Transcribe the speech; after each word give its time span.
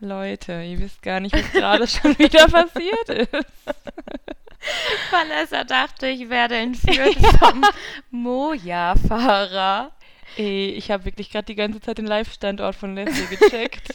Leute, 0.00 0.62
ihr 0.62 0.78
wisst 0.78 1.02
gar 1.02 1.20
nicht, 1.20 1.34
was 1.34 1.52
gerade 1.52 1.86
schon 1.88 2.18
wieder 2.18 2.46
passiert 2.48 3.08
ist. 3.08 3.32
Vanessa 5.10 5.64
dachte, 5.64 6.08
ich 6.08 6.28
werde 6.28 6.56
entführt 6.56 7.16
vom 7.38 7.62
Moja-Fahrer. 8.10 9.92
Ey, 10.36 10.70
ich 10.72 10.90
habe 10.90 11.06
wirklich 11.06 11.30
gerade 11.30 11.46
die 11.46 11.54
ganze 11.54 11.80
Zeit 11.80 11.96
den 11.96 12.06
Live-Standort 12.06 12.74
von 12.74 12.94
Leslie 12.94 13.36
gecheckt. 13.36 13.94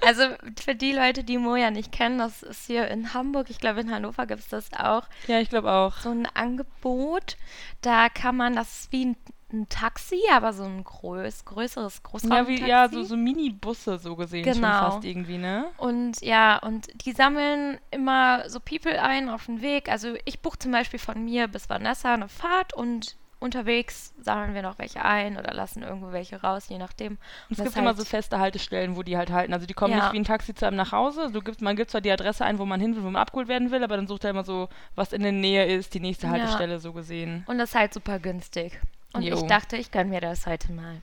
Also 0.00 0.22
für 0.58 0.74
die 0.74 0.92
Leute, 0.92 1.22
die 1.22 1.36
Moja 1.36 1.70
nicht 1.70 1.92
kennen, 1.92 2.18
das 2.18 2.42
ist 2.42 2.66
hier 2.66 2.88
in 2.88 3.12
Hamburg, 3.12 3.50
ich 3.50 3.58
glaube 3.58 3.80
in 3.80 3.90
Hannover 3.90 4.26
gibt 4.26 4.40
es 4.40 4.48
das 4.48 4.72
auch, 4.72 5.02
ja, 5.26 5.40
ich 5.40 5.50
glaube 5.50 5.70
auch. 5.70 5.98
so 5.98 6.10
ein 6.10 6.26
Angebot. 6.32 7.36
Da 7.82 8.08
kann 8.08 8.36
man, 8.36 8.56
das 8.56 8.84
ist 8.84 8.92
wie 8.92 9.06
ein, 9.06 9.16
ein 9.52 9.68
Taxi, 9.68 10.20
aber 10.32 10.52
so 10.52 10.64
ein 10.64 10.84
größ, 10.84 11.44
größeres 11.44 11.96
Ja, 11.96 12.00
Großraumtaxi. 12.10 12.48
wie, 12.64 12.68
ja, 12.68 12.88
so, 12.88 13.02
so 13.02 13.16
Mini-Busse 13.16 13.98
so 13.98 14.16
gesehen 14.16 14.44
schon 14.44 14.54
Genau. 14.62 14.90
fast 14.90 15.04
irgendwie, 15.04 15.38
ne? 15.38 15.66
Und 15.78 16.20
ja, 16.22 16.58
und 16.58 16.88
die 17.04 17.12
sammeln 17.12 17.78
immer 17.90 18.48
so 18.48 18.60
People 18.60 19.00
ein 19.02 19.28
auf 19.28 19.46
den 19.46 19.62
Weg. 19.62 19.88
Also 19.90 20.14
ich 20.24 20.40
buche 20.40 20.58
zum 20.58 20.72
Beispiel 20.72 20.98
von 20.98 21.24
mir 21.24 21.48
bis 21.48 21.68
Vanessa 21.70 22.14
eine 22.14 22.28
Fahrt 22.28 22.74
und 22.74 23.16
unterwegs 23.40 24.14
sammeln 24.20 24.54
wir 24.54 24.62
noch 24.62 24.78
welche 24.78 25.04
ein 25.04 25.36
oder 25.36 25.52
lassen 25.52 25.82
irgendwo 25.82 26.12
welche 26.12 26.40
raus, 26.42 26.68
je 26.68 26.78
nachdem. 26.78 27.18
Und 27.50 27.58
es 27.58 27.64
gibt 27.64 27.76
immer 27.76 27.86
halt- 27.88 27.96
so 27.98 28.04
feste 28.04 28.38
Haltestellen, 28.38 28.94
wo 28.94 29.02
die 29.02 29.16
halt 29.16 29.32
halten. 29.32 29.52
Also 29.52 29.66
die 29.66 29.74
kommen 29.74 29.92
Ja. 29.94 30.04
nicht 30.04 30.12
wie 30.12 30.18
ein 30.20 30.24
Taxi 30.24 30.54
zu 30.54 30.64
einem 30.64 30.76
nach 30.76 30.92
Hause. 30.92 31.28
Du 31.32 31.40
gibst, 31.40 31.60
man 31.60 31.74
gibt 31.74 31.90
zwar 31.90 32.00
die 32.00 32.12
Adresse 32.12 32.44
ein, 32.44 32.60
wo 32.60 32.64
man 32.66 32.80
hin 32.80 32.94
will, 32.94 33.02
wo 33.02 33.10
man 33.10 33.20
abgeholt 33.20 33.48
werden 33.48 33.72
will, 33.72 33.82
aber 33.82 33.96
dann 33.96 34.06
sucht 34.06 34.22
er 34.22 34.30
immer 34.30 34.44
so, 34.44 34.68
was 34.94 35.12
in 35.12 35.22
der 35.22 35.32
Nähe 35.32 35.66
ist, 35.66 35.92
die 35.92 35.98
nächste 35.98 36.26
Ja. 36.28 36.34
Haltestelle 36.34 36.78
so 36.78 36.92
gesehen. 36.92 37.42
Und 37.48 37.58
das 37.58 37.70
ist 37.70 37.74
halt 37.74 37.92
super 37.92 38.20
günstig. 38.20 38.80
Und 39.12 39.22
Jo. 39.22 39.36
ich 39.36 39.42
dachte, 39.42 39.76
ich 39.76 39.90
gönne 39.90 40.10
mir 40.10 40.20
das 40.20 40.46
heute 40.46 40.72
mal. 40.72 41.02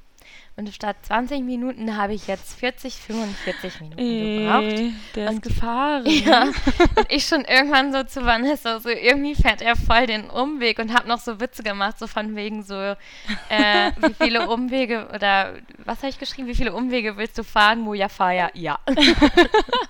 Und 0.60 0.76
statt 0.76 0.98
20 1.04 1.42
Minuten 1.42 1.96
habe 1.96 2.14
ich 2.14 2.28
jetzt 2.28 2.60
40, 2.60 2.94
45 2.94 3.80
Minuten 3.80 3.98
gebraucht. 3.98 4.64
Ey, 4.64 4.94
der 5.16 5.26
ist 5.30 5.36
Und- 5.36 5.42
gefahren. 5.44 6.06
Ja, 6.10 6.44
und 6.98 7.06
ich 7.08 7.26
schon 7.26 7.46
irgendwann 7.46 7.94
so 7.94 8.04
zu 8.04 8.26
Vanessa, 8.26 8.82
so 8.82 8.90
irgendwie 8.90 9.36
fährt 9.36 9.62
er 9.62 9.78
voll 9.78 10.06
den 10.06 10.30
Umweg 10.30 10.80
und 10.80 10.94
hab 10.94 11.08
noch 11.08 11.20
so 11.20 11.40
Witze 11.40 11.64
gemacht, 11.64 11.98
so 11.98 12.08
von 12.08 12.36
wegen 12.36 12.64
so, 12.64 12.76
äh, 12.76 12.96
wie 14.02 14.14
viele 14.22 14.50
Umwege 14.50 15.08
oder 15.16 15.54
was 15.86 16.00
habe 16.00 16.10
ich 16.10 16.20
geschrieben, 16.20 16.50
wie 16.50 16.56
viele 16.56 16.74
Umwege 16.74 17.16
willst 17.16 17.38
du 17.38 17.44
fahren? 17.46 17.80
Moja 17.80 18.10
Faya, 18.10 18.50
ja. 18.54 18.80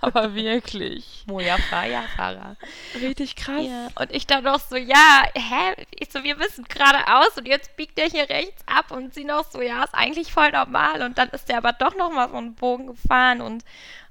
Aber 0.01 0.35
wirklich. 0.35 1.23
Moja 1.27 1.57
Faya, 1.57 2.03
Fahrer. 2.15 2.55
Richtig 3.01 3.35
krass. 3.35 3.65
Ja. 3.65 3.87
Und 3.99 4.11
ich 4.11 4.27
dann 4.27 4.43
noch 4.43 4.59
so, 4.59 4.75
ja, 4.75 5.23
hä? 5.33 5.83
Ich 5.99 6.11
so, 6.11 6.23
wir 6.23 6.35
müssen 6.35 6.63
geradeaus 6.65 7.37
und 7.37 7.47
jetzt 7.47 7.75
biegt 7.75 7.97
der 7.97 8.05
hier 8.05 8.29
rechts 8.29 8.61
ab 8.67 8.91
und 8.91 9.13
sie 9.15 9.23
noch 9.25 9.49
so, 9.51 9.61
ja, 9.61 9.83
ist 9.83 9.95
eigentlich 9.95 10.31
voll 10.31 10.51
normal 10.65 11.01
und 11.03 11.17
dann 11.17 11.29
ist 11.29 11.49
der 11.49 11.57
aber 11.57 11.73
doch 11.73 11.95
noch 11.95 12.11
mal 12.11 12.29
so 12.29 12.37
einen 12.37 12.55
Bogen 12.55 12.87
gefahren 12.87 13.41
und 13.41 13.63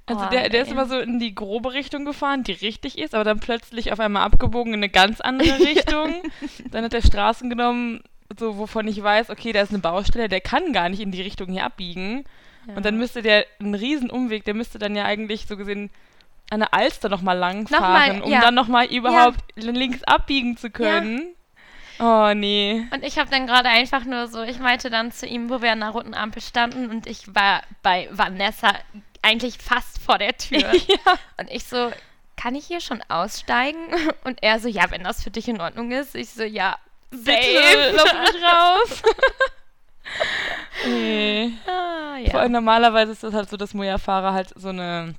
Also 0.05 0.25
oh, 0.25 0.29
der, 0.29 0.49
der 0.49 0.63
ist 0.63 0.71
immer 0.71 0.87
so 0.87 0.99
in 0.99 1.19
die 1.19 1.35
grobe 1.35 1.73
Richtung 1.73 2.05
gefahren, 2.05 2.43
die 2.43 2.53
richtig 2.53 2.97
ist, 2.97 3.13
aber 3.13 3.23
dann 3.23 3.39
plötzlich 3.39 3.91
auf 3.91 3.99
einmal 3.99 4.23
abgebogen 4.23 4.73
in 4.73 4.79
eine 4.79 4.89
ganz 4.89 5.21
andere 5.21 5.59
Richtung. 5.59 6.15
dann 6.71 6.83
hat 6.83 6.93
er 6.93 7.01
Straßen 7.01 7.49
genommen, 7.49 8.01
so 8.37 8.57
wovon 8.57 8.87
ich 8.87 9.01
weiß, 9.01 9.29
okay, 9.29 9.51
da 9.51 9.61
ist 9.61 9.69
eine 9.69 9.79
Baustelle, 9.79 10.29
der 10.29 10.41
kann 10.41 10.73
gar 10.73 10.89
nicht 10.89 11.01
in 11.01 11.11
die 11.11 11.21
Richtung 11.21 11.49
hier 11.49 11.65
abbiegen. 11.65 12.25
Ja. 12.67 12.75
Und 12.75 12.85
dann 12.85 12.97
müsste 12.97 13.21
der 13.21 13.45
einen 13.59 13.75
riesen 13.75 14.09
Umweg, 14.09 14.45
der 14.45 14.53
müsste 14.53 14.79
dann 14.79 14.95
ja 14.95 15.05
eigentlich 15.05 15.47
so 15.47 15.57
gesehen 15.57 15.89
an 16.51 16.61
der 16.61 16.73
Alster 16.73 17.09
nochmal 17.09 17.37
lang 17.37 17.63
Nochmal, 17.63 17.79
fahren, 17.79 18.21
um 18.21 18.31
ja. 18.31 18.41
dann 18.41 18.55
nochmal 18.55 18.87
überhaupt 18.87 19.39
links 19.55 20.03
abbiegen 20.03 20.57
zu 20.57 20.69
können. 20.69 21.35
Oh 21.99 22.33
nee. 22.33 22.87
Und 22.93 23.03
ich 23.03 23.17
habe 23.17 23.29
dann 23.29 23.45
gerade 23.45 23.67
einfach 23.69 24.05
nur 24.05 24.27
so, 24.27 24.41
ich 24.41 24.59
meinte 24.59 24.89
dann 24.89 25.11
zu 25.11 25.25
ihm, 25.25 25.49
wo 25.49 25.61
wir 25.61 25.71
an 25.71 25.81
der 25.81 25.89
roten 25.89 26.13
Ampel 26.13 26.41
standen 26.41 26.89
und 26.89 27.07
ich 27.07 27.35
war 27.35 27.61
bei 27.83 28.07
Vanessa 28.11 28.73
eigentlich 29.21 29.57
fast 29.57 29.99
vor 30.01 30.17
der 30.17 30.37
Tür. 30.37 30.59
ja. 30.87 31.15
Und 31.37 31.51
ich 31.51 31.65
so, 31.65 31.91
kann 32.37 32.55
ich 32.55 32.65
hier 32.65 32.79
schon 32.79 33.03
aussteigen? 33.09 33.79
Und 34.23 34.41
er 34.41 34.59
so, 34.59 34.69
ja, 34.69 34.89
wenn 34.91 35.03
das 35.03 35.21
für 35.21 35.29
dich 35.29 35.49
in 35.49 35.59
Ordnung 35.59 35.91
ist. 35.91 36.15
Ich 36.15 36.29
so, 36.29 36.43
ja, 36.43 36.77
safe. 37.11 37.91
lass 37.93 38.13
mich 38.13 38.43
raus. 38.43 39.03
nee. 40.85 41.51
Ah, 41.67 42.15
Vor 42.31 42.39
allem 42.39 42.53
ja. 42.53 42.59
normalerweise 42.61 43.11
ist 43.11 43.23
das 43.23 43.33
halt 43.33 43.49
so, 43.49 43.57
dass 43.57 43.73
Moja-Fahrer 43.73 44.33
halt 44.33 44.53
so 44.55 44.69
eine, 44.69 45.15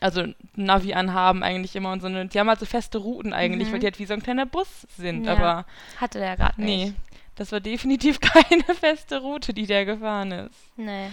also 0.00 0.24
Navi 0.56 0.94
anhaben 0.94 1.42
eigentlich 1.42 1.76
immer 1.76 1.92
und 1.92 2.00
so 2.00 2.06
eine, 2.08 2.26
die 2.26 2.38
haben 2.40 2.48
halt 2.48 2.58
so 2.60 2.66
feste 2.66 2.98
Routen 2.98 3.32
eigentlich, 3.32 3.68
Mhm. 3.68 3.72
weil 3.72 3.78
die 3.80 3.86
halt 3.86 3.98
wie 3.98 4.06
so 4.06 4.14
ein 4.14 4.22
kleiner 4.22 4.46
Bus 4.46 4.86
sind, 4.96 5.24
Ja, 5.26 5.32
aber 5.32 5.66
Hatte 5.98 6.18
der 6.18 6.36
gerade 6.36 6.60
nee, 6.60 6.84
nicht. 6.86 6.94
das 7.36 7.52
war 7.52 7.60
definitiv 7.60 8.18
keine 8.20 8.62
feste 8.78 9.20
Route, 9.20 9.52
die 9.54 9.66
der 9.66 9.84
gefahren 9.84 10.32
ist. 10.32 10.54
Nee. 10.76 11.08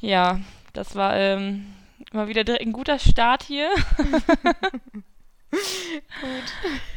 Ja, 0.00 0.40
das 0.72 0.94
war 0.94 1.16
ähm, 1.16 1.66
mal 2.12 2.28
wieder 2.28 2.44
direkt 2.44 2.64
ein 2.66 2.72
guter 2.72 2.98
Start 2.98 3.42
hier. 3.42 3.70
Gut. 5.50 5.60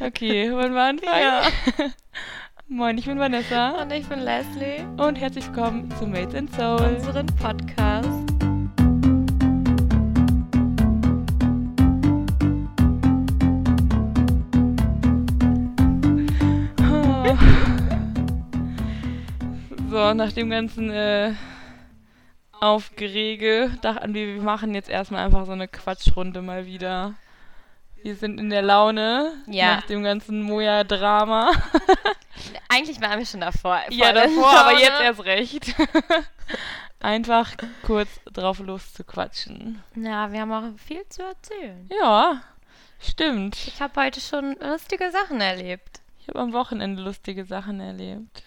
Okay, 0.00 0.52
wollen 0.52 0.72
wir 0.74 0.82
anfangen? 0.82 1.20
Ja. 1.22 1.42
Moin, 2.68 2.96
ich 2.98 3.04
bin 3.06 3.18
Vanessa 3.18 3.70
Und 3.82 3.92
ich 3.92 4.06
bin 4.06 4.20
Leslie, 4.20 4.84
und 4.96 5.16
herzlich 5.16 5.46
willkommen 5.46 5.90
zu 5.98 6.06
Mates 6.06 6.34
and 6.34 6.52
Soul. 6.54 6.94
unseren 6.96 7.26
Podcast. 7.26 8.19
So, 20.00 20.14
nach 20.14 20.32
dem 20.32 20.48
ganzen 20.48 20.90
äh, 20.90 21.34
Aufgerege 22.58 23.70
dachten 23.82 24.14
wir, 24.14 24.28
wir 24.28 24.40
machen 24.40 24.74
jetzt 24.74 24.88
erstmal 24.88 25.26
einfach 25.26 25.44
so 25.44 25.52
eine 25.52 25.68
Quatschrunde 25.68 26.40
mal 26.40 26.64
wieder. 26.64 27.16
Wir 28.02 28.16
sind 28.16 28.40
in 28.40 28.48
der 28.48 28.62
Laune 28.62 29.34
Ja. 29.46 29.76
nach 29.76 29.82
dem 29.82 30.02
ganzen 30.02 30.40
Moja-Drama. 30.40 31.50
Eigentlich 32.70 32.98
waren 33.02 33.18
wir 33.18 33.26
schon 33.26 33.42
davor. 33.42 33.78
Ja, 33.90 34.14
davor, 34.14 34.50
aber 34.50 34.72
jetzt 34.72 35.02
erst 35.02 35.24
recht. 35.26 35.74
einfach 37.00 37.50
kurz 37.82 38.08
drauf 38.24 38.58
loszuquatschen. 38.60 39.82
Ja, 39.96 40.32
wir 40.32 40.40
haben 40.40 40.52
auch 40.52 40.78
viel 40.78 41.06
zu 41.10 41.24
erzählen. 41.24 41.90
Ja, 42.00 42.40
stimmt. 43.00 43.54
Ich 43.66 43.82
habe 43.82 44.00
heute 44.00 44.22
schon 44.22 44.56
lustige 44.62 45.10
Sachen 45.10 45.42
erlebt. 45.42 46.00
Ich 46.20 46.28
habe 46.28 46.38
am 46.38 46.54
Wochenende 46.54 47.02
lustige 47.02 47.44
Sachen 47.44 47.80
erlebt. 47.80 48.44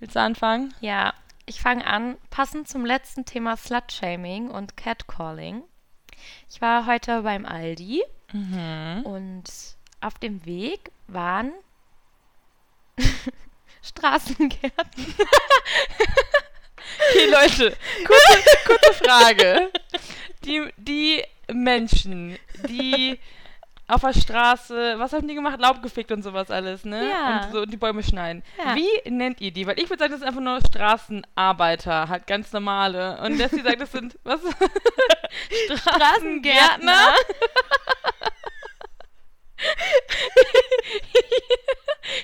Willst 0.00 0.16
du 0.16 0.20
anfangen? 0.20 0.74
Ja, 0.80 1.14
ich 1.46 1.60
fange 1.60 1.86
an, 1.86 2.16
passend 2.30 2.68
zum 2.68 2.84
letzten 2.84 3.24
Thema 3.24 3.56
Slutshaming 3.56 4.50
und 4.50 4.76
Catcalling. 4.76 5.62
Ich 6.50 6.60
war 6.60 6.86
heute 6.86 7.22
beim 7.22 7.46
Aldi 7.46 8.02
Mhm. 8.32 9.02
und 9.04 9.44
auf 10.02 10.18
dem 10.18 10.44
Weg 10.44 10.90
waren 11.06 11.52
Straßengärten. 13.82 15.14
Okay, 17.10 17.26
Leute, 17.30 17.76
kurze, 18.06 18.58
kurze 18.66 18.92
Frage. 18.92 19.72
Die, 20.44 20.68
die 20.76 21.24
Menschen, 21.50 22.38
die 22.68 23.18
auf 23.88 24.02
der 24.02 24.12
Straße, 24.12 24.94
was 24.98 25.14
haben 25.14 25.26
die 25.26 25.34
gemacht? 25.34 25.58
Laub 25.58 25.82
gefickt 25.82 26.12
und 26.12 26.22
sowas 26.22 26.50
alles, 26.50 26.84
ne? 26.84 27.08
Ja. 27.08 27.46
Und 27.46 27.52
so 27.52 27.60
und 27.62 27.72
die 27.72 27.78
Bäume 27.78 28.02
schneiden. 28.02 28.42
Ja. 28.58 28.76
Wie 28.76 29.10
nennt 29.10 29.40
ihr 29.40 29.50
die? 29.50 29.66
Weil 29.66 29.78
ich 29.78 29.88
würde 29.88 30.00
sagen, 30.00 30.12
das 30.12 30.20
sind 30.20 30.28
einfach 30.28 30.42
nur 30.42 30.60
Straßenarbeiter, 30.60 32.08
halt 32.08 32.26
ganz 32.26 32.52
normale. 32.52 33.18
Und 33.22 33.38
Leslie 33.38 33.62
sagt, 33.62 33.80
das 33.80 33.90
sind, 33.90 34.18
was? 34.24 34.40
Straßengärtner. 35.74 36.92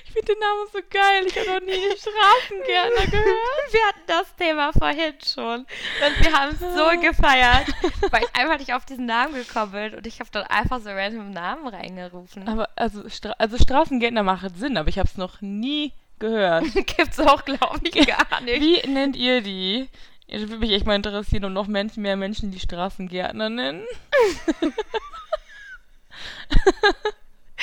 ich 0.05 0.11
finde 0.11 0.33
den 0.33 0.39
Namen 0.39 0.67
so 0.71 0.79
geil. 0.89 1.25
Ich 1.27 1.37
habe 1.37 1.59
noch 1.59 1.65
nie 1.65 1.73
einen 1.73 1.97
Straßengärtner 1.97 3.05
gehört. 3.11 3.71
Wir 3.71 3.87
hatten 3.87 4.01
das 4.07 4.35
Thema 4.35 4.71
vorhin 4.73 5.13
schon. 5.23 5.59
Und 5.61 6.25
wir 6.25 6.31
haben 6.33 6.51
es 6.53 6.59
so 6.59 7.01
gefeiert, 7.01 7.67
weil 8.11 8.23
ich 8.23 8.35
einfach 8.35 8.59
nicht 8.59 8.73
auf 8.73 8.85
diesen 8.85 9.05
Namen 9.05 9.33
gekommen 9.33 9.71
bin. 9.71 9.95
Und 9.95 10.07
ich 10.07 10.19
habe 10.19 10.29
dann 10.31 10.43
einfach 10.43 10.79
so 10.81 10.89
random 10.89 11.31
Namen 11.31 11.67
reingerufen. 11.67 12.47
Aber 12.47 12.69
also, 12.75 13.07
Stra 13.09 13.35
also 13.37 13.57
Straßengärtner 13.57 14.23
macht 14.23 14.57
Sinn, 14.57 14.77
aber 14.77 14.89
ich 14.89 14.97
habe 14.97 15.09
es 15.09 15.17
noch 15.17 15.41
nie 15.41 15.93
gehört. 16.19 16.65
Gibt's 16.73 17.19
auch, 17.19 17.43
glaube 17.45 17.79
ich, 17.83 18.07
gar 18.07 18.41
nicht. 18.41 18.61
Wie 18.61 18.87
nennt 18.89 19.15
ihr 19.15 19.41
die? 19.41 19.89
Das 20.27 20.41
würde 20.41 20.57
mich 20.57 20.71
echt 20.71 20.87
mal 20.87 20.95
interessieren 20.95 21.45
und 21.45 21.53
noch 21.53 21.67
Menschen, 21.67 22.01
mehr 22.01 22.15
Menschen, 22.15 22.51
die 22.51 22.59
Straßengärtner 22.59 23.49
nennen. 23.49 23.83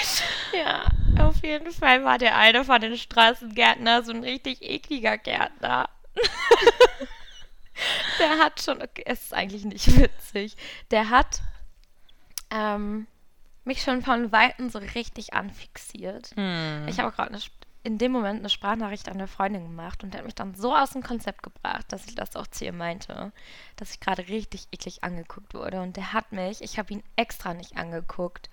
Ja, 0.53 0.87
auf 1.19 1.43
jeden 1.43 1.73
Fall 1.73 2.05
war 2.05 2.19
der 2.19 2.37
eine 2.37 2.65
von 2.65 2.81
den 2.81 2.97
Straßengärtner 2.97 4.03
so 4.03 4.13
ein 4.13 4.23
richtig 4.23 4.63
ekliger 4.63 5.17
Gärtner. 5.17 5.89
der 8.19 8.39
hat 8.39 8.61
schon, 8.61 8.83
okay, 8.83 9.03
es 9.07 9.23
ist 9.23 9.35
eigentlich 9.35 9.65
nicht 9.65 9.97
witzig, 9.99 10.57
der 10.91 11.09
hat 11.09 11.41
ähm, 12.51 13.07
mich 13.65 13.83
schon 13.83 14.03
von 14.03 14.31
Weitem 14.31 14.69
so 14.69 14.79
richtig 14.79 15.35
anfixiert. 15.35 16.33
Hm. 16.37 16.87
Ich 16.89 17.01
habe 17.01 17.13
gerade 17.13 17.33
in 17.85 17.99
dem 17.99 18.13
Moment 18.13 18.41
eine 18.41 18.49
Sprachnachricht 18.49 19.09
an 19.09 19.15
eine 19.15 19.27
Freundin 19.27 19.65
gemacht 19.65 20.05
und 20.05 20.13
der 20.13 20.19
hat 20.19 20.25
mich 20.25 20.35
dann 20.35 20.55
so 20.55 20.75
aus 20.75 20.91
dem 20.91 21.03
Konzept 21.03 21.43
gebracht, 21.43 21.87
dass 21.89 22.07
ich 22.07 22.15
das 22.15 22.37
auch 22.37 22.47
zu 22.47 22.65
ihr 22.65 22.73
meinte, 22.73 23.33
dass 23.77 23.93
ich 23.93 24.01
gerade 24.01 24.29
richtig 24.29 24.69
eklig 24.71 25.03
angeguckt 25.03 25.55
wurde. 25.55 25.81
Und 25.81 25.97
der 25.97 26.13
hat 26.13 26.31
mich, 26.31 26.63
ich 26.63 26.79
habe 26.79 26.93
ihn 26.93 27.03
extra 27.17 27.55
nicht 27.55 27.77
angeguckt. 27.77 28.51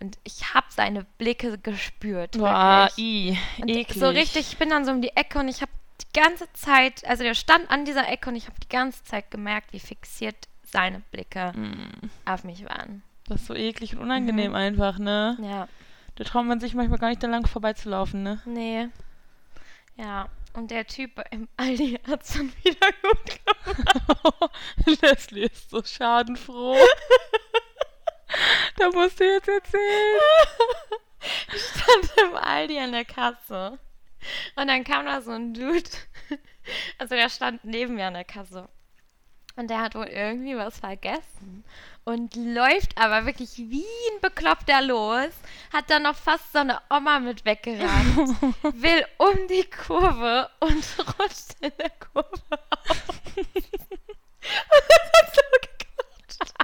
Und 0.00 0.16
ich 0.24 0.54
habe 0.54 0.66
seine 0.70 1.04
Blicke 1.18 1.58
gespürt. 1.58 2.38
Boah, 2.38 2.88
i, 2.96 3.36
eklig. 3.66 3.94
so 3.94 4.08
richtig, 4.08 4.52
ich 4.52 4.58
bin 4.58 4.70
dann 4.70 4.84
so 4.84 4.92
um 4.92 5.02
die 5.02 5.16
Ecke 5.16 5.38
und 5.40 5.48
ich 5.48 5.60
habe 5.60 5.72
die 6.00 6.20
ganze 6.20 6.50
Zeit, 6.52 7.04
also 7.04 7.24
der 7.24 7.34
stand 7.34 7.68
an 7.70 7.84
dieser 7.84 8.08
Ecke 8.08 8.30
und 8.30 8.36
ich 8.36 8.46
habe 8.46 8.58
die 8.62 8.68
ganze 8.68 9.02
Zeit 9.04 9.30
gemerkt, 9.32 9.72
wie 9.72 9.80
fixiert 9.80 10.36
seine 10.62 11.00
Blicke 11.10 11.52
Mm, 11.56 12.10
auf 12.30 12.44
mich 12.44 12.64
waren. 12.64 13.02
Das 13.26 13.40
ist 13.40 13.46
so 13.48 13.54
eklig 13.54 13.94
und 13.96 14.02
unangenehm 14.02 14.50
Mhm. 14.52 14.56
einfach, 14.56 14.98
ne? 14.98 15.36
Ja, 15.42 15.68
Da 16.14 16.24
traut 16.24 16.46
man 16.46 16.60
sich 16.60 16.74
manchmal 16.74 16.98
gar 16.98 17.08
nicht 17.08 17.22
da 17.22 17.26
lang 17.26 17.46
vorbeizulaufen, 17.46 18.22
ne? 18.22 18.40
nee. 18.44 18.88
Ja, 19.96 20.28
und 20.52 20.70
der 20.70 20.86
Typ 20.86 21.20
im 21.32 21.48
Aldi 21.56 21.98
hat 22.08 22.22
es 22.22 22.34
dann 22.34 22.52
wieder 22.62 22.86
gut 23.02 25.00
Leslie 25.02 25.46
ist 25.46 25.70
so 25.70 25.82
schadenfroh. 25.82 26.76
da 28.76 28.90
musst 28.90 29.20
du 29.20 29.24
jetzt 29.24 29.48
erzählen. 29.48 30.20
Ich 31.52 31.62
stand 31.62 32.28
im 32.28 32.36
Aldi 32.36 32.78
an 32.78 32.92
der 32.92 33.04
Kasse. 33.04 33.78
Und 34.54 34.68
dann 34.68 34.84
kam 34.84 35.04
da 35.06 35.20
so 35.20 35.32
ein 35.32 35.52
Dude. 35.52 35.90
Also 36.98 37.14
der 37.14 37.28
stand 37.28 37.64
neben 37.64 37.94
mir 37.94 38.06
an 38.06 38.14
der 38.14 38.24
Kasse. 38.24 38.68
Und 39.56 39.70
der 39.70 39.80
hat 39.80 39.94
wohl 39.96 40.06
irgendwie 40.06 40.56
was 40.56 40.78
vergessen. 40.78 41.64
Und 42.04 42.36
läuft 42.36 42.96
aber 42.96 43.26
wirklich 43.26 43.56
wie 43.56 43.84
ein 44.12 44.20
Bekloppter 44.20 44.82
los. 44.82 45.32
Hat 45.72 45.90
dann 45.90 46.04
noch 46.04 46.14
fast 46.14 46.52
so 46.52 46.60
eine 46.60 46.80
Oma 46.90 47.18
mit 47.18 47.44
weggerannt. 47.44 48.40
will 48.62 49.04
um 49.16 49.48
die 49.48 49.68
Kurve 49.68 50.48
und 50.60 50.84
rutscht 51.18 51.56
in 51.60 51.72
der 51.76 51.90
Kurve 51.90 52.60
auf. 52.70 53.22
Und 53.36 54.84
das 54.88 55.10
hat 55.12 55.34
so 55.34 55.42
geklatscht. 55.60 56.54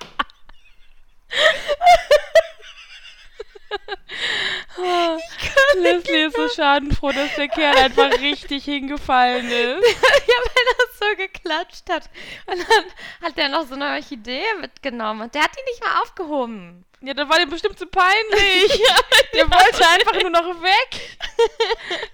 Leslie 5.75 6.27
ist 6.27 6.37
so 6.37 6.49
schadenfroh, 6.49 7.13
dass 7.13 7.35
der 7.37 7.49
Kerl 7.49 7.77
einfach 7.77 8.11
richtig 8.21 8.65
hingefallen 8.65 9.47
ist. 9.47 9.53
ja, 10.27 10.37
weil 10.45 10.67
er 10.69 10.87
so 10.99 11.17
geklatscht 11.17 11.89
hat. 11.91 12.09
Und 12.47 12.59
dann 12.59 12.85
hat 13.29 13.39
er 13.39 13.49
noch 13.49 13.67
so 13.67 13.75
eine 13.75 13.91
Orchidee 13.95 14.43
mitgenommen 14.61 15.23
und 15.23 15.35
der 15.35 15.43
hat 15.43 15.51
die 15.57 15.71
nicht 15.71 15.83
mal 15.85 16.01
aufgehoben. 16.03 16.85
Ja, 17.01 17.13
das 17.13 17.29
war 17.29 17.39
dem 17.39 17.51
bestimmt 17.51 17.79
zu 17.79 17.87
peinlich. 17.87 18.71
Der 19.35 19.51
wollte 19.51 19.87
einfach 19.89 20.21
nur 20.23 20.31
noch 20.31 20.63
weg. 20.63 21.19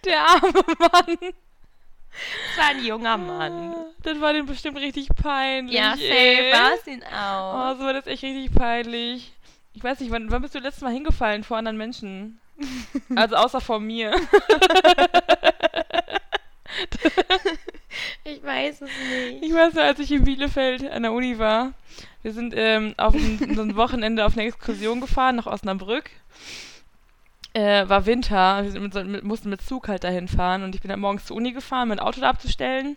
Der 0.05 0.21
arme 0.21 0.53
Mann. 0.79 1.19
Das 2.11 2.59
war 2.59 2.71
ein 2.71 2.85
junger 2.85 3.17
Mann. 3.17 3.75
Das 4.03 4.21
war 4.21 4.33
dem 4.33 4.47
bestimmt 4.47 4.79
richtig 4.79 5.09
peinlich. 5.23 5.75
Ja, 5.77 5.93
safe 5.93 6.51
war 6.53 6.73
es 6.75 6.87
ihn 6.89 7.05
Oh, 7.05 7.15
auch. 7.15 7.77
so 7.79 7.85
war 7.85 7.93
das 7.93 8.07
echt 8.09 8.25
richtig 8.25 8.53
peinlich. 8.53 9.33
Ich 9.75 9.85
weiß 9.85 10.01
nicht, 10.01 10.11
wann, 10.11 10.29
wann 10.33 10.43
bist 10.43 10.57
du 10.57 10.59
letztes 10.59 10.83
Mal 10.83 10.93
hingefallen 10.93 11.45
vor 11.45 11.57
anderen 11.59 11.77
Menschen? 11.77 12.41
Also 13.15 13.37
außer 13.37 13.61
vor 13.61 13.81
mir. 13.81 14.15
Ich 18.25 18.43
weiß 18.43 18.83
es 18.83 18.91
nicht. 18.91 19.43
Ich 19.43 19.53
weiß 19.53 19.75
noch, 19.75 19.83
als 19.83 19.99
ich 19.99 20.13
in 20.13 20.25
Bielefeld 20.25 20.89
an 20.89 21.03
der 21.03 21.13
Uni 21.13 21.39
war, 21.39 21.73
wir 22.23 22.33
sind 22.33 22.55
ähm, 22.57 22.95
auf 22.97 23.15
ein, 23.15 23.55
so 23.55 23.63
ein 23.63 23.77
Wochenende 23.77 24.25
auf 24.25 24.35
eine 24.35 24.47
Exkursion 24.47 25.01
gefahren 25.01 25.37
nach 25.37 25.47
Osnabrück. 25.47 26.11
Äh, 27.53 27.89
war 27.89 28.07
Winter, 28.07 28.63
wir 28.63 28.81
mit, 28.81 28.95
mit, 28.95 29.25
mussten 29.25 29.51
mit 29.51 29.63
Zug 29.63 29.89
halt 29.89 30.05
dahin 30.05 30.29
fahren 30.29 30.63
und 30.63 30.75
ich 30.75 30.81
bin 30.81 30.89
dann 30.89 31.01
morgens 31.01 31.25
zur 31.25 31.37
Uni 31.37 31.53
gefahren, 31.53 31.89
mein 31.89 31.99
Auto 31.99 32.21
da 32.21 32.29
abzustellen 32.29 32.97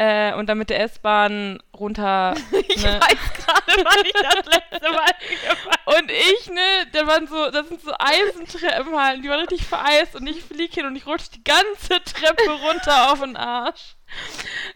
äh, 0.00 0.32
und 0.32 0.46
dann 0.48 0.56
mit 0.56 0.70
der 0.70 0.80
S-Bahn 0.80 1.62
runter. 1.78 2.34
Ich 2.70 2.84
ne, 2.84 3.00
weiß 3.00 3.32
gerade, 3.34 3.84
wann 3.84 4.04
ich 4.04 4.12
das 4.12 4.46
letzte 4.46 4.90
Mal 4.90 5.96
Und 5.96 6.10
ich, 6.10 6.48
ne, 6.50 6.86
da 6.92 7.06
waren 7.06 7.26
so, 7.26 7.50
das 7.50 7.68
sind 7.68 7.82
so 7.82 7.90
Eisentreppen 7.98 8.96
halt, 8.96 9.24
die 9.24 9.28
waren 9.28 9.40
richtig 9.40 9.66
vereist 9.66 10.14
und 10.14 10.26
ich 10.26 10.42
flieg 10.42 10.72
hin 10.72 10.86
und 10.86 10.94
ich 10.94 11.06
rutsche 11.06 11.32
die 11.34 11.44
ganze 11.44 12.02
Treppe 12.04 12.50
runter 12.50 13.12
auf 13.12 13.20
den 13.20 13.36
Arsch. 13.36 13.96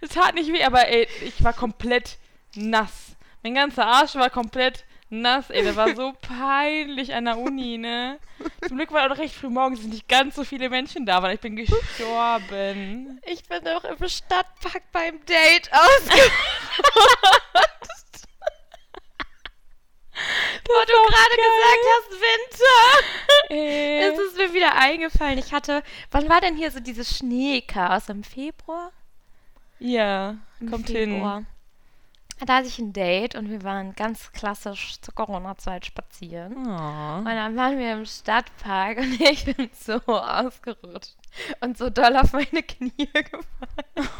Es 0.00 0.11
tat 0.11 0.35
nicht 0.35 0.53
weh, 0.53 0.65
aber 0.65 0.88
ey, 0.88 1.09
ich 1.23 1.43
war 1.43 1.53
komplett 1.53 2.19
nass. 2.56 3.17
Mein 3.43 3.55
ganzer 3.55 3.87
Arsch 3.87 4.17
war 4.17 4.29
komplett 4.29 4.85
nass, 5.20 5.50
ey, 5.50 5.64
das 5.64 5.76
war 5.76 5.94
so 5.94 6.12
peinlich 6.20 7.14
an 7.14 7.25
der 7.26 7.38
Uni, 7.38 7.78
ne. 7.78 8.19
Zum 8.66 8.76
Glück 8.76 8.93
war 8.93 9.05
auch 9.05 9.08
noch 9.11 9.19
recht 9.19 9.34
früh 9.34 9.49
morgens, 9.49 9.81
sind 9.81 9.90
nicht 9.90 10.08
ganz 10.08 10.34
so 10.37 10.44
viele 10.44 10.69
Menschen 10.70 11.06
da, 11.06 11.22
weil 11.22 11.34
ich 11.34 11.40
bin 11.40 11.56
gestorben. 11.56 13.20
Ich 13.26 13.44
bin 13.44 13.66
auch 13.69 13.84
im 13.84 14.08
Stadtpark 14.08 14.82
beim 14.93 15.25
Date 15.26 15.70
ausgerutscht. 15.72 16.32
Wo 20.66 20.72
du 20.87 20.93
gerade 21.11 21.37
gesagt 21.37 21.84
hast, 21.93 22.11
Winter. 22.20 23.06
Ey. 23.50 23.99
Es 24.05 24.19
ist 24.19 24.37
mir 24.37 24.52
wieder 24.55 24.75
eingefallen. 24.75 25.38
Ich 25.38 25.52
hatte, 25.52 25.82
wann 26.11 26.28
war 26.28 26.40
denn 26.40 26.56
hier 26.56 26.70
so 26.70 26.81
dieses 26.81 27.16
Schneechaos? 27.19 28.08
Im 28.08 28.25
Februar? 28.25 28.93
Ja, 29.78 30.37
Im 30.61 30.70
kommt 30.70 30.87
Februar. 30.87 31.37
hin. 31.38 31.46
Da 32.46 32.56
hatte 32.56 32.69
ich 32.69 32.79
ein 32.79 32.93
Date 32.93 33.37
und 33.37 33.49
wir 33.49 33.62
waren 33.62 33.94
ganz 33.94 34.32
klassisch 34.32 35.00
zur 35.00 35.14
Corona-Zeit 35.14 35.87
spazieren. 35.87 36.55
Oh. 36.56 37.19
Und 37.19 37.25
dann 37.25 37.56
waren 37.56 37.79
wir 37.79 37.93
im 37.93 38.05
Stadtpark 38.05 38.99
und 38.99 39.20
ich 39.20 39.44
bin 39.44 39.70
so 39.73 39.94
ausgerutscht 40.06 41.17
und 41.61 41.79
so 41.79 41.91
doll 41.91 42.17
auf 42.17 42.32
meine 42.32 42.62
Knie 42.62 42.93
gefallen. 43.12 44.11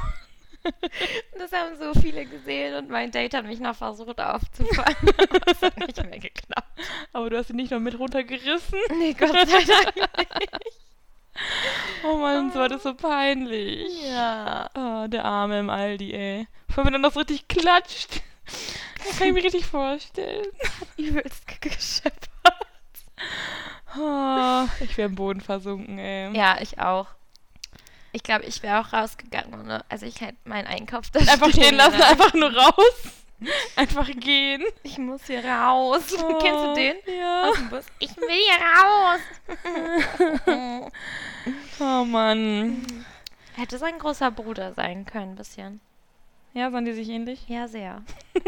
Und 0.65 1.39
das 1.39 1.53
haben 1.53 1.77
so 1.79 2.01
viele 2.01 2.25
gesehen 2.25 2.75
und 2.77 2.89
mein 2.89 3.11
Date 3.11 3.35
hat 3.35 3.45
mich 3.45 3.61
noch 3.61 3.77
versucht 3.77 4.19
aufzufangen. 4.19 4.97
Aber 5.31 5.53
es 5.53 5.61
hat 5.61 5.77
nicht 5.79 6.03
mehr 6.03 6.19
geklappt. 6.19 6.81
Aber 7.13 7.29
du 7.29 7.37
hast 7.37 7.51
ihn 7.51 7.57
nicht 7.57 7.71
noch 7.71 7.81
mit 7.81 7.99
runtergerissen. 7.99 8.79
Nee, 8.99 9.13
Gott 9.13 9.33
sei 9.33 9.65
Dank 9.65 9.95
nicht. 10.41 10.84
Oh 12.05 12.17
Mann, 12.17 12.53
so 12.53 12.59
war 12.59 12.69
das 12.69 12.83
so 12.83 12.95
peinlich. 12.95 13.87
Ja. 14.05 14.69
Oh, 14.75 15.07
der 15.09 15.25
Arme 15.25 15.61
im 15.61 15.71
Aldi, 15.71 16.13
ey. 16.13 16.49
Vor 16.69 16.79
allem, 16.79 16.87
wenn 16.89 16.95
er 16.95 17.01
noch 17.01 17.13
so 17.13 17.21
richtig 17.21 17.49
klatscht. 17.49 18.21
Das 19.07 19.19
kann 19.19 19.29
ich 19.29 19.35
mir 19.35 19.45
richtig 19.45 19.67
vorstellen. 19.67 20.47
Übelst 20.97 21.47
gescheppert. 21.61 22.31
Oh, 23.97 24.65
ich 24.81 24.97
wäre 24.97 25.09
im 25.09 25.15
Boden 25.15 25.41
versunken, 25.41 25.99
ey. 25.99 26.37
Ja, 26.37 26.59
ich 26.61 26.79
auch. 26.79 27.07
Ich 28.13 28.23
glaube, 28.23 28.45
ich 28.45 28.63
wäre 28.63 28.81
auch 28.81 28.93
rausgegangen. 28.93 29.67
Ne? 29.67 29.85
Also 29.89 30.07
ich 30.07 30.21
hätte 30.21 30.37
meinen 30.45 30.67
Einkauf 30.67 31.11
da 31.11 31.21
Einfach 31.21 31.51
stehen 31.51 31.75
lassen, 31.75 32.01
einfach 32.01 32.33
nur 32.35 32.55
raus. 32.55 33.25
Einfach 33.77 34.09
gehen. 34.09 34.63
Ich 34.83 34.99
muss 34.99 35.27
hier 35.27 35.45
raus. 35.45 36.03
Kennst 36.41 36.65
du 36.65 36.75
den? 36.75 36.97
Ja. 37.07 37.49
Aus 37.49 37.57
dem 37.57 37.69
Bus. 37.69 37.85
Ich 37.99 38.17
will 38.17 38.29
hier 38.29 38.61
raus. 40.47 40.93
Oh 41.81 42.05
Mann. 42.05 42.83
Hätte 43.55 43.79
sein 43.79 43.99
großer 43.99 44.31
Bruder 44.31 44.73
sein 44.75 45.05
können, 45.07 45.33
ein 45.33 45.37
bisschen. 45.37 45.81
Ja, 46.53 46.71
sahen 46.71 46.85
die 46.85 46.93
sich 46.93 47.09
ähnlich? 47.09 47.49
Ja, 47.49 47.69
sehr. 47.69 48.03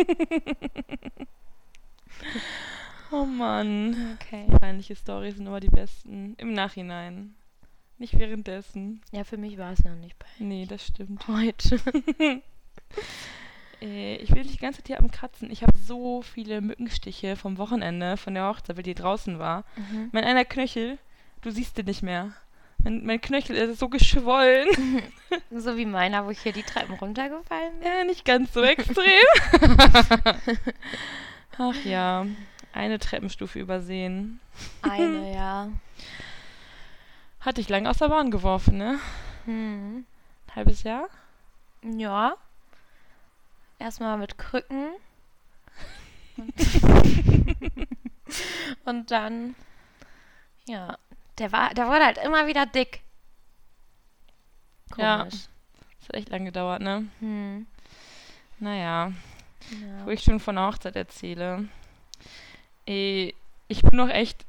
Oh 3.13 3.25
Mann. 3.25 4.19
Okay. 4.21 4.47
Peinliche 4.59 4.97
Storys 4.97 5.37
sind 5.37 5.47
immer 5.47 5.61
die 5.61 5.69
besten. 5.69 6.35
Im 6.39 6.53
Nachhinein. 6.55 7.37
Nicht 7.99 8.19
währenddessen. 8.19 9.01
Ja, 9.13 9.23
für 9.23 9.37
mich 9.37 9.59
war 9.59 9.73
es 9.73 9.85
noch 9.85 9.95
nicht 9.95 10.19
bei 10.19 10.27
Nee, 10.41 10.67
das 10.67 10.87
stimmt. 10.87 11.27
heute. 11.29 11.81
Äh, 13.83 14.17
ich 14.17 14.31
will 14.35 14.43
nicht 14.43 14.55
die 14.55 14.59
ganze 14.59 14.79
Zeit 14.79 14.87
hier 14.87 14.99
am 14.99 15.11
Kratzen. 15.11 15.51
Ich 15.51 15.63
habe 15.63 15.77
so 15.77 16.23
viele 16.23 16.63
Mückenstiche 16.63 17.37
vom 17.37 17.59
Wochenende, 17.59 18.17
von 18.17 18.33
der 18.33 18.49
Hochzeit, 18.49 18.75
weil 18.77 18.83
die 18.83 18.95
draußen 18.95 19.39
war. 19.39 19.65
Mhm. 19.77 20.09
Mein 20.13 20.25
einer 20.25 20.47
Knöchel, 20.47 20.97
du 21.43 21.51
siehst 21.51 21.77
den 21.77 21.85
nicht 21.85 22.03
mehr. 22.03 22.33
Mein, 22.87 23.05
mein 23.05 23.21
Knöchel 23.21 23.57
ist 23.57 23.81
so 23.81 23.89
geschwollen. 23.89 24.69
So 25.51 25.77
wie 25.77 25.87
meiner, 25.87 26.25
wo 26.25 26.31
ich 26.31 26.41
hier 26.41 26.53
die 26.53 26.63
Treppen 26.63 26.95
runtergefallen 26.95 27.81
bin. 27.81 27.89
ja, 27.89 28.05
nicht 28.05 28.25
ganz 28.25 28.53
so 28.53 28.63
extrem. 28.63 29.05
Ach 31.59 31.85
ja, 31.85 32.27
eine 32.73 33.01
Treppenstufe 33.01 33.59
übersehen. 33.59 34.39
Eine, 34.83 35.33
ja. 35.35 35.69
Hatte 37.41 37.61
ich 37.61 37.69
lange 37.69 37.91
aus 37.91 37.99
der 37.99 38.09
Bahn 38.09 38.31
geworfen, 38.31 38.79
ne? 38.79 39.01
Hm. 39.47 40.07
Halbes 40.55 40.85
Jahr? 40.85 41.09
Ja. 41.83 42.37
Erstmal 43.81 44.17
mit 44.17 44.39
Krücken. 44.39 44.91
Und 48.85 49.11
dann, 49.11 49.57
ja, 50.67 50.97
der 51.39 51.53
war, 51.53 51.75
der 51.75 51.87
wurde 51.87 52.05
halt 52.05 52.19
immer 52.19 52.47
wieder 52.47 52.67
dick. 52.67 53.01
Ja. 54.97 55.19
Komisch. 55.19 55.35
Das 56.01 56.09
hat 56.09 56.15
echt 56.17 56.29
lang 56.31 56.45
gedauert, 56.45 56.81
ne? 56.83 57.07
Hm. 57.21 57.67
Naja, 58.59 59.13
wo 60.05 60.09
Ja. 60.11 60.13
ich 60.15 60.23
schon 60.23 60.41
von 60.41 60.55
der 60.57 60.67
Hochzeit 60.67 60.97
erzähle. 60.97 61.69
Eh, 62.87 63.33
ich 63.69 63.83
bin 63.83 63.97
noch 63.97 64.09
echt 64.09 64.47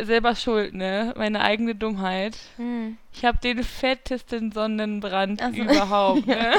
selber 0.00 0.34
schuld, 0.34 0.74
ne? 0.74 1.14
Meine 1.16 1.40
eigene 1.40 1.74
Dummheit. 1.74 2.36
Hm. 2.56 2.98
Ich 3.12 3.24
habe 3.24 3.38
den 3.38 3.64
fettesten 3.64 4.52
Sonnenbrand 4.52 5.42
Ach 5.42 5.50
so. 5.50 5.56
überhaupt, 5.62 6.26
ne? 6.26 6.52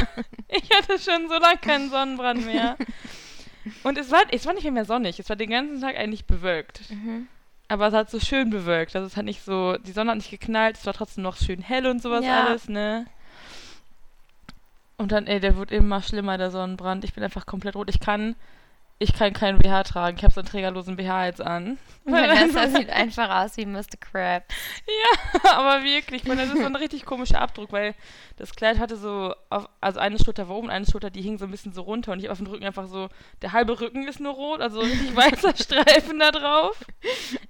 Ich 0.49 0.69
hatte 0.75 0.99
schon 0.99 1.27
so 1.29 1.37
lange 1.37 1.57
keinen 1.57 1.89
Sonnenbrand 1.89 2.45
mehr. 2.45 2.77
Und 3.83 3.97
es 3.99 4.09
war, 4.11 4.23
es 4.31 4.45
war 4.47 4.53
nicht 4.55 4.69
mehr 4.71 4.85
sonnig. 4.85 5.19
Es 5.19 5.29
war 5.29 5.35
den 5.35 5.51
ganzen 5.51 5.79
Tag 5.81 5.95
eigentlich 5.95 6.25
bewölkt. 6.25 6.89
Mhm. 6.89 7.27
Aber 7.71 7.87
es 7.87 7.93
hat 7.93 8.09
so 8.09 8.19
schön 8.19 8.49
bewölkt. 8.49 8.97
Also 8.97 9.07
es 9.07 9.15
hat 9.15 9.23
nicht 9.23 9.43
so, 9.45 9.77
die 9.77 9.93
Sonne 9.93 10.11
hat 10.11 10.17
nicht 10.17 10.29
geknallt, 10.29 10.75
es 10.75 10.85
war 10.85 10.91
trotzdem 10.93 11.23
noch 11.23 11.37
schön 11.37 11.61
hell 11.61 11.87
und 11.87 12.01
sowas 12.01 12.25
Ja. 12.25 12.43
alles, 12.45 12.67
ne? 12.67 13.05
Und 14.97 15.13
dann, 15.13 15.25
ey, 15.25 15.39
der 15.39 15.55
wird 15.55 15.71
immer 15.71 16.01
schlimmer, 16.01 16.37
der 16.37 16.51
Sonnenbrand. 16.51 17.05
Ich 17.05 17.13
bin 17.13 17.23
einfach 17.23 17.45
komplett 17.45 17.77
rot. 17.77 17.89
Ich 17.89 18.01
kann, 18.01 18.35
ich 19.01 19.13
kann 19.13 19.34
keinen 19.34 19.58
BH 19.58 19.84
tragen. 19.84 20.17
Ich 20.17 20.24
habe 20.24 20.31
so 20.34 20.41
einen 20.41 20.48
trägerlosen 20.48 20.96
BH 20.96 21.25
jetzt 21.25 21.41
an. 21.41 21.79
Vanessa 22.05 22.67
sieht 22.77 22.91
einfach 22.91 23.43
aus 23.43 23.58
wie 23.58 23.65
Mr. 23.65 23.98
Krabs. 24.00 24.53
Ja, 24.86 25.39
aber 25.58 25.84
wirklich, 25.84 26.27
weil 26.27 26.38
das 26.38 26.50
ist 26.50 26.60
so 26.60 26.65
ein 26.65 26.75
richtig 26.75 27.03
komischer 27.05 27.41
Abdruck, 27.41 27.72
weil 27.72 27.96
das 28.38 28.55
Kleid 28.55 28.77
hatte 28.77 28.98
so, 28.98 29.34
auf, 29.50 29.67
also 29.81 30.00
eine 30.00 30.20
Schulter 30.20 30.48
war 30.50 30.55
oben, 30.55 30.70
eine 30.70 30.86
Schulter, 30.86 31.10
die 31.10 31.24
hing 31.24 31.39
so 31.39 31.46
ein 31.46 31.51
bisschen 31.51 31.74
so 31.74 31.81
runter 31.81 32.12
und 32.12 32.20
ich 32.20 32.29
auf 32.29 32.38
dem 32.38 32.46
Rücken 32.46 32.63
einfach 32.63 32.88
so, 32.88 33.10
der 33.41 33.53
halbe 33.53 33.79
Rücken 33.79 34.08
ist 34.08 34.20
nur 34.20 34.34
rot, 34.34 34.62
also 34.62 34.81
richtig 34.81 35.15
weißer 35.15 35.55
Streifen 35.55 36.20
da 36.20 36.31
drauf. 36.31 36.77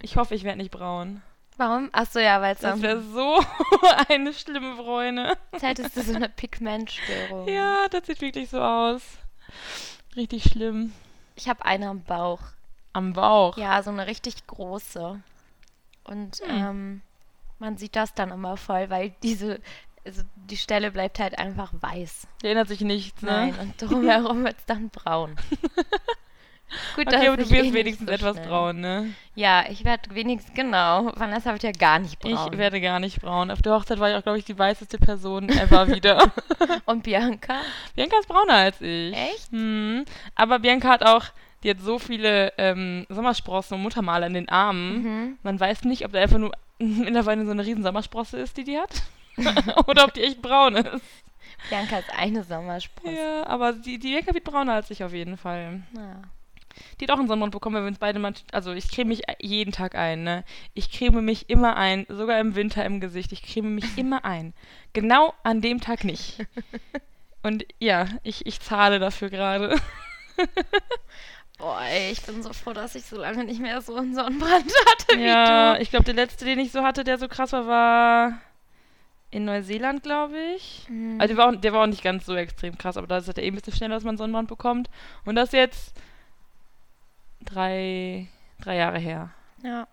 Ich 0.02 0.16
hoffe, 0.16 0.36
ich 0.36 0.46
werde 0.46 0.60
nicht 0.60 0.72
braun. 0.72 1.22
Warum? 1.58 1.90
Achso, 1.92 2.20
ja, 2.20 2.42
weil 2.42 2.56
es 2.56 2.62
Das 2.62 2.82
wäre 2.82 3.02
so 3.02 3.44
eine 4.08 4.34
schlimme 4.34 4.76
Bräune. 4.76 5.38
als 5.52 5.64
hättest 5.64 5.98
du 5.98 6.02
so 6.02 6.16
eine 6.16 6.30
Pigmentstörung. 6.30 7.50
Ja, 7.50 7.90
das 7.90 8.08
sieht 8.08 8.22
wirklich 8.22 8.50
so 8.50 8.62
aus. 8.62 9.02
Richtig 10.16 10.44
schlimm. 10.44 10.94
Ich 11.42 11.50
habe 11.50 11.66
eine 11.66 11.90
am 11.90 12.04
Bauch. 12.04 12.40
Am 12.94 13.14
Bauch. 13.14 13.58
Ja, 13.58 13.82
so 13.82 13.90
eine 13.90 14.06
richtig 14.06 14.46
große. 14.46 15.20
Und 16.04 16.36
Hm. 16.46 16.50
ähm, 16.50 17.02
man 17.58 17.78
sieht 17.78 17.96
das 17.96 18.14
dann 18.14 18.30
immer 18.30 18.58
voll, 18.58 18.92
weil 18.92 19.10
diese, 19.24 19.60
also 20.06 20.22
die 20.36 20.58
Stelle 20.58 20.92
bleibt 20.92 21.18
halt 21.18 21.40
einfach 21.40 21.72
weiß. 21.74 22.28
Der 22.44 22.50
erinnert 22.52 22.68
sich 22.68 22.82
nichts, 22.82 23.24
ne? 23.24 23.32
Nein, 23.32 23.56
und 23.60 23.82
drumherum 23.82 24.44
wird 24.44 24.58
es 24.60 24.66
dann 24.68 24.90
braun. 24.92 25.36
Gut, 26.96 27.08
Okay, 27.08 27.28
aber 27.28 27.38
du 27.38 27.44
eh 27.44 27.50
wirst 27.50 27.52
nicht 27.52 27.74
wenigstens 27.74 28.08
so 28.08 28.14
etwas 28.14 28.38
braun, 28.42 28.80
ne? 28.80 29.14
Ja, 29.36 29.66
ich 29.70 29.84
werde 29.84 30.14
wenigstens, 30.14 30.54
genau. 30.54 31.12
Vanessa 31.16 31.52
wird 31.52 31.64
ja 31.64 31.72
gar 31.72 32.00
nicht 32.00 32.20
braun. 32.20 32.50
Ich 32.52 32.58
werde 32.58 32.82
gar 32.82 33.00
nicht 33.00 33.22
braun. 33.22 33.52
Auf 33.52 33.62
der 33.62 33.74
Hochzeit 33.74 34.00
war 34.00 34.10
ich 34.10 34.16
auch, 34.16 34.24
glaube 34.24 34.40
ich, 34.40 34.46
die 34.46 34.58
weißeste 34.58 34.98
Person 34.98 35.50
ever 35.50 35.88
wieder. 35.88 36.32
und 36.86 37.04
Bianca? 37.04 37.56
Bianca 37.96 38.18
ist 38.20 38.28
brauner 38.28 38.54
als 38.54 38.82
ich. 38.82 39.14
Echt? 39.14 39.52
Hm. 39.52 40.06
Aber 40.36 40.60
Bianca 40.60 40.90
hat 40.90 41.04
auch, 41.04 41.26
die 41.64 41.70
hat 41.70 41.80
so 41.80 42.00
viele 42.00 42.54
ähm, 42.58 43.06
Sommersprossen 43.10 43.76
und 43.76 43.84
Muttermale 43.84 44.26
an 44.26 44.34
den 44.34 44.50
Armen. 44.50 45.04
Mhm. 45.04 45.38
Man 45.44 45.60
weiß 45.60 45.84
nicht, 45.84 46.06
ob 46.06 46.12
da 46.14 46.20
einfach 46.20 46.40
nur 46.40 46.52
mittlerweile 46.80 47.46
so 47.46 47.52
eine 47.52 47.66
riesen 47.66 47.84
Sommersprosse 47.84 48.38
ist, 48.38 48.58
die 48.58 48.64
die 48.64 48.78
hat. 48.78 49.04
Oder 49.88 50.06
ob 50.06 50.14
die 50.14 50.24
echt 50.24 50.42
braun 50.42 50.76
ist. 50.76 51.04
Bianca 51.70 52.00
ist 52.00 52.14
eine 52.18 52.44
Sommersprosse. 52.44 53.16
Ja, 53.16 53.46
aber 53.48 53.74
die, 53.74 54.00
die 54.00 54.10
Bianca 54.10 54.34
wird 54.34 54.44
brauner 54.44 54.74
als 54.74 54.90
ich 54.90 55.04
auf 55.04 55.14
jeden 55.14 55.38
Fall. 55.38 55.82
Ja. 55.96 56.22
Die 57.00 57.06
hat 57.06 57.12
auch 57.12 57.20
einen 57.20 57.28
Sonnenbrand 57.28 57.52
bekommen, 57.52 57.76
weil 57.76 57.84
wir 57.84 57.88
uns 57.90 58.00
beide 58.00 58.20
mal, 58.20 58.34
also 58.52 58.72
ich 58.72 58.90
creme 58.90 59.10
mich 59.10 59.22
jeden 59.40 59.72
Tag 59.72 59.96
ein, 59.96 60.24
ne? 60.24 60.44
Ich 60.74 60.92
creme 60.92 61.22
mich 61.22 61.50
immer 61.50 61.76
ein, 61.78 62.06
sogar 62.10 62.40
im 62.40 62.56
Winter 62.56 62.86
im 62.86 63.00
Gesicht. 63.00 63.32
Ich 63.32 63.44
creme 63.44 63.76
mich 63.76 63.86
immer 63.98 64.26
ein. 64.26 64.54
Genau 64.94 65.34
an 65.44 65.62
dem 65.62 65.82
Tag 65.82 66.04
nicht. 66.04 66.46
Und 67.44 67.66
ja, 67.80 68.08
ich, 68.24 68.46
ich 68.46 68.60
zahle 68.60 69.00
dafür 69.00 69.30
gerade. 69.30 69.76
Boah, 71.58 71.80
ey, 71.84 72.12
ich 72.12 72.22
bin 72.24 72.42
so 72.42 72.54
froh, 72.54 72.74
dass 72.74 72.96
ich 72.96 73.06
so 73.06 73.18
lange 73.18 73.44
nicht 73.44 73.60
mehr 73.62 73.82
so 73.82 73.96
einen 73.96 74.16
Sonnenbrand 74.16 74.72
hatte 74.90 75.20
Ja, 75.20 75.74
wie 75.74 75.78
du. 75.78 75.82
ich 75.84 75.90
glaube, 75.92 76.06
der 76.06 76.16
letzte, 76.16 76.46
den 76.46 76.60
ich 76.60 76.72
so 76.72 76.82
hatte, 76.82 77.04
der 77.04 77.20
so 77.20 77.28
krass 77.28 77.52
war, 77.52 77.68
war 77.68 78.42
in 79.30 79.46
Neuseeland, 79.46 80.02
glaube 80.04 80.38
ich. 80.56 80.88
Mhm. 80.90 81.22
Also 81.22 81.36
der 81.36 81.38
war, 81.38 81.50
auch, 81.50 81.56
der 81.56 81.74
war 81.74 81.84
auch 81.84 81.88
nicht 81.88 82.04
ganz 82.04 82.26
so 82.26 82.36
extrem 82.36 82.78
krass, 82.78 82.98
aber 82.98 83.08
da 83.08 83.18
ist 83.18 83.28
es 83.28 83.36
ja 83.36 83.44
eh 83.44 83.48
ein 83.48 83.56
bisschen 83.56 83.74
schneller, 83.74 83.96
dass 83.96 84.04
man 84.04 84.18
Sonnenbrand 84.18 84.48
bekommt. 84.48 84.90
Und 85.24 85.36
das 85.36 85.52
jetzt 85.52 85.94
drei, 87.46 88.28
drei 88.60 88.76
Jahre 88.78 89.00
her. 89.00 89.30
Ja. 89.64 89.88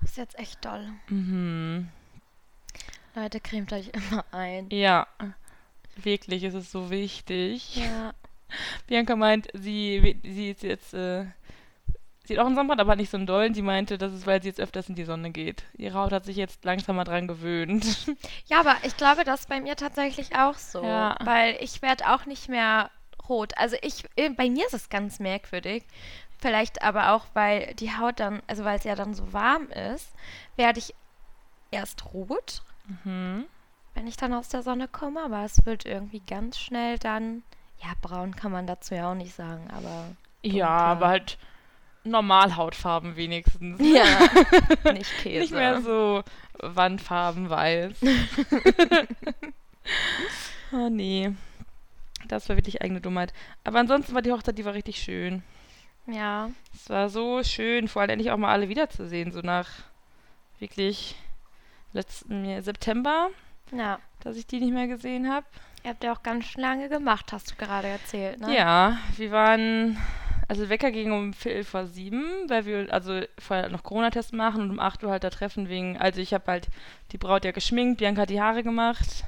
Das 0.00 0.10
ist 0.10 0.16
jetzt 0.16 0.38
echt 0.38 0.64
doll. 0.64 0.88
Mhm. 1.08 1.88
Leute, 3.14 3.40
cremt 3.40 3.72
euch 3.72 3.88
immer 3.88 4.24
ein. 4.32 4.68
Ja, 4.70 5.06
wirklich, 5.96 6.42
es 6.44 6.54
ist 6.54 6.70
so 6.70 6.90
wichtig. 6.90 7.76
Ja. 7.76 8.12
Bianca 8.86 9.16
meint, 9.16 9.48
sie, 9.52 10.20
sie 10.22 10.50
ist 10.50 10.62
jetzt, 10.62 10.94
äh, 10.94 11.26
sie 12.24 12.34
hat 12.34 12.42
auch 12.42 12.46
einen 12.46 12.54
Sonnenbrand, 12.54 12.80
aber 12.80 12.96
nicht 12.96 13.10
so 13.10 13.16
einen 13.16 13.26
dollen. 13.26 13.54
Sie 13.54 13.62
meinte, 13.62 13.98
das 13.98 14.12
ist, 14.12 14.26
weil 14.26 14.42
sie 14.42 14.48
jetzt 14.48 14.60
öfters 14.60 14.88
in 14.88 14.94
die 14.94 15.04
Sonne 15.04 15.30
geht. 15.30 15.64
Ihre 15.76 15.98
Haut 15.98 16.12
hat 16.12 16.24
sich 16.24 16.36
jetzt 16.36 16.64
langsam 16.64 16.96
mal 16.96 17.04
dran 17.04 17.28
gewöhnt. 17.28 17.84
Ja, 18.46 18.60
aber 18.60 18.76
ich 18.84 18.96
glaube, 18.96 19.24
das 19.24 19.40
ist 19.40 19.48
bei 19.48 19.60
mir 19.60 19.76
tatsächlich 19.76 20.34
auch 20.36 20.56
so. 20.56 20.82
Ja. 20.82 21.16
Weil 21.20 21.56
ich 21.60 21.82
werde 21.82 22.08
auch 22.12 22.26
nicht 22.26 22.48
mehr 22.48 22.90
rot. 23.30 23.56
Also 23.56 23.76
ich, 23.80 24.04
äh, 24.16 24.28
bei 24.28 24.50
mir 24.50 24.66
ist 24.66 24.74
es 24.74 24.90
ganz 24.90 25.18
merkwürdig. 25.18 25.84
Vielleicht 26.38 26.82
aber 26.82 27.12
auch, 27.12 27.26
weil 27.34 27.74
die 27.74 27.96
Haut 27.96 28.20
dann, 28.20 28.42
also 28.46 28.64
weil 28.64 28.78
es 28.78 28.84
ja 28.84 28.94
dann 28.94 29.14
so 29.14 29.32
warm 29.32 29.68
ist, 29.68 30.12
werde 30.56 30.78
ich 30.78 30.94
erst 31.70 32.12
rot, 32.12 32.62
mhm. 33.04 33.46
wenn 33.94 34.06
ich 34.06 34.16
dann 34.16 34.34
aus 34.34 34.48
der 34.48 34.62
Sonne 34.62 34.88
komme, 34.88 35.22
aber 35.22 35.44
es 35.44 35.64
wird 35.64 35.86
irgendwie 35.86 36.20
ganz 36.20 36.58
schnell 36.58 36.98
dann, 36.98 37.42
ja, 37.78 37.88
braun 38.02 38.36
kann 38.36 38.52
man 38.52 38.66
dazu 38.66 38.94
ja 38.94 39.10
auch 39.10 39.14
nicht 39.14 39.34
sagen, 39.34 39.68
aber 39.70 40.08
Ja, 40.42 40.42
Dunkler. 40.42 40.68
aber 40.68 41.08
halt 41.08 41.38
Normalhautfarben 42.04 43.16
wenigstens. 43.16 43.78
ja, 43.94 44.04
nicht 44.92 45.12
Käse. 45.18 45.40
Nicht 45.40 45.52
mehr 45.52 45.82
so 45.82 46.22
Wandfarben 46.58 47.50
weiß. 47.50 47.92
oh 50.72 50.88
nee. 50.88 51.32
Das 52.30 52.48
war 52.48 52.56
wirklich 52.56 52.80
eigene 52.80 53.00
Dummheit. 53.00 53.32
Aber 53.64 53.80
ansonsten 53.80 54.14
war 54.14 54.22
die 54.22 54.30
Hochzeit, 54.32 54.56
die 54.56 54.64
war 54.64 54.74
richtig 54.74 55.02
schön. 55.02 55.42
Ja, 56.06 56.50
Es 56.74 56.88
war 56.88 57.08
so 57.08 57.42
schön, 57.42 57.88
vor 57.88 58.02
allem 58.02 58.10
endlich 58.10 58.30
auch 58.30 58.36
mal 58.36 58.52
alle 58.52 58.68
wiederzusehen, 58.68 59.32
so 59.32 59.40
nach 59.40 59.68
wirklich 60.58 61.16
letzten 61.92 62.62
September, 62.62 63.30
ja. 63.72 63.98
dass 64.20 64.36
ich 64.36 64.46
die 64.46 64.60
nicht 64.60 64.72
mehr 64.72 64.86
gesehen 64.86 65.30
habe. 65.30 65.46
Ihr 65.82 65.90
habt 65.90 66.04
ja 66.04 66.12
auch 66.12 66.22
ganz 66.22 66.54
lange 66.56 66.88
gemacht, 66.88 67.32
hast 67.32 67.50
du 67.50 67.54
gerade 67.56 67.88
erzählt, 67.88 68.40
ne? 68.40 68.54
Ja, 68.54 68.98
wir 69.16 69.30
waren, 69.30 69.98
also 70.46 70.68
Wecker 70.68 70.90
ging 70.90 71.12
um 71.12 71.32
Viertel 71.32 71.64
vor 71.64 71.86
sieben, 71.86 72.24
weil 72.48 72.66
wir 72.66 72.92
also 72.92 73.22
vorher 73.38 73.68
noch 73.70 73.82
Corona-Test 73.82 74.32
machen 74.32 74.62
und 74.62 74.70
um 74.70 74.80
8 74.80 75.02
Uhr 75.04 75.10
halt 75.10 75.24
da 75.24 75.30
treffen 75.30 75.68
wegen, 75.68 75.96
also 75.96 76.20
ich 76.20 76.34
habe 76.34 76.44
halt 76.46 76.68
die 77.12 77.18
Braut 77.18 77.44
ja 77.44 77.52
geschminkt, 77.52 77.98
Bianca 77.98 78.22
hat 78.22 78.30
die 78.30 78.40
Haare 78.40 78.62
gemacht 78.62 79.24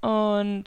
und 0.00 0.64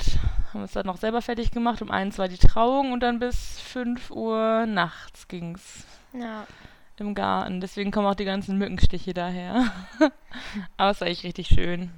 haben 0.53 0.61
uns 0.61 0.73
dann 0.73 0.85
noch 0.85 0.97
selber 0.97 1.21
fertig 1.21 1.51
gemacht. 1.51 1.81
Um 1.81 1.89
eins 1.91 2.17
war 2.17 2.27
die 2.27 2.37
Trauung 2.37 2.91
und 2.91 3.01
dann 3.01 3.19
bis 3.19 3.59
5 3.61 4.11
Uhr 4.11 4.65
nachts 4.65 5.27
ging's 5.27 5.85
Ja. 6.13 6.45
im 6.97 7.15
Garten. 7.15 7.61
Deswegen 7.61 7.91
kommen 7.91 8.07
auch 8.07 8.15
die 8.15 8.25
ganzen 8.25 8.57
Mückenstiche 8.57 9.13
daher. 9.13 9.71
Aber 10.77 10.91
es 10.91 11.01
war 11.01 11.07
echt 11.07 11.23
richtig 11.23 11.47
schön. 11.47 11.89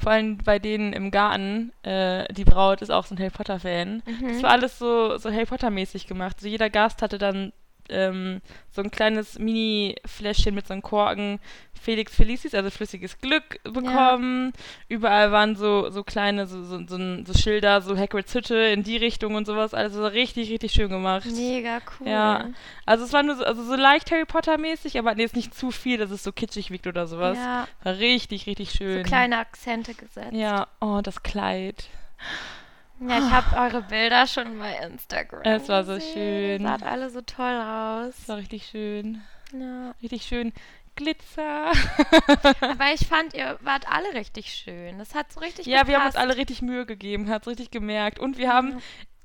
Vor 0.00 0.12
allem 0.12 0.38
bei 0.38 0.58
denen 0.58 0.92
im 0.92 1.10
Garten, 1.10 1.72
äh, 1.82 2.32
die 2.32 2.44
Braut 2.44 2.82
ist 2.82 2.90
auch 2.90 3.04
so 3.06 3.14
ein 3.14 3.18
Harry 3.18 3.30
Potter-Fan. 3.30 4.02
Mhm. 4.06 4.28
Es 4.28 4.42
war 4.42 4.50
alles 4.50 4.78
so, 4.78 5.16
so 5.18 5.30
Harry 5.32 5.46
Potter-mäßig 5.46 6.06
gemacht. 6.06 6.40
So 6.40 6.46
jeder 6.46 6.70
Gast 6.70 7.02
hatte 7.02 7.18
dann 7.18 7.52
ähm, 7.88 8.40
so 8.70 8.82
ein 8.82 8.90
kleines 8.90 9.38
Mini-Fläschchen 9.38 10.54
mit 10.54 10.66
so 10.66 10.72
einem 10.72 10.82
Korken 10.82 11.40
Felix 11.78 12.14
Felicis, 12.14 12.54
also 12.54 12.70
flüssiges 12.70 13.18
Glück, 13.20 13.60
bekommen. 13.62 14.52
Überall 14.88 15.32
waren 15.32 15.56
so, 15.56 15.90
so 15.90 16.02
kleine, 16.02 16.46
so, 16.46 16.62
so, 16.62 16.84
so, 16.86 16.98
so 17.24 17.38
Schilder, 17.38 17.80
so 17.80 17.96
Hagrid's 17.96 18.34
Hütte 18.34 18.56
in 18.56 18.82
die 18.82 18.96
Richtung 18.96 19.34
und 19.34 19.46
sowas. 19.46 19.74
Also 19.74 20.06
richtig, 20.06 20.50
richtig 20.50 20.72
schön 20.72 20.88
gemacht. 20.88 21.24
Mega 21.26 21.78
cool. 22.00 22.08
Ja. 22.08 22.48
Also 22.84 23.04
es 23.04 23.12
war 23.12 23.22
nur 23.22 23.36
so, 23.36 23.44
also 23.44 23.62
so 23.62 23.76
leicht 23.76 24.10
Harry 24.10 24.24
Potter-mäßig, 24.24 24.98
aber 24.98 25.16
jetzt 25.18 25.36
nicht 25.36 25.54
zu 25.54 25.70
viel, 25.70 25.98
dass 25.98 26.10
es 26.10 26.22
so 26.22 26.32
kitschig 26.32 26.70
wirkt 26.70 26.86
oder 26.86 27.06
sowas. 27.06 27.38
Ja, 27.38 27.68
War 27.82 27.98
richtig, 27.98 28.46
richtig 28.46 28.72
schön. 28.72 29.04
so 29.04 29.08
kleine 29.08 29.38
Akzente 29.38 29.94
gesetzt. 29.94 30.32
Ja, 30.32 30.66
oh, 30.80 31.00
das 31.02 31.22
Kleid. 31.22 31.84
Ja, 33.00 33.18
ich 33.18 33.30
habe 33.30 33.56
eure 33.56 33.82
Bilder 33.82 34.26
schon 34.26 34.58
bei 34.58 34.76
Instagram. 34.78 35.42
Es 35.44 35.68
war 35.68 35.84
so 35.84 35.94
gesehen. 35.94 36.58
schön. 36.58 36.62
Saht 36.66 36.82
alle 36.82 37.10
so 37.10 37.20
toll 37.20 37.60
aus. 37.60 38.14
Das 38.16 38.28
war 38.28 38.36
richtig 38.38 38.66
schön. 38.66 39.22
Ja. 39.52 39.94
Richtig 40.02 40.22
schön. 40.24 40.52
Glitzer. 40.96 41.70
Aber 42.60 42.92
ich 42.92 43.06
fand, 43.06 43.34
ihr 43.34 43.56
wart 43.62 43.88
alle 43.90 44.14
richtig 44.14 44.52
schön. 44.52 44.98
Das 44.98 45.14
hat 45.14 45.32
so 45.32 45.38
richtig 45.40 45.66
ja, 45.66 45.86
wir 45.86 45.94
haben 45.96 46.06
uns 46.06 46.14
gepasst. 46.14 46.16
alle 46.16 46.36
richtig 46.36 46.60
Mühe 46.60 46.86
gegeben, 46.86 47.28
hat's 47.30 47.46
richtig 47.46 47.70
gemerkt. 47.70 48.18
Und 48.18 48.36
wir 48.36 48.52
haben 48.52 48.72
Ja. 48.72 48.78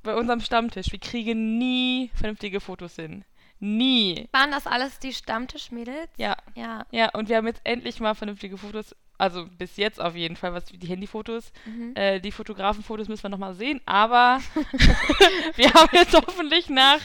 bei 0.03 0.15
unserem 0.15 0.39
Stammtisch, 0.41 0.91
wir 0.91 0.99
kriegen 0.99 1.57
nie 1.57 2.11
vernünftige 2.13 2.59
Fotos 2.59 2.95
hin. 2.95 3.25
Nie. 3.59 4.27
Waren 4.33 4.51
das 4.51 4.67
alles 4.67 4.99
die 4.99 5.13
Stammtischmädels? 5.13 6.09
Ja, 6.17 6.35
Ja. 6.53 6.85
ja, 6.91 7.09
und 7.13 7.29
wir 7.29 7.37
haben 7.37 7.47
jetzt 7.47 7.61
endlich 7.63 7.99
mal 7.99 8.13
vernünftige 8.13 8.57
Fotos. 8.57 8.95
Also 9.17 9.45
bis 9.57 9.77
jetzt 9.77 10.01
auf 10.01 10.15
jeden 10.15 10.35
Fall, 10.35 10.53
was 10.53 10.65
die 10.65 10.87
Handyfotos. 10.87 11.51
Mhm. 11.65 11.95
Äh, 11.95 12.19
die 12.19 12.31
Fotografenfotos 12.31 13.07
müssen 13.07 13.23
wir 13.23 13.29
nochmal 13.29 13.53
sehen, 13.53 13.79
aber 13.85 14.39
wir 15.55 15.73
haben 15.73 15.89
jetzt 15.95 16.13
hoffentlich 16.13 16.69
nach, 16.69 16.99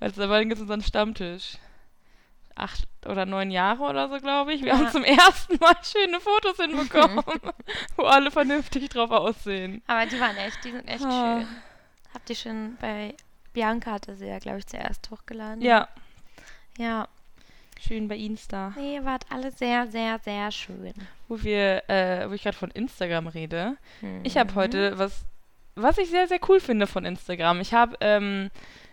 also 0.00 0.22
da 0.22 0.28
war 0.30 0.40
jetzt 0.42 0.60
unseren 0.60 0.82
Stammtisch. 0.82 1.58
acht 2.54 2.86
oder 3.06 3.24
neun 3.26 3.50
Jahre 3.50 3.82
oder 3.84 4.08
so, 4.08 4.18
glaube 4.18 4.52
ich. 4.54 4.60
Wir 4.62 4.68
Ja. 4.68 4.78
haben 4.78 4.88
zum 4.88 5.04
ersten 5.04 5.56
Mal 5.58 5.74
schöne 5.82 6.20
Fotos 6.20 6.56
hinbekommen, 6.56 7.22
wo 7.96 8.04
alle 8.04 8.30
vernünftig 8.30 8.88
drauf 8.90 9.10
aussehen. 9.10 9.82
Aber 9.86 10.06
die 10.06 10.20
waren 10.20 10.36
echt, 10.36 10.62
die 10.64 10.70
sind 10.72 10.86
echt 10.88 11.04
Ah. 11.04 11.38
schön. 11.40 11.48
Habt 12.14 12.28
ihr 12.30 12.36
schon 12.36 12.76
bei 12.80 13.14
Bianca 13.52 13.92
hatte 13.92 14.16
sie 14.16 14.26
ja, 14.26 14.38
glaube 14.38 14.58
ich, 14.58 14.66
zuerst 14.66 15.10
hochgeladen. 15.10 15.62
Ja, 15.62 15.88
Ja. 16.78 17.08
Schön 17.82 18.08
bei 18.08 18.16
Insta. 18.16 18.72
Nee, 18.76 18.94
ihr 18.96 19.04
wart 19.04 19.24
alle 19.30 19.50
sehr, 19.50 19.86
sehr, 19.88 20.18
sehr 20.20 20.50
schön. 20.50 20.92
Wo 21.28 21.42
wir, 21.42 21.88
äh, 21.88 22.28
wo 22.28 22.32
ich 22.34 22.42
gerade 22.42 22.56
von 22.56 22.70
Instagram 22.70 23.26
rede. 23.26 23.76
Ich 24.22 24.34
Mhm. 24.34 24.38
habe 24.40 24.54
heute 24.54 24.98
was, 24.98 25.24
was 25.74 25.98
ich 25.98 26.10
sehr, 26.10 26.28
sehr 26.28 26.40
cool 26.48 26.60
finde 26.60 26.86
von 26.86 27.04
Instagram. 27.04 27.60
Ich 27.60 27.72
habe, 27.74 27.96
ähm, 28.00 28.50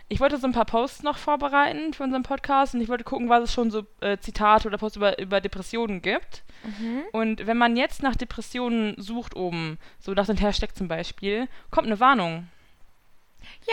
ich 0.07 0.19
wollte 0.19 0.37
so 0.37 0.47
ein 0.47 0.53
paar 0.53 0.65
Posts 0.65 1.03
noch 1.03 1.17
vorbereiten 1.17 1.93
für 1.93 2.03
unseren 2.03 2.23
Podcast 2.23 2.73
und 2.73 2.81
ich 2.81 2.89
wollte 2.89 3.03
gucken, 3.03 3.29
was 3.29 3.43
es 3.43 3.53
schon 3.53 3.69
so 3.69 3.83
äh, 4.01 4.17
Zitate 4.17 4.67
oder 4.67 4.77
Posts 4.77 4.97
über, 4.97 5.19
über 5.19 5.39
Depressionen 5.41 6.01
gibt. 6.01 6.43
Mhm. 6.63 7.03
Und 7.11 7.45
wenn 7.47 7.57
man 7.57 7.77
jetzt 7.77 8.01
nach 8.01 8.15
Depressionen 8.15 8.95
sucht 8.99 9.35
oben, 9.35 9.77
so 9.99 10.13
nach 10.13 10.25
dem 10.25 10.37
Hashtag 10.37 10.75
zum 10.75 10.87
Beispiel, 10.87 11.47
kommt 11.69 11.87
eine 11.87 11.99
Warnung. 11.99 12.47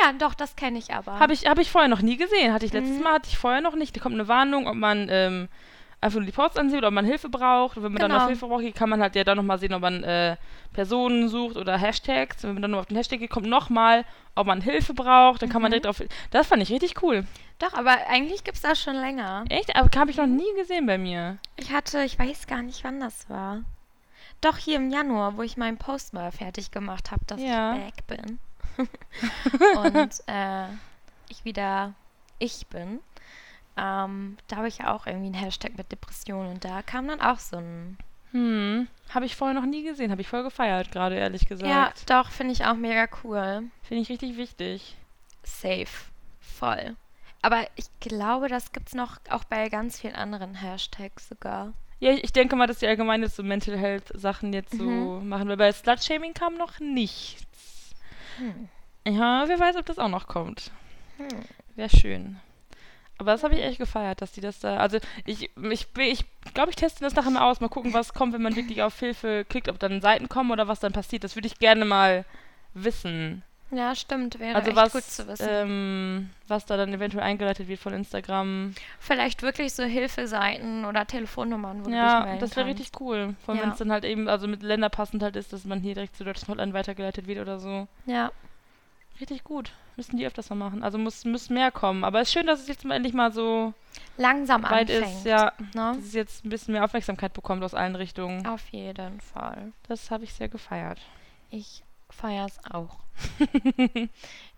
Ja, 0.00 0.12
doch, 0.12 0.34
das 0.34 0.56
kenne 0.56 0.78
ich 0.78 0.92
aber. 0.92 1.18
Habe 1.18 1.32
ich, 1.32 1.46
hab 1.46 1.58
ich 1.58 1.70
vorher 1.70 1.88
noch 1.88 2.02
nie 2.02 2.16
gesehen. 2.16 2.52
Hatte 2.52 2.66
ich 2.66 2.72
letztes 2.72 2.96
Mhm. 2.98 3.02
Mal, 3.02 3.14
hatte 3.14 3.28
ich 3.30 3.38
vorher 3.38 3.60
noch 3.60 3.74
nicht. 3.74 3.96
Da 3.96 4.00
kommt 4.00 4.14
eine 4.14 4.28
Warnung, 4.28 4.66
ob 4.66 4.74
man 4.74 5.08
ähm, 5.10 5.48
einfach 6.00 6.18
nur 6.18 6.26
die 6.26 6.32
Posts 6.32 6.58
ansieht 6.58 6.78
oder 6.78 6.88
ob 6.88 6.94
man 6.94 7.04
Hilfe 7.06 7.28
braucht. 7.28 7.76
Und 7.76 7.82
wenn 7.82 7.92
man 7.92 8.00
dann 8.00 8.10
Genau. 8.10 8.22
auf 8.22 8.28
Hilfe 8.28 8.46
braucht, 8.46 8.74
kann 8.74 8.88
man 8.90 9.00
halt 9.00 9.14
ja 9.16 9.24
dann 9.24 9.36
nochmal 9.36 9.58
sehen, 9.58 9.72
ob 9.74 9.80
man 9.82 10.02
äh, 10.04 10.36
Personen 10.72 11.28
sucht 11.28 11.56
oder 11.56 11.78
Hashtags. 11.78 12.44
Und 12.44 12.48
wenn 12.48 12.54
man 12.54 12.62
dann 12.62 12.70
nur 12.72 12.80
auf 12.80 12.86
den 12.86 12.96
Hashtag 12.96 13.20
geht, 13.20 13.30
kommt 13.30 13.46
nochmal, 13.46 14.04
ob 14.34 14.46
man 14.46 14.60
Hilfe 14.60 14.92
braucht. 14.94 15.40
Dann 15.42 15.48
kann 15.48 15.62
man 15.62 15.70
Mhm. 15.70 15.80
direkt 15.80 15.86
auf. 15.86 16.02
Das 16.30 16.46
fand 16.48 16.62
ich 16.62 16.70
richtig 16.70 17.02
cool. 17.02 17.24
Doch, 17.58 17.72
aber 17.72 17.96
eigentlich 18.08 18.44
gibt 18.44 18.56
es 18.56 18.62
das 18.62 18.80
schon 18.80 18.96
länger. 18.96 19.44
Echt? 19.48 19.74
Aber 19.76 19.88
habe 19.98 20.10
ich 20.10 20.16
noch 20.18 20.26
nie 20.26 20.52
gesehen 20.56 20.84
bei 20.86 20.98
mir. 20.98 21.38
Ich 21.56 21.72
hatte, 21.72 22.02
ich 22.02 22.18
weiß 22.18 22.46
gar 22.46 22.62
nicht, 22.62 22.84
wann 22.84 23.00
das 23.00 23.28
war. 23.30 23.62
Doch 24.42 24.58
hier 24.58 24.76
im 24.76 24.90
Januar, 24.90 25.38
wo 25.38 25.42
ich 25.42 25.56
meinen 25.56 25.78
Post 25.78 26.12
mal 26.12 26.30
fertig 26.30 26.70
gemacht 26.70 27.10
habe, 27.10 27.24
dass 27.26 27.40
Ja. 27.40 27.74
ich 27.76 27.84
back 27.84 28.06
bin. 28.06 28.38
und 29.76 30.22
äh, 30.26 30.66
ich 31.28 31.44
wieder 31.44 31.94
ich 32.38 32.66
bin. 32.66 33.00
Ähm, 33.76 34.36
da 34.48 34.56
habe 34.56 34.68
ich 34.68 34.78
ja 34.78 34.94
auch 34.94 35.06
irgendwie 35.06 35.26
einen 35.26 35.34
Hashtag 35.34 35.76
mit 35.76 35.90
Depression 35.92 36.46
und 36.46 36.64
da 36.64 36.82
kam 36.82 37.08
dann 37.08 37.20
auch 37.20 37.38
so 37.38 37.56
ein. 37.58 37.98
Hm. 38.32 38.88
Habe 39.10 39.26
ich 39.26 39.36
vorher 39.36 39.58
noch 39.58 39.66
nie 39.66 39.84
gesehen. 39.84 40.10
Habe 40.10 40.20
ich 40.20 40.28
voll 40.28 40.42
gefeiert, 40.42 40.90
gerade 40.90 41.14
ehrlich 41.16 41.46
gesagt. 41.46 41.70
Ja, 41.70 41.92
doch, 42.06 42.30
finde 42.30 42.52
ich 42.52 42.64
auch 42.64 42.74
mega 42.74 43.06
cool. 43.22 43.64
Finde 43.82 44.02
ich 44.02 44.08
richtig 44.08 44.36
wichtig. 44.36 44.96
Safe. 45.42 45.86
Voll. 46.40 46.96
Aber 47.42 47.64
ich 47.76 47.86
glaube, 48.00 48.48
das 48.48 48.72
gibt's 48.72 48.94
noch 48.94 49.18
auch 49.30 49.44
bei 49.44 49.68
ganz 49.68 50.00
vielen 50.00 50.16
anderen 50.16 50.54
Hashtags 50.54 51.28
sogar. 51.28 51.72
Ja, 52.00 52.10
ich 52.12 52.32
denke 52.32 52.56
mal, 52.56 52.66
dass 52.66 52.78
die 52.80 52.86
allgemein 52.86 53.22
jetzt 53.22 53.36
so 53.36 53.42
Mental 53.42 53.76
Health 53.78 54.10
Sachen 54.14 54.52
jetzt 54.52 54.72
so 54.76 54.84
Mhm. 54.84 55.28
machen, 55.28 55.48
weil 55.48 55.56
bei 55.56 55.70
Slut-Shaming 55.72 56.34
kam 56.34 56.54
noch 56.56 56.78
nichts. 56.80 57.44
Hm. 58.38 58.68
Ja, 59.06 59.44
wer 59.46 59.58
weiß, 59.58 59.76
ob 59.76 59.86
das 59.86 59.98
auch 59.98 60.08
noch 60.08 60.26
kommt. 60.26 60.70
Hm. 61.16 61.28
Wäre 61.76 61.90
schön. 61.90 62.40
Aber 63.18 63.32
das 63.32 63.42
habe 63.44 63.54
ich 63.54 63.62
echt 63.62 63.78
gefeiert, 63.78 64.20
dass 64.20 64.32
die 64.32 64.40
das 64.40 64.60
da. 64.60 64.76
Also 64.76 64.98
ich, 65.24 65.50
ich, 65.56 65.86
ich 65.96 66.24
glaube, 66.52 66.70
ich 66.70 66.76
teste 66.76 67.00
das 67.00 67.14
nachher 67.14 67.30
mal 67.30 67.50
aus. 67.50 67.60
Mal 67.60 67.68
gucken, 67.68 67.94
was 67.94 68.12
kommt, 68.12 68.34
wenn 68.34 68.42
man 68.42 68.56
wirklich 68.56 68.82
auf 68.82 68.98
Hilfe 68.98 69.44
klickt, 69.48 69.68
ob 69.68 69.78
dann 69.78 70.02
Seiten 70.02 70.28
kommen 70.28 70.50
oder 70.50 70.68
was 70.68 70.80
dann 70.80 70.92
passiert. 70.92 71.24
Das 71.24 71.34
würde 71.34 71.46
ich 71.46 71.58
gerne 71.58 71.84
mal 71.84 72.24
wissen. 72.74 73.42
Ja, 73.72 73.94
stimmt. 73.96 74.38
Wäre 74.38 74.54
also 74.54 74.76
was, 74.76 74.92
gut 74.92 75.02
zu 75.02 75.26
wissen. 75.26 75.46
ähm, 75.50 76.30
was 76.46 76.66
da 76.66 76.76
dann 76.76 76.92
eventuell 76.94 77.24
eingeleitet 77.24 77.66
wird 77.66 77.80
von 77.80 77.92
Instagram. 77.92 78.74
Vielleicht 79.00 79.42
wirklich 79.42 79.72
so 79.74 79.82
Hilfeseiten 79.82 80.84
oder 80.84 81.04
Telefonnummern, 81.06 81.80
wo 81.80 81.84
du 81.84 81.90
dich 81.90 81.96
Ja, 81.96 82.36
das 82.36 82.54
wäre 82.54 82.66
richtig 82.66 82.92
cool. 83.00 83.34
Vor 83.44 83.52
allem, 83.54 83.58
Ja. 83.58 83.62
wenn 83.66 83.72
es 83.72 83.78
dann 83.78 83.90
halt 83.90 84.04
eben, 84.04 84.28
also 84.28 84.46
mit 84.46 84.62
Länder 84.62 84.88
passend 84.88 85.22
halt 85.22 85.34
ist, 85.34 85.52
dass 85.52 85.64
man 85.64 85.80
hier 85.80 85.94
direkt 85.94 86.16
zu 86.16 86.22
deutschen 86.24 86.46
Hotline 86.48 86.72
weitergeleitet 86.74 87.26
wird 87.26 87.40
oder 87.40 87.58
so. 87.58 87.88
Ja, 88.06 88.30
Richtig 89.18 89.44
gut. 89.44 89.72
Müssen 89.96 90.18
die 90.18 90.26
öfters 90.26 90.50
mal 90.50 90.56
machen. 90.56 90.82
Also 90.82 90.98
muss, 90.98 91.24
muss 91.24 91.48
mehr 91.48 91.70
kommen. 91.70 92.04
Aber 92.04 92.20
es 92.20 92.28
ist 92.28 92.34
schön, 92.34 92.46
dass 92.46 92.60
es 92.60 92.68
jetzt 92.68 92.84
mal 92.84 92.96
endlich 92.96 93.14
mal 93.14 93.32
so 93.32 93.72
langsam 94.18 94.62
weit 94.62 94.90
anfängt. 94.90 95.06
ist, 95.16 95.24
ja, 95.24 95.54
Ne? 95.72 95.94
dass 95.96 96.04
es 96.04 96.12
jetzt 96.12 96.44
ein 96.44 96.50
bisschen 96.50 96.72
mehr 96.74 96.84
Aufmerksamkeit 96.84 97.32
bekommt 97.32 97.64
aus 97.64 97.72
allen 97.72 97.96
Richtungen. 97.96 98.46
Auf 98.46 98.68
jeden 98.68 99.22
Fall. 99.22 99.72
Das 99.88 100.10
habe 100.10 100.24
ich 100.24 100.34
sehr 100.34 100.50
gefeiert. 100.50 101.00
Ich 101.50 101.82
feiere 102.10 102.46
es 102.46 102.58
auch. 102.70 102.98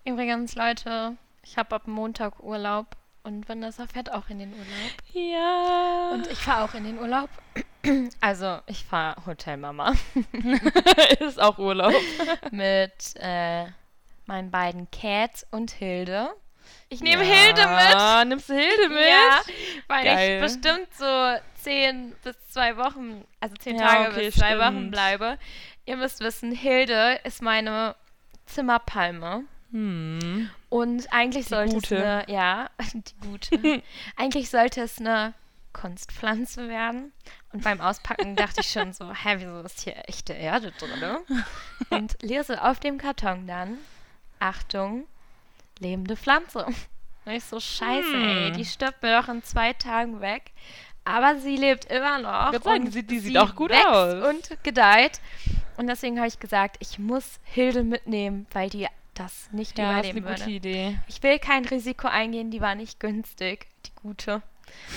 Übrigens, 0.05 0.55
Leute, 0.55 1.17
ich 1.43 1.57
habe 1.57 1.75
ab 1.75 1.87
Montag 1.87 2.43
Urlaub 2.43 2.95
und 3.23 3.47
Vanessa 3.47 3.87
fährt 3.87 4.11
auch 4.11 4.29
in 4.29 4.39
den 4.39 4.53
Urlaub. 4.53 4.91
Ja. 5.13 6.09
Und 6.13 6.27
ich 6.27 6.39
fahre 6.39 6.65
auch 6.65 6.73
in 6.73 6.83
den 6.83 6.99
Urlaub. 6.99 7.29
Also, 8.19 8.59
ich 8.67 8.83
fahre 8.83 9.25
Hotelmama 9.25 9.93
ist 11.21 11.39
auch 11.39 11.57
Urlaub. 11.57 11.93
mit 12.51 13.15
äh, 13.15 13.67
meinen 14.25 14.51
beiden 14.51 14.91
Cats 14.91 15.47
und 15.49 15.71
Hilde. 15.71 16.29
Ich 16.89 16.99
nehme 16.99 17.23
ja. 17.23 17.33
Hilde 17.33 17.67
mit. 17.67 18.27
Nimmst 18.27 18.49
du 18.49 18.53
Hilde 18.53 18.89
mit? 18.89 19.07
Ja, 19.07 19.41
weil 19.87 20.03
Geil. 20.03 20.35
ich 20.35 20.41
bestimmt 20.41 20.93
so 20.93 21.35
zehn 21.55 22.13
bis 22.23 22.35
zwei 22.49 22.75
Wochen, 22.75 23.23
also 23.39 23.55
zehn 23.55 23.77
Ja, 23.77 23.87
Tage 23.87 24.09
okay, 24.09 24.25
bis 24.25 24.35
zwei 24.35 24.55
stimmt. 24.55 24.61
Wochen 24.63 24.91
bleibe. 24.91 25.37
Ihr 25.89 25.97
müsst 25.97 26.19
wissen, 26.19 26.51
Hilde 26.51 27.19
ist 27.23 27.41
meine 27.41 27.95
Zimmerpalme. 28.45 29.45
Hm. 29.71 30.51
Und 30.69 31.11
eigentlich 31.11 31.45
Die 31.45 31.49
sollte 31.49 31.73
gute. 31.73 31.95
es 31.95 32.03
eine, 32.03 32.25
ja, 32.31 32.69
die 32.93 33.27
gute. 33.27 33.81
eigentlich 34.15 34.51
sollte 34.51 34.81
es 34.81 34.99
eine 34.99 35.33
Kunstpflanze 35.73 36.67
werden. 36.69 37.11
Und 37.53 37.63
beim 37.63 37.81
Auspacken 37.81 38.35
dachte 38.35 38.61
ich 38.61 38.69
schon 38.69 38.93
so, 38.93 39.11
hä, 39.23 39.37
wieso 39.39 39.61
ist 39.61 39.81
hier 39.81 39.95
echte 40.07 40.33
Erde 40.33 40.71
drin? 40.77 41.17
Und 41.89 42.21
lese 42.21 42.63
auf 42.63 42.79
dem 42.79 42.99
Karton 42.99 43.47
dann, 43.47 43.79
Achtung, 44.37 45.07
lebende 45.79 46.15
Pflanze. 46.15 46.67
Und 47.25 47.31
ich 47.31 47.43
so, 47.45 47.59
scheiße, 47.59 48.13
ey, 48.13 48.47
Hm. 48.49 48.53
die 48.53 48.65
stirbt 48.65 49.01
mir 49.01 49.19
doch 49.19 49.27
in 49.27 49.41
zwei 49.41 49.73
Tagen 49.73 50.21
weg. 50.21 50.51
Aber 51.09 51.39
sie 51.39 51.55
lebt 51.55 51.85
immer 51.85 52.19
noch. 52.19 52.53
Ich 52.53 52.63
sagen, 52.63 52.89
sie- 52.91 53.03
die 53.03 53.19
sieht 53.19 53.31
sie 53.33 53.39
auch 53.39 53.55
gut 53.55 53.71
aus. 53.71 54.25
Und 54.29 54.63
gedeiht. 54.63 55.19
Und 55.77 55.87
deswegen 55.87 56.17
habe 56.17 56.27
ich 56.27 56.39
gesagt, 56.39 56.77
ich 56.79 56.99
muss 56.99 57.39
Hilde 57.43 57.83
mitnehmen, 57.83 58.45
weil 58.51 58.69
die 58.69 58.87
das 59.15 59.49
nicht 59.51 59.77
Ja, 59.77 59.97
das 59.97 60.05
ist 60.07 60.09
eine 60.11 60.19
überleben 60.19 60.27
gute 60.35 60.41
würde. 60.45 60.51
Idee. 60.55 60.99
Ich 61.07 61.21
will 61.23 61.39
kein 61.39 61.65
Risiko 61.65 62.07
eingehen, 62.07 62.51
die 62.51 62.61
war 62.61 62.75
nicht 62.75 62.99
günstig, 62.99 63.67
die 63.85 63.91
gute. 64.01 64.41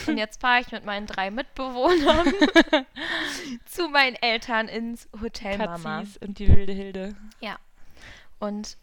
Und 0.07 0.18
jetzt 0.18 0.40
fahre 0.40 0.61
ich 0.61 0.70
mit 0.70 0.85
meinen 0.85 1.07
drei 1.07 1.31
Mitbewohnern 1.31 2.27
zu 3.64 3.88
meinen 3.88 4.16
Eltern 4.16 4.68
ins 4.68 5.09
Hotel 5.20 5.59
Mama. 5.59 5.98
Katzis 6.01 6.16
und 6.18 6.38
die 6.38 6.48
wilde 6.48 6.72
Hilde. 6.72 7.14
Ja. 7.40 7.57
Und 8.38 8.77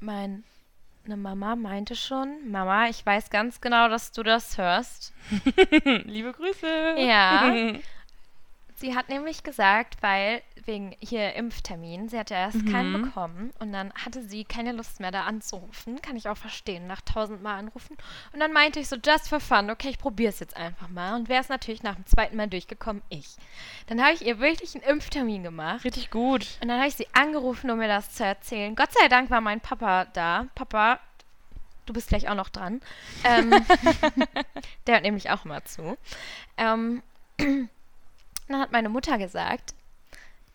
meine 1.03 1.17
Mama 1.17 1.55
meinte 1.55 1.95
schon, 1.95 2.49
Mama, 2.51 2.87
ich 2.89 3.05
weiß 3.05 3.29
ganz 3.29 3.61
genau, 3.61 3.87
dass 3.89 4.11
du 4.11 4.23
das 4.23 4.57
hörst. 4.57 5.13
Liebe 6.05 6.31
Grüße. 6.31 6.95
Ja. 6.97 7.53
Sie 8.75 8.95
hat 8.95 9.09
nämlich 9.09 9.43
gesagt, 9.43 9.97
weil 10.01 10.41
wegen 10.65 10.95
hier 10.99 11.33
Impftermin, 11.35 12.09
sie 12.09 12.17
hat 12.19 12.29
ja 12.29 12.37
erst 12.37 12.65
keinen 12.67 12.91
Mhm. 12.93 13.01
bekommen 13.03 13.53
und 13.59 13.71
dann 13.73 13.93
hatte 13.93 14.23
sie 14.23 14.43
keine 14.43 14.71
Lust 14.71 14.99
mehr 14.99 15.11
da 15.11 15.23
anzurufen. 15.23 16.01
Kann 16.01 16.15
ich 16.15 16.27
auch 16.29 16.37
verstehen, 16.37 16.87
nach 16.87 17.01
tausendmal 17.01 17.59
anrufen. 17.59 17.97
Und 18.33 18.39
dann 18.39 18.53
meinte 18.53 18.79
ich 18.79 18.87
so, 18.87 18.95
just 18.95 19.29
for 19.29 19.39
fun, 19.39 19.69
okay, 19.69 19.89
ich 19.89 19.97
probiere 19.99 20.29
es 20.29 20.39
jetzt 20.39 20.55
einfach 20.57 20.89
mal. 20.89 21.15
Und 21.15 21.29
wer 21.29 21.39
ist 21.39 21.49
natürlich 21.49 21.83
nach 21.83 21.95
dem 21.95 22.05
zweiten 22.05 22.35
Mal 22.37 22.47
durchgekommen? 22.47 23.01
Ich. 23.09 23.35
Dann 23.87 24.01
habe 24.01 24.13
ich 24.13 24.25
ihr 24.25 24.39
wirklich 24.39 24.75
einen 24.75 24.83
Impftermin 24.83 25.43
gemacht. 25.43 25.83
Richtig 25.83 26.09
gut. 26.11 26.45
Und 26.61 26.67
dann 26.67 26.77
habe 26.77 26.87
ich 26.87 26.95
sie 26.95 27.07
angerufen, 27.13 27.69
um 27.71 27.77
mir 27.79 27.87
das 27.87 28.11
zu 28.11 28.23
erzählen. 28.25 28.75
Gott 28.75 28.89
sei 28.93 29.07
Dank 29.07 29.29
war 29.29 29.41
mein 29.41 29.61
Papa 29.61 30.05
da. 30.13 30.47
Papa, 30.55 30.99
du 31.85 31.93
bist 31.93 32.09
gleich 32.09 32.29
auch 32.29 32.35
noch 32.35 32.49
dran. 32.49 32.81
Ähm, 33.23 33.49
der 34.87 34.95
hört 34.95 35.03
nämlich 35.03 35.29
auch 35.29 35.45
immer 35.45 35.63
zu. 35.65 35.97
Ähm, 36.57 37.01
dann 37.37 38.59
hat 38.59 38.71
meine 38.71 38.89
Mutter 38.89 39.17
gesagt, 39.17 39.73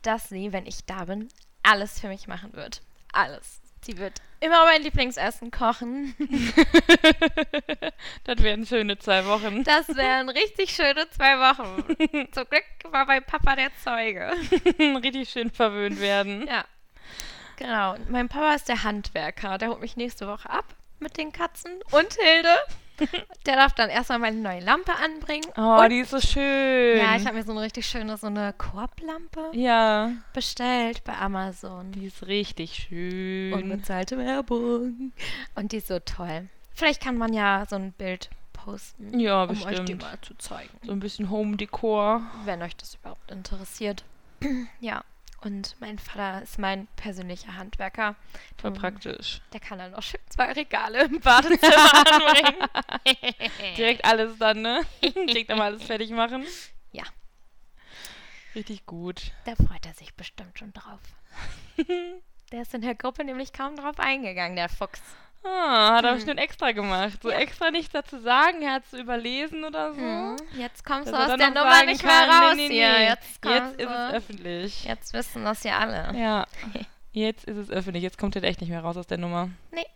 dass 0.07 0.29
sie, 0.29 0.53
wenn 0.53 0.67
ich 0.67 0.85
da 0.87 1.05
bin, 1.05 1.29
alles 1.63 2.01
für 2.01 2.09
mich 2.09 2.29
machen 2.29 2.53
wird. 2.53 2.83
Alles. 3.13 3.61
Sie 3.85 3.99
wird 3.99 4.21
immer 4.41 4.65
mein 4.65 4.83
Lieblingsessen 4.83 5.51
kochen. 5.51 6.15
das 8.25 8.43
wären 8.43 8.67
schöne 8.67 8.99
zwei 8.99 9.27
Wochen. 9.27 9.63
Das 9.65 9.89
wären 9.89 10.31
richtig 10.31 10.75
schöne 10.75 11.09
zwei 11.11 11.39
Wochen. 11.39 11.85
Zum 12.33 12.49
Glück 12.49 12.65
war 12.91 13.05
mein 13.05 13.25
Papa 13.25 13.57
der 13.57 13.71
Zeuge. 13.83 14.33
Richtig 15.03 15.29
schön 15.29 15.51
verwöhnt 15.51 16.01
werden. 16.01 16.47
Ja. 16.47 16.65
Genau. 17.57 17.97
Mein 18.09 18.29
Papa 18.29 18.55
ist 18.55 18.69
der 18.69 18.85
Handwerker. 18.85 19.59
Der 19.59 19.69
holt 19.69 19.81
mich 19.81 19.97
nächste 19.97 20.27
Woche 20.27 20.49
ab 20.49 20.65
mit 20.99 21.19
den 21.19 21.33
Katzen 21.33 21.73
und 21.91 22.15
Hilde. 22.15 22.57
Der 23.47 23.57
darf 23.57 23.73
dann 23.75 23.91
erstmal 23.91 24.19
meine 24.19 24.37
neue 24.37 24.61
Lampe 24.61 24.93
anbringen. 24.95 25.47
Oh, 25.57 25.83
und, 25.83 25.91
die 25.91 26.01
ist 26.01 26.11
so 26.11 26.21
schön. 26.21 26.99
ja, 26.99 27.17
ich 27.17 27.27
habe 27.27 27.37
mir 27.37 27.43
so 27.45 27.53
eine 27.53 27.63
richtig 27.63 27.87
schöne, 27.87 28.17
so 28.17 28.27
eine 28.29 28.53
Korblampe 28.57 29.51
Ja, 29.53 30.13
bestellt 30.33 31.03
bei 31.05 31.17
Amazon. 31.17 31.93
die 31.93 32.07
ist 32.07 32.27
richtig 32.27 32.75
schön. 32.89 33.53
Unbezahlte 33.53 34.19
Werbung. 34.19 35.13
Und 35.55 35.73
die 35.73 35.79
ist 35.79 35.89
so 35.89 35.99
toll. 35.99 36.49
Vielleicht 36.75 37.03
kann 37.03 37.17
man 37.17 37.33
ja 37.33 37.65
so 37.69 37.77
ein 37.77 37.93
Bild 37.93 38.31
posten. 38.53 39.19
Ja, 39.19 39.45
um 39.45 39.63
euch 39.63 39.85
die 39.85 39.95
mal 39.95 40.19
zu 40.23 40.35
zeigen. 40.39 40.71
So 40.85 40.93
ein 40.93 41.01
bisschen 41.01 41.31
Home-Dekor. 41.31 42.23
Wenn 42.45 42.63
euch 42.63 42.77
das 42.77 42.95
überhaupt 42.95 43.31
interessiert. 43.31 44.05
ja. 44.81 45.05
Und 45.45 45.77
mein 45.79 45.99
Vater 45.99 46.43
ist 46.43 46.59
mein 46.59 46.87
persönlicher 46.97 47.55
Handwerker. 47.57 48.17
Voll 48.57 48.71
Mhm. 48.71 48.75
praktisch. 48.77 49.41
Der 49.53 49.61
kann 49.61 49.79
dann 49.79 49.95
auch 49.95 50.03
schön 50.03 50.21
zwei 50.31 50.51
Regale 50.53 51.05
im 51.05 51.21
Badezimmer 51.21 51.93
anbringen. 52.07 52.69
Direkt 53.77 54.05
alles 54.07 54.39
dann, 54.39 54.63
ne? 54.63 54.81
Direkt 55.03 55.51
einmal 55.51 55.73
alles 55.73 55.83
fertig 55.85 56.11
machen. 56.11 56.47
Ja. 56.93 57.05
Richtig 58.55 58.87
gut. 58.87 59.33
Da 59.45 59.55
freut 59.55 59.85
er 59.85 59.93
sich 59.95 60.15
bestimmt 60.15 60.59
schon 60.59 60.73
drauf. 60.73 61.01
Der 62.53 62.63
ist 62.63 62.73
in 62.73 62.81
der 62.83 62.95
Gruppe 62.95 63.25
nämlich 63.25 63.53
kaum 63.53 63.77
drauf 63.77 63.99
eingegangen, 63.99 64.57
der 64.57 64.69
Fuchs. 64.69 65.03
Ah, 65.47 65.97
hat 65.97 66.05
er 66.05 66.13
Mhm. 66.13 66.17
bestimmt 66.17 66.41
extra 66.41 66.73
gemacht. 66.73 67.23
So 67.23 67.31
Ja. 67.31 67.37
extra 67.39 67.71
nichts 67.71 67.93
dazu 67.93 68.19
sagen, 68.19 68.63
er 68.63 68.73
hat 68.75 68.85
es 68.91 68.99
überlesen 68.99 69.65
oder 69.65 69.93
so. 69.93 70.01
Mhm. 70.01 70.37
Jetzt 70.59 70.85
kommst 70.85 71.13
du 71.13 71.17
aus 71.17 71.37
der 71.37 71.49
Nummer 71.51 71.85
nicht 71.85 72.03
mehr 72.03 72.29
raus 72.29 72.55
nee, 72.57 72.69
nee, 72.69 72.75
hier. 72.75 72.93
nee. 72.93 73.05
Jetzt, 73.09 73.45
Jetzt 73.45 73.81
ist 73.81 73.91
es 73.91 74.13
öffentlich. 74.15 74.85
Jetzt 74.85 75.13
wissen 75.13 75.45
das 75.45 75.63
ja 75.65 75.79
alle. 75.79 76.19
Ja. 76.19 76.47
Jetzt 77.13 77.45
ist 77.45 77.57
es 77.59 77.71
öffentlich. 77.71 78.03
Jetzt 78.03 78.19
kommt 78.19 78.35
er 78.37 78.43
echt 78.43 78.61
nicht 78.61 78.71
mehr 78.71 78.81
raus 78.83 78.97
aus 78.97 79.07
der 79.07 79.19
Nummer. 79.19 79.51
Nee. 79.71 79.87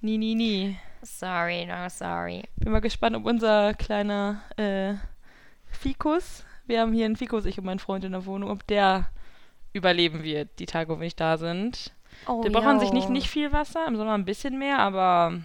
Nie, 0.00 0.18
nie, 0.18 0.34
nie. 0.34 0.78
Sorry, 1.02 1.66
no 1.66 1.88
sorry. 1.88 2.44
Bin 2.56 2.70
mal 2.72 2.80
gespannt, 2.80 3.16
ob 3.16 3.26
unser 3.26 3.74
kleiner 3.74 4.40
äh, 4.56 4.94
Fikus, 5.66 6.44
wir 6.66 6.80
haben 6.80 6.92
hier 6.92 7.06
einen 7.06 7.16
Fikus, 7.16 7.44
ich 7.44 7.58
und 7.58 7.64
mein 7.64 7.78
Freund 7.80 8.04
in 8.04 8.12
der 8.12 8.24
Wohnung, 8.24 8.50
ob 8.50 8.66
der 8.68 9.08
überleben 9.72 10.22
wird, 10.22 10.58
die 10.60 10.66
Tage, 10.66 10.88
wo 10.90 10.94
wir 10.98 11.04
nicht 11.04 11.18
da 11.20 11.38
sind. 11.38 11.92
Oh, 12.26 12.42
Der 12.42 12.50
braucht 12.50 12.66
an 12.66 12.80
sich 12.80 12.92
nicht, 12.92 13.08
nicht 13.08 13.28
viel 13.28 13.52
Wasser, 13.52 13.86
im 13.86 13.96
Sommer 13.96 14.14
ein 14.14 14.24
bisschen 14.24 14.58
mehr, 14.58 14.78
aber 14.78 15.40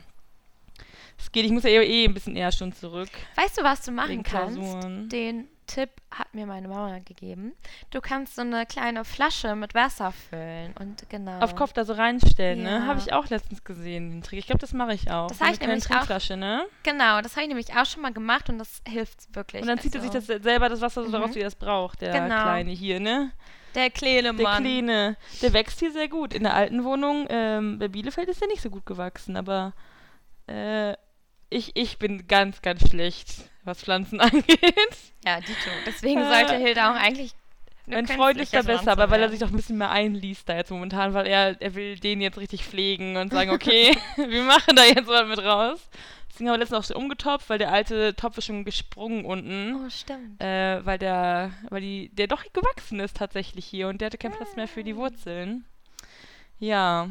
es 1.17 1.31
geht. 1.31 1.45
Ich 1.45 1.51
muss 1.51 1.63
ja 1.63 1.69
eh, 1.69 2.03
eh 2.03 2.05
ein 2.05 2.13
bisschen 2.13 2.35
eher 2.35 2.51
schon 2.51 2.71
zurück. 2.73 3.09
Weißt 3.35 3.57
du, 3.57 3.63
was 3.63 3.81
du 3.83 3.91
machen 3.91 4.23
kannst? 4.23 4.59
Den 5.11 5.47
Tipp 5.65 5.89
hat 6.11 6.33
mir 6.33 6.45
meine 6.45 6.67
Mama 6.69 6.99
gegeben. 6.99 7.51
Du 7.91 7.99
kannst 7.99 8.35
so 8.35 8.41
eine 8.41 8.65
kleine 8.65 9.03
Flasche 9.03 9.53
mit 9.55 9.73
Wasser 9.73 10.13
füllen 10.13 10.73
und 10.79 11.09
genau. 11.09 11.39
Auf 11.39 11.55
Kopf 11.55 11.73
da 11.73 11.83
so 11.83 11.91
reinstellen, 11.93 12.63
Ja. 12.63 12.79
ne? 12.79 12.87
Habe 12.87 12.99
ich 12.99 13.11
auch 13.11 13.27
letztens 13.27 13.63
gesehen, 13.65 14.09
den 14.11 14.21
Trick. 14.21 14.39
Ich 14.39 14.45
glaube, 14.45 14.59
das 14.59 14.71
mache 14.71 14.93
ich 14.93 15.11
auch. 15.11 15.27
Das 15.27 15.39
So 15.39 15.41
hab 15.45 15.47
eine 15.47 15.55
ich 15.55 15.89
nämlich 15.89 15.91
auch. 15.91 16.37
Ne? 16.37 16.65
Genau, 16.83 17.19
das 17.21 17.33
habe 17.33 17.41
ich 17.41 17.47
nämlich 17.49 17.73
auch 17.75 17.85
schon 17.85 18.01
mal 18.01 18.13
gemacht 18.13 18.49
und 18.49 18.59
das 18.59 18.81
hilft 18.87 19.35
wirklich. 19.35 19.61
Und 19.61 19.67
dann 19.67 19.79
zieht 19.79 19.93
er 19.95 20.01
also, 20.01 20.13
sich 20.19 20.25
das 20.27 20.43
selber 20.43 20.69
das 20.69 20.79
Wasser 20.79 21.01
so 21.01 21.09
Mhm. 21.09 21.11
daraus, 21.13 21.35
wie 21.35 21.41
er 21.41 21.47
es 21.47 21.55
braucht, 21.55 21.99
der 21.99 22.13
Genau. 22.13 22.43
Kleine 22.43 22.71
hier, 22.71 23.01
ne? 23.01 23.31
Der 23.75 23.89
kleine 23.89 24.33
Der 24.33 24.33
Mann. 24.33 24.63
Kleine. 24.63 25.17
Der 25.41 25.53
wächst 25.53 25.79
hier 25.79 25.91
sehr 25.91 26.07
gut. 26.07 26.33
In 26.33 26.43
der 26.43 26.53
alten 26.55 26.83
Wohnung, 26.83 27.27
ähm, 27.29 27.79
bei 27.79 27.87
Bielefeld 27.87 28.27
ist 28.29 28.41
der 28.41 28.47
nicht 28.47 28.61
so 28.61 28.69
gut 28.69 28.85
gewachsen, 28.85 29.35
aber 29.37 29.73
äh, 30.47 30.93
ich, 31.49 31.75
ich 31.75 31.97
bin 31.99 32.27
ganz, 32.27 32.61
ganz 32.61 32.87
schlecht, 32.89 33.29
was 33.63 33.81
Pflanzen 33.83 34.19
angeht. 34.21 34.97
Ja, 35.25 35.39
Dito. 35.39 35.69
Deswegen 35.85 36.21
Äh, 36.21 36.29
sollte 36.29 36.55
Hilda 36.57 36.91
auch 36.91 36.95
eigentlich. 36.99 37.33
Mein 37.89 38.05
Freund 38.07 38.37
ist 38.37 38.53
da 38.53 38.63
besser, 38.63 38.91
aber 38.91 39.09
weil 39.09 39.21
er 39.21 39.29
sich 39.29 39.39
doch 39.39 39.49
ein 39.49 39.55
bisschen 39.55 39.77
mehr 39.77 39.89
einliest 39.91 40.49
da 40.49 40.57
jetzt 40.57 40.71
momentan, 40.71 41.13
weil 41.13 41.25
er, 41.25 41.55
er 41.61 41.73
will 41.73 41.97
den 41.97 42.19
jetzt 42.19 42.37
richtig 42.37 42.65
pflegen 42.65 43.15
und 43.15 43.31
sagen, 43.31 43.49
okay, 43.51 43.95
wir 44.17 44.43
machen 44.43 44.75
da 44.75 44.83
jetzt 44.83 45.07
was 45.07 45.25
mit 45.27 45.39
raus. 45.39 45.79
Deswegen 46.37 46.49
haben 46.49 46.57
wir 46.57 46.59
letztens 46.59 46.79
auch 46.79 46.87
schon 46.87 47.01
umgetopft, 47.01 47.49
weil 47.49 47.57
der 47.57 47.71
alte 47.71 48.15
Topf 48.15 48.37
ist 48.37 48.45
schon 48.45 48.63
gesprungen 48.63 49.25
unten. 49.25 49.73
Oh, 49.73 49.89
stimmt. 49.89 50.39
Äh, 50.39 50.85
weil 50.85 50.99
der, 50.99 51.51
weil 51.71 51.81
die, 51.81 52.09
der 52.09 52.27
doch 52.27 52.43
gewachsen 52.53 52.99
ist 52.99 53.17
tatsächlich 53.17 53.65
hier 53.65 53.87
und 53.87 54.01
der 54.01 54.05
hatte 54.05 54.19
keinen 54.19 54.35
Platz 54.35 54.55
mehr 54.55 54.67
für 54.67 54.83
die 54.83 54.95
Wurzeln. 54.95 55.65
Ja. 56.59 57.09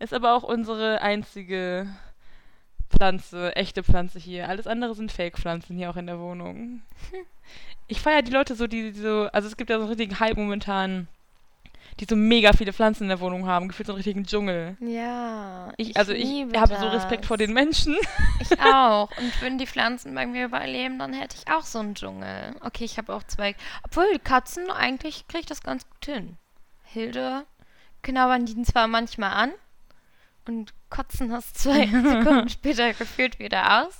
Ist 0.00 0.12
aber 0.12 0.34
auch 0.34 0.42
unsere 0.42 1.02
einzige 1.02 1.86
Pflanze, 2.90 3.54
echte 3.54 3.84
Pflanze 3.84 4.18
hier. 4.18 4.48
Alles 4.48 4.66
andere 4.66 4.96
sind 4.96 5.12
Fake-Pflanzen 5.12 5.76
hier 5.76 5.90
auch 5.90 5.96
in 5.96 6.08
der 6.08 6.18
Wohnung. 6.18 6.82
Ich 7.86 8.00
feiere 8.00 8.22
die 8.22 8.32
Leute 8.32 8.56
so, 8.56 8.66
die 8.66 8.90
so, 8.90 9.28
also 9.32 9.46
es 9.46 9.56
gibt 9.56 9.70
ja 9.70 9.76
so 9.76 9.82
einen 9.82 9.90
richtigen 9.90 10.18
Hype 10.18 10.36
momentan, 10.36 11.06
die 12.00 12.06
so 12.08 12.16
mega 12.16 12.52
viele 12.52 12.72
Pflanzen 12.72 13.04
in 13.04 13.08
der 13.10 13.20
Wohnung 13.20 13.46
haben, 13.46 13.68
gefühlt 13.68 13.86
so 13.86 13.92
einen 13.92 13.98
richtigen 13.98 14.24
Dschungel. 14.24 14.76
Ja. 14.80 15.72
Ich, 15.76 15.96
also 15.96 16.12
ich 16.12 16.46
habe 16.56 16.76
so 16.76 16.88
Respekt 16.88 17.26
vor 17.26 17.36
den 17.36 17.52
Menschen. 17.52 17.96
Ich 18.40 18.60
auch. 18.60 19.10
Und 19.18 19.42
wenn 19.42 19.58
die 19.58 19.66
Pflanzen 19.66 20.14
bei 20.14 20.26
mir 20.26 20.46
überleben, 20.46 20.98
dann 20.98 21.12
hätte 21.12 21.36
ich 21.36 21.52
auch 21.52 21.64
so 21.64 21.78
einen 21.78 21.94
Dschungel. 21.94 22.54
Okay, 22.60 22.84
ich 22.84 22.98
habe 22.98 23.14
auch 23.14 23.22
zwei. 23.24 23.54
Obwohl, 23.84 24.18
Katzen, 24.18 24.70
eigentlich 24.70 25.28
kriege 25.28 25.40
ich 25.40 25.46
das 25.46 25.62
ganz 25.62 25.88
gut 25.88 26.04
hin. 26.06 26.36
Hilde 26.84 27.46
knabbern 28.02 28.46
die 28.46 28.60
zwar 28.62 28.88
manchmal 28.88 29.32
an 29.32 29.52
und 30.46 30.74
kotzen 30.90 31.30
das 31.30 31.52
zwei 31.52 31.86
Sekunden 31.86 32.48
später 32.48 32.92
gefühlt 32.92 33.38
wieder 33.38 33.84
aus. 33.84 33.96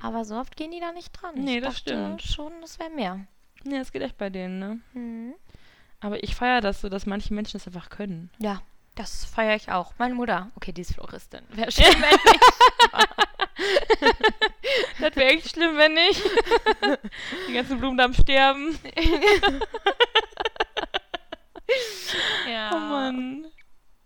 Aber 0.00 0.24
so 0.24 0.36
oft 0.36 0.56
gehen 0.56 0.70
die 0.70 0.80
da 0.80 0.92
nicht 0.92 1.10
dran. 1.12 1.34
Nee, 1.34 1.58
ich 1.58 1.64
das 1.64 1.78
stimmt. 1.78 2.22
schon, 2.22 2.52
das 2.60 2.78
wäre 2.78 2.90
mehr. 2.90 3.26
Ja, 3.64 3.78
das 3.78 3.90
geht 3.90 4.02
echt 4.02 4.16
bei 4.16 4.30
denen, 4.30 4.58
ne? 4.58 4.80
Mhm. 4.92 5.34
Aber 6.00 6.22
ich 6.22 6.34
feiere 6.34 6.60
das 6.60 6.80
so, 6.80 6.88
dass 6.88 7.06
manche 7.06 7.34
Menschen 7.34 7.58
das 7.58 7.66
einfach 7.66 7.90
können. 7.90 8.30
Ja, 8.38 8.60
das 8.94 9.24
feiere 9.24 9.56
ich 9.56 9.70
auch. 9.70 9.92
Meine 9.98 10.14
Mutter, 10.14 10.50
okay, 10.54 10.72
die 10.72 10.82
ist 10.82 10.94
Floristin. 10.94 11.42
Wäre 11.50 11.70
schön, 11.72 11.84
wenn 11.84 12.32
nicht. 12.32 12.44
Das 15.00 15.16
wäre 15.16 15.30
echt 15.30 15.50
schlimm, 15.50 15.76
wenn 15.76 15.94
nicht. 15.94 16.20
Die 17.48 17.52
ganzen 17.54 17.78
Blumen 17.78 17.98
am 18.00 18.12
Sterben. 18.12 18.78
ja. 22.50 22.70
Oh 22.72 22.78
Mann. 22.78 23.46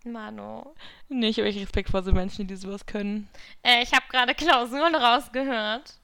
Mano. 0.05 0.75
Nee, 1.09 1.29
ich 1.29 1.39
habe 1.39 1.49
echt 1.49 1.61
Respekt 1.61 1.91
vor 1.91 2.03
so 2.03 2.13
Menschen, 2.13 2.47
die 2.47 2.57
sowas 2.57 2.87
können. 2.87 3.29
Äh, 3.63 3.83
ich 3.83 3.93
habe 3.93 4.05
gerade 4.09 4.35
Klausuren 4.35 4.95
rausgehört. 4.95 5.95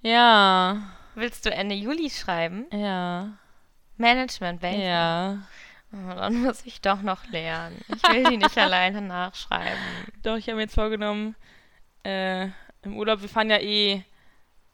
Ja. 0.00 0.82
Willst 1.14 1.46
du 1.46 1.50
Ende 1.52 1.74
Juli 1.74 2.10
schreiben? 2.10 2.66
Ja. 2.72 3.38
Management, 3.98 4.62
welche? 4.62 4.82
Ja. 4.82 5.38
Oh, 5.92 6.14
dann 6.14 6.42
muss 6.42 6.66
ich 6.66 6.80
doch 6.80 7.02
noch 7.02 7.26
lernen. 7.28 7.80
Ich 7.88 8.02
will 8.02 8.24
die 8.24 8.36
nicht 8.36 8.58
alleine 8.58 9.00
nachschreiben. 9.00 9.78
Doch, 10.22 10.36
ich 10.36 10.46
habe 10.46 10.56
mir 10.56 10.62
jetzt 10.62 10.74
vorgenommen, 10.74 11.34
äh, 12.04 12.48
im 12.82 12.96
Urlaub, 12.96 13.22
wir 13.22 13.28
fahren 13.28 13.50
ja 13.50 13.58
eh, 13.58 14.02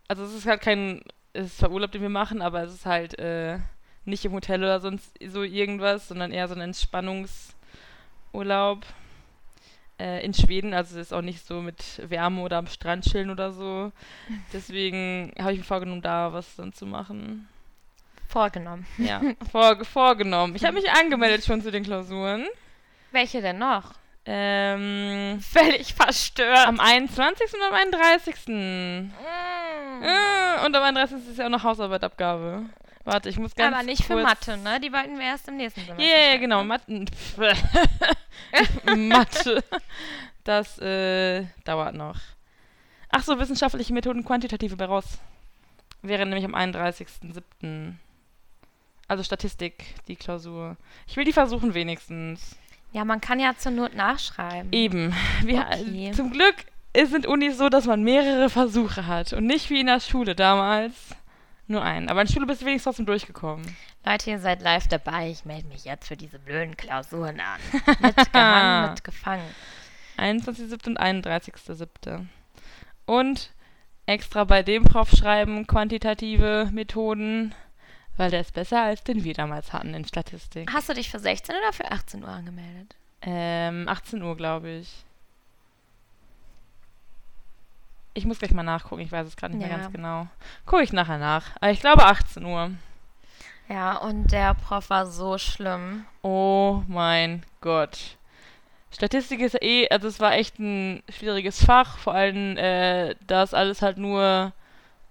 also 0.09 0.25
es 0.25 0.35
ist 0.35 0.47
halt 0.47 0.61
kein, 0.61 1.03
es 1.33 1.47
ist 1.47 1.59
zwar 1.59 1.71
Urlaub, 1.71 1.93
den 1.93 2.03
wir 2.03 2.09
machen, 2.09 2.43
aber 2.43 2.63
es 2.63 2.75
ist 2.75 2.87
halt 2.87 3.19
äh, 3.19 3.59
nicht 4.05 4.25
im 4.25 4.33
Hotel 4.33 4.63
oder 4.63 4.81
sonst 4.81 5.17
so 5.27 5.43
irgendwas, 5.43 6.09
sondern 6.09 6.33
eher 6.33 6.49
so 6.49 6.55
ein 6.55 6.61
Entspannungsurlaub 6.61 8.85
äh, 9.99 10.25
in 10.25 10.35
Schweden. 10.35 10.75
Also 10.75 10.99
es 10.99 11.07
ist 11.07 11.13
auch 11.13 11.23
nicht 11.23 11.47
so 11.47 11.63
mit 11.63 12.03
Wärme 12.09 12.43
oder 12.43 12.59
am 12.59 12.67
Strand 12.67 13.05
chillen 13.05 13.31
oder 13.31 13.53
so. 13.53 13.93
Deswegen 14.53 15.33
habe 15.39 15.53
ich 15.53 15.59
mir 15.59 15.65
vorgenommen, 15.65 16.03
da 16.03 16.33
was 16.33 16.57
dann 16.57 16.73
zu 16.73 16.87
machen. 16.87 17.49
Vorgenommen. 18.35 18.85
Ja, 18.99 19.21
vor, 19.53 19.85
vorgenommen. 19.85 20.57
Ich 20.57 20.65
habe 20.65 20.75
mich 20.75 20.91
angemeldet 20.91 21.45
schon 21.45 21.63
zu 21.63 21.71
den 21.71 21.85
Klausuren. 21.85 22.45
Welche 23.13 23.41
denn 23.41 23.59
noch? 23.59 23.95
Ähm, 24.27 25.39
Völlig 25.41 25.95
verstört. 25.95 26.67
am 26.67 26.81
21. 26.81 27.55
und 27.55 27.63
am 27.63 27.75
31. 27.75 28.35
Mm. 28.49 29.11
Äh, 30.03 30.67
und 30.67 30.75
am 30.75 30.83
31. 30.83 31.29
ist 31.29 31.39
ja 31.39 31.47
auch 31.47 31.51
noch 31.51 31.63
Hausarbeitabgabe. 31.63 32.65
Warte, 33.05 33.29
ich 33.29 33.39
muss 33.39 33.55
ganz 33.55 33.73
Aber 33.73 33.85
nicht 33.85 34.03
für 34.05 34.15
kurz- 34.15 34.25
Mathe, 34.27 34.57
ne? 34.57 34.81
Die 34.81 34.93
wollten 34.93 35.17
wir 35.19 35.27
erst 35.27 35.47
im 35.47 35.57
nächsten 35.57 35.81
Ja, 35.81 35.87
Semester. 35.87 36.05
yeah, 36.05 36.29
schreiben. 36.31 36.41
genau. 36.41 36.65
Mathe. 36.65 37.05
Mathe. 38.97 39.65
Das 40.43 40.79
äh, 40.81 41.45
dauert 41.65 41.95
noch. 41.95 42.17
Ach 43.11 43.23
so, 43.23 43.39
wissenschaftliche 43.39 43.93
Methoden, 43.93 44.25
quantitative 44.25 44.75
bei 44.77 44.87
raus. 44.87 45.05
Wäre 46.03 46.27
nämlich 46.27 46.45
am 46.45 46.55
31.07. 46.55 47.95
Also 49.09 49.23
Statistik, 49.23 49.85
die 50.09 50.17
Klausur. 50.17 50.77
Ich 51.07 51.17
will 51.17 51.25
die 51.25 51.33
versuchen 51.33 51.75
wenigstens. 51.75 52.57
Ja, 52.93 53.05
man 53.05 53.21
kann 53.21 53.41
ja 53.41 53.55
zur 53.57 53.73
Not 53.73 53.95
nachschreiben. 53.95 54.73
Eben. 54.73 55.15
Wir, 55.43 55.61
Okay. 55.71 56.13
Zum 56.15 56.31
Glück 56.31 56.55
ist- 56.93 57.11
sind 57.11 57.27
Unis 57.27 57.59
so, 57.59 57.69
dass 57.69 57.87
man 57.87 58.03
mehrere 58.03 58.49
Versuche 58.49 59.07
hat. 59.07 59.33
Und 59.33 59.47
nicht 59.47 59.69
wie 59.71 59.81
in 59.81 59.87
der 59.87 60.01
Schule 60.01 60.35
damals 60.35 60.93
nur 61.67 61.83
einen. 61.83 62.09
Aber 62.09 62.21
in 62.21 62.27
der 62.29 62.33
Schule 62.35 62.47
bist 62.47 62.63
du 62.63 62.67
wenigstens 62.67 62.85
trotzdem 62.85 63.07
durchgekommen. 63.07 63.77
Leute, 64.07 64.31
ihr 64.31 64.39
seid 64.39 64.63
live 64.63 64.87
dabei. 64.89 65.31
Ich 65.31 65.45
melde 65.45 65.67
mich 65.69 65.85
jetzt 65.85 66.07
für 66.09 66.17
diese 66.17 66.39
blöden 66.39 66.77
Klausuren 66.77 67.41
an. 67.41 67.61
Mitgehangen, 68.01 68.91
mitgefangen. 68.93 69.45
21.07. 70.17 70.87
und 70.89 71.01
31.07. 71.01 72.27
Und 73.07 73.51
extra 74.07 74.45
bei 74.45 74.63
dem 74.63 74.85
Prof 74.85 75.11
schreiben 75.11 75.67
quantitative 75.67 76.69
Methoden, 76.73 77.55
weil 78.17 78.31
der 78.31 78.41
ist 78.41 78.55
besser 78.55 78.83
als 78.83 79.03
den 79.05 79.25
wir 79.25 79.35
damals 79.35 79.73
hatten 79.73 79.95
in 79.95 80.05
Statistik. 80.05 80.71
Hast 80.73 80.89
du 80.89 80.95
dich 80.95 81.11
für 81.11 81.19
16 81.19 81.55
oder 81.57 81.73
für 81.73 81.91
18 81.91 82.23
Uhr 82.23 82.29
angemeldet? 82.29 82.95
Ähm, 83.23 83.89
18 83.89 84.23
Uhr, 84.23 84.37
glaube 84.37 84.71
ich. 84.71 85.05
Ich 88.17 88.25
muss 88.27 88.39
gleich 88.39 88.53
mal 88.53 88.63
nachgucken, 88.63 89.01
ich 89.03 89.11
weiß 89.11 89.27
es 89.27 89.37
gerade 89.37 89.55
nicht 89.57 89.67
mehr 89.67 89.77
Ja. 89.77 89.83
ganz 89.83 89.93
genau. 89.93 90.29
Gucke 90.67 90.83
ich 90.85 90.93
nachher 90.93 91.19
nach. 91.19 91.47
Aber 91.61 91.71
ich 91.73 91.81
glaube 91.81 92.05
18 92.05 92.45
Uhr. 92.45 92.71
Ja, 93.69 93.97
und 93.97 94.31
der 94.31 94.55
Prof 94.55 94.91
war 94.91 95.07
so 95.07 95.39
schlimm. 95.39 96.05
Oh 96.23 96.83
mein 96.87 97.45
Gott. 97.61 98.17
Statistik 98.93 99.41
ist 99.41 99.61
eh, 99.61 99.89
also 99.89 100.07
es 100.07 100.21
war 100.21 100.35
echt 100.35 100.61
ein 100.61 101.03
schwieriges 101.09 101.65
Fach, 101.65 101.99
vor 101.99 102.15
allem, 102.15 102.57
äh, 102.57 103.17
da 103.27 103.43
es 103.43 103.53
alles 103.53 103.83
halt 103.83 103.99
nur 103.99 104.53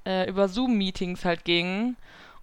äh, 0.06 0.30
über 0.30 0.48
Zoom-Meetings 0.48 1.26
halt 1.26 1.44
ging 1.44 1.98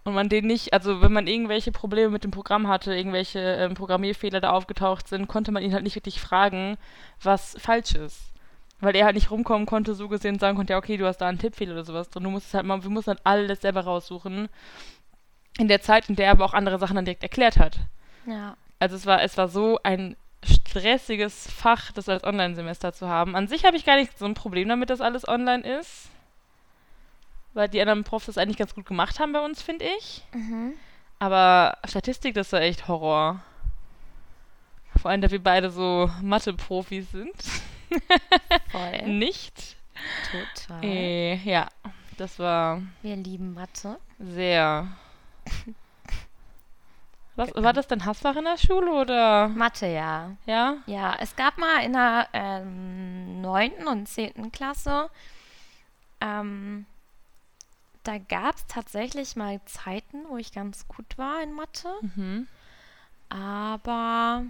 und 0.05 0.15
man 0.15 0.29
den 0.29 0.47
nicht, 0.47 0.73
also 0.73 1.03
wenn 1.03 1.13
man 1.13 1.27
irgendwelche 1.27 1.73
Probleme 1.73 2.11
mit 2.11 2.25
dem 2.25 2.31
Programm 2.31 2.69
hatte, 2.69 2.95
irgendwelche 2.95 3.39
ähm, 3.39 3.75
Programmierfehler 3.75 4.41
da 4.41 4.51
aufgetaucht 4.51 5.09
sind, 5.09 5.29
konnte 5.29 5.53
man 5.53 5.63
ihn 5.63 5.75
halt 5.75 5.83
nicht 5.83 5.97
wirklich 5.97 6.21
fragen, 6.21 6.79
was 7.23 7.57
falsch 7.59 7.95
ist. 7.95 8.33
Weil 8.81 8.97
er 8.97 9.05
halt 9.05 9.15
nicht 9.15 9.31
rumkommen 9.31 9.67
konnte, 9.67 9.95
so 9.95 10.09
gesehen 10.09 10.39
sagen 10.39 10.57
konnte, 10.57 10.73
ja, 10.73 10.79
okay, 10.79 10.97
du 10.97 11.07
hast 11.07 11.19
da 11.19 11.29
einen 11.29 11.39
Tippfehler 11.39 11.73
oder 11.73 11.85
sowas 11.85 12.09
drin. 12.09 12.25
Du 12.25 12.31
musst 12.31 12.55
halt 12.55 12.65
mal, 12.65 12.83
wir 12.83 12.89
mussten 12.89 13.11
halt 13.11 13.21
alles 13.25 13.61
selber 13.61 13.83
raussuchen. 13.83 14.49
In 15.59 15.69
der 15.69 15.83
Zeit, 15.83 16.09
in 16.09 16.17
der 16.17 16.27
er 16.27 16.33
aber 16.33 16.47
auch 16.47 16.55
andere 16.55 16.79
Sachen 16.79 16.97
dann 16.97 17.05
direkt 17.05 17.23
erklärt 17.23 17.59
hat. 17.59 17.79
Ja. 18.27 18.57
Also 18.79 18.97
es 18.97 19.05
war, 19.05 19.23
es 19.23 19.37
war 19.37 19.49
so 19.49 19.79
ein 19.83 20.17
stressiges 20.43 21.51
Fach, 21.51 21.93
das 21.93 22.09
als 22.09 22.25
Online-Semester 22.25 22.95
zu 22.95 23.07
haben. 23.07 23.37
An 23.37 23.49
sich 23.49 23.67
habe 23.67 23.77
ich 23.77 23.85
gar 23.85 23.97
nicht 23.97 24.17
so 24.17 24.25
ein 24.25 24.33
Problem 24.33 24.69
damit, 24.69 24.89
dass 24.89 25.03
alles 25.03 25.29
online 25.29 25.63
ist. 25.63 26.09
Weil 27.53 27.69
die 27.69 27.81
anderen 27.81 28.05
Profs 28.05 28.27
das 28.27 28.39
eigentlich 28.39 28.57
ganz 28.59 28.75
gut 28.75 28.87
gemacht 28.87 29.19
haben 29.19 29.33
bei 29.33 29.45
uns, 29.45 29.61
finde 29.61 29.85
ich. 29.99 30.25
Mhm. 30.33 30.75
Aber 31.19 31.77
Statistik, 31.85 32.35
das 32.35 32.53
war 32.53 32.61
echt 32.61 32.89
Horror. 32.89 33.41
Vor 34.97 35.11
allem, 35.11 35.21
da 35.21 35.31
wir 35.31 35.43
beide 35.43 35.71
so 35.71 36.11
Mathe-Profis 36.23 37.11
sind. 37.11 37.35
Voll. 38.71 39.03
Nicht? 39.07 39.77
Total. 40.31 40.85
Äh, 40.85 41.35
ja, 41.37 41.69
das 42.17 42.39
war 42.39 42.83
Wir 43.03 43.17
lieben 43.17 43.55
Mathe. 43.55 43.99
sehr. 44.19 44.89
Was, 47.37 47.55
war 47.55 47.73
das 47.73 47.87
denn 47.87 48.05
Hassfach 48.05 48.37
in 48.37 48.45
der 48.45 48.59
Schule 48.59 48.93
oder? 48.93 49.49
Mathe, 49.49 49.87
ja. 49.87 50.33
Ja? 50.47 50.77
Ja, 50.87 51.17
es 51.21 51.35
gab 51.37 51.57
mal 51.59 51.83
in 51.83 51.95
der 51.95 52.29
ähm, 52.35 53.41
9. 53.41 53.87
und 53.87 54.07
10. 54.07 54.53
Klasse, 54.53 55.09
ähm, 56.21 56.85
da 58.03 58.19
gab 58.19 58.57
es 58.57 58.67
tatsächlich 58.67 59.37
mal 59.37 59.61
Zeiten, 59.67 60.25
wo 60.29 60.37
ich 60.37 60.53
ganz 60.53 60.87
gut 60.89 61.19
war 61.19 61.43
in 61.43 61.53
Mathe, 61.53 61.89
Mhm. 62.03 62.47
aber 63.29 64.45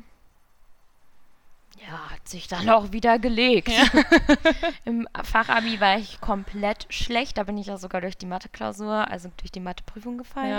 ja, 1.80 2.10
hat 2.10 2.28
sich 2.28 2.46
dann 2.48 2.68
auch 2.68 2.92
wieder 2.92 3.18
gelegt. 3.18 3.70
Im 4.84 5.08
Fachabi 5.22 5.80
war 5.80 5.98
ich 5.98 6.20
komplett 6.20 6.86
schlecht, 6.90 7.38
da 7.38 7.44
bin 7.44 7.56
ich 7.58 7.68
ja 7.68 7.76
sogar 7.78 8.00
durch 8.00 8.18
die 8.18 8.26
Mathe-Klausur, 8.26 9.08
also 9.08 9.30
durch 9.36 9.50
die 9.52 9.60
Mathe-Prüfung 9.60 10.18
gefallen. 10.18 10.50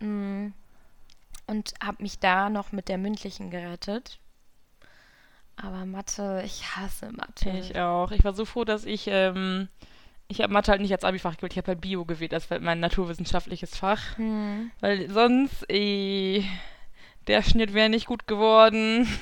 Ja. 0.00 0.06
Mm. 0.06 0.52
Und 1.46 1.74
habe 1.82 2.02
mich 2.02 2.18
da 2.18 2.48
noch 2.50 2.70
mit 2.72 2.88
der 2.88 2.98
mündlichen 2.98 3.50
gerettet. 3.50 4.18
Aber 5.56 5.84
Mathe, 5.84 6.42
ich 6.44 6.76
hasse 6.76 7.10
Mathe. 7.12 7.50
Ich 7.50 7.78
auch. 7.78 8.10
Ich 8.12 8.22
war 8.24 8.32
so 8.34 8.44
froh, 8.44 8.64
dass 8.64 8.84
ich, 8.84 9.06
ähm, 9.08 9.68
ich 10.30 10.40
habe 10.40 10.52
Mathe 10.52 10.70
halt 10.70 10.80
nicht 10.80 10.92
als 10.92 11.04
Abi-Fach 11.04 11.36
gewählt, 11.36 11.52
ich 11.52 11.58
habe 11.58 11.68
halt 11.68 11.80
Bio 11.80 12.04
gewählt, 12.04 12.32
das 12.32 12.48
war 12.50 12.60
mein 12.60 12.78
naturwissenschaftliches 12.78 13.76
Fach. 13.76 14.16
Hm. 14.16 14.70
Weil 14.80 15.10
sonst, 15.10 15.68
eh, 15.68 16.44
der 17.26 17.42
Schnitt 17.42 17.74
wäre 17.74 17.88
nicht 17.88 18.06
gut 18.06 18.26
geworden. 18.26 19.06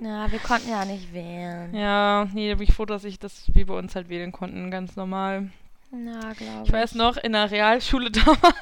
Ja, 0.00 0.30
wir 0.30 0.38
konnten 0.38 0.70
ja 0.70 0.84
nicht 0.84 1.12
wählen. 1.12 1.74
ja, 1.74 2.28
nee, 2.32 2.48
da 2.48 2.54
bin 2.54 2.68
ich 2.68 2.72
froh, 2.72 2.84
dass 2.84 3.02
ich 3.02 3.18
das 3.18 3.50
wie 3.52 3.64
bei 3.64 3.74
uns 3.74 3.96
halt 3.96 4.08
wählen 4.08 4.30
konnten, 4.30 4.70
ganz 4.70 4.94
normal. 4.94 5.50
Na, 5.90 6.32
glaube 6.34 6.62
Ich 6.64 6.72
weiß 6.72 6.94
noch, 6.94 7.16
in 7.16 7.32
der 7.32 7.50
Realschule 7.50 8.10
damals, 8.12 8.54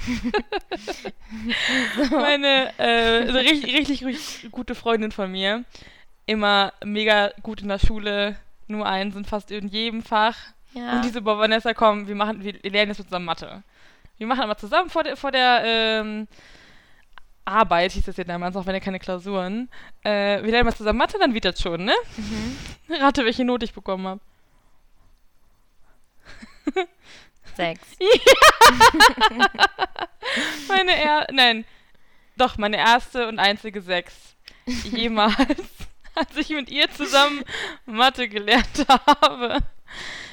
meine 2.10 2.72
äh, 2.78 3.28
eine 3.28 3.40
richtig, 3.40 3.74
richtig, 3.74 4.04
richtig 4.06 4.50
gute 4.50 4.74
Freundin 4.74 5.12
von 5.12 5.30
mir, 5.30 5.64
immer 6.24 6.72
mega 6.82 7.32
gut 7.42 7.60
in 7.60 7.68
der 7.68 7.78
Schule, 7.78 8.36
nur 8.68 8.86
eins 8.86 9.14
in 9.14 9.26
fast 9.26 9.50
in 9.50 9.68
jedem 9.68 10.02
Fach. 10.02 10.38
Ja. 10.72 10.96
Und 10.96 11.04
diese, 11.04 11.20
boah, 11.22 11.38
Vanessa, 11.38 11.74
komm, 11.74 12.06
wir 12.06 12.14
machen, 12.14 12.42
wir 12.42 12.52
lernen 12.70 12.92
jetzt 12.92 13.02
zusammen 13.02 13.24
Mathe. 13.24 13.62
Wir 14.18 14.26
machen 14.26 14.42
aber 14.42 14.56
zusammen 14.56 14.90
vor 14.90 15.02
der, 15.02 15.16
vor 15.16 15.32
der 15.32 15.62
ähm, 15.64 16.28
Arbeit, 17.44 17.92
hieß 17.92 18.04
das 18.04 18.16
ja 18.16 18.24
damals, 18.24 18.54
auch 18.56 18.66
wenn 18.66 18.74
ja 18.74 18.80
keine 18.80 18.98
Klausuren. 19.00 19.68
Äh, 20.02 20.42
wir 20.42 20.50
lernen 20.50 20.66
mal 20.66 20.74
zusammen 20.74 20.98
Mathe, 20.98 21.18
dann 21.18 21.34
wird 21.34 21.44
das 21.44 21.60
schon, 21.60 21.84
ne? 21.84 21.94
mhm. 22.16 22.56
Rate, 23.00 23.24
welche 23.24 23.44
Note 23.44 23.64
ich 23.64 23.72
bekommen 23.72 24.06
habe. 24.06 24.20
Sechs. 27.56 27.96
Meine 30.68 30.92
er 30.92 31.26
nein, 31.32 31.64
doch, 32.36 32.56
meine 32.56 32.78
erste 32.78 33.26
und 33.28 33.38
einzige 33.38 33.82
Sechs. 33.82 34.36
Jemals, 34.84 35.36
als 36.14 36.36
ich 36.36 36.50
mit 36.50 36.70
ihr 36.70 36.90
zusammen 36.90 37.42
Mathe 37.86 38.28
gelernt 38.28 38.86
habe. 38.88 39.58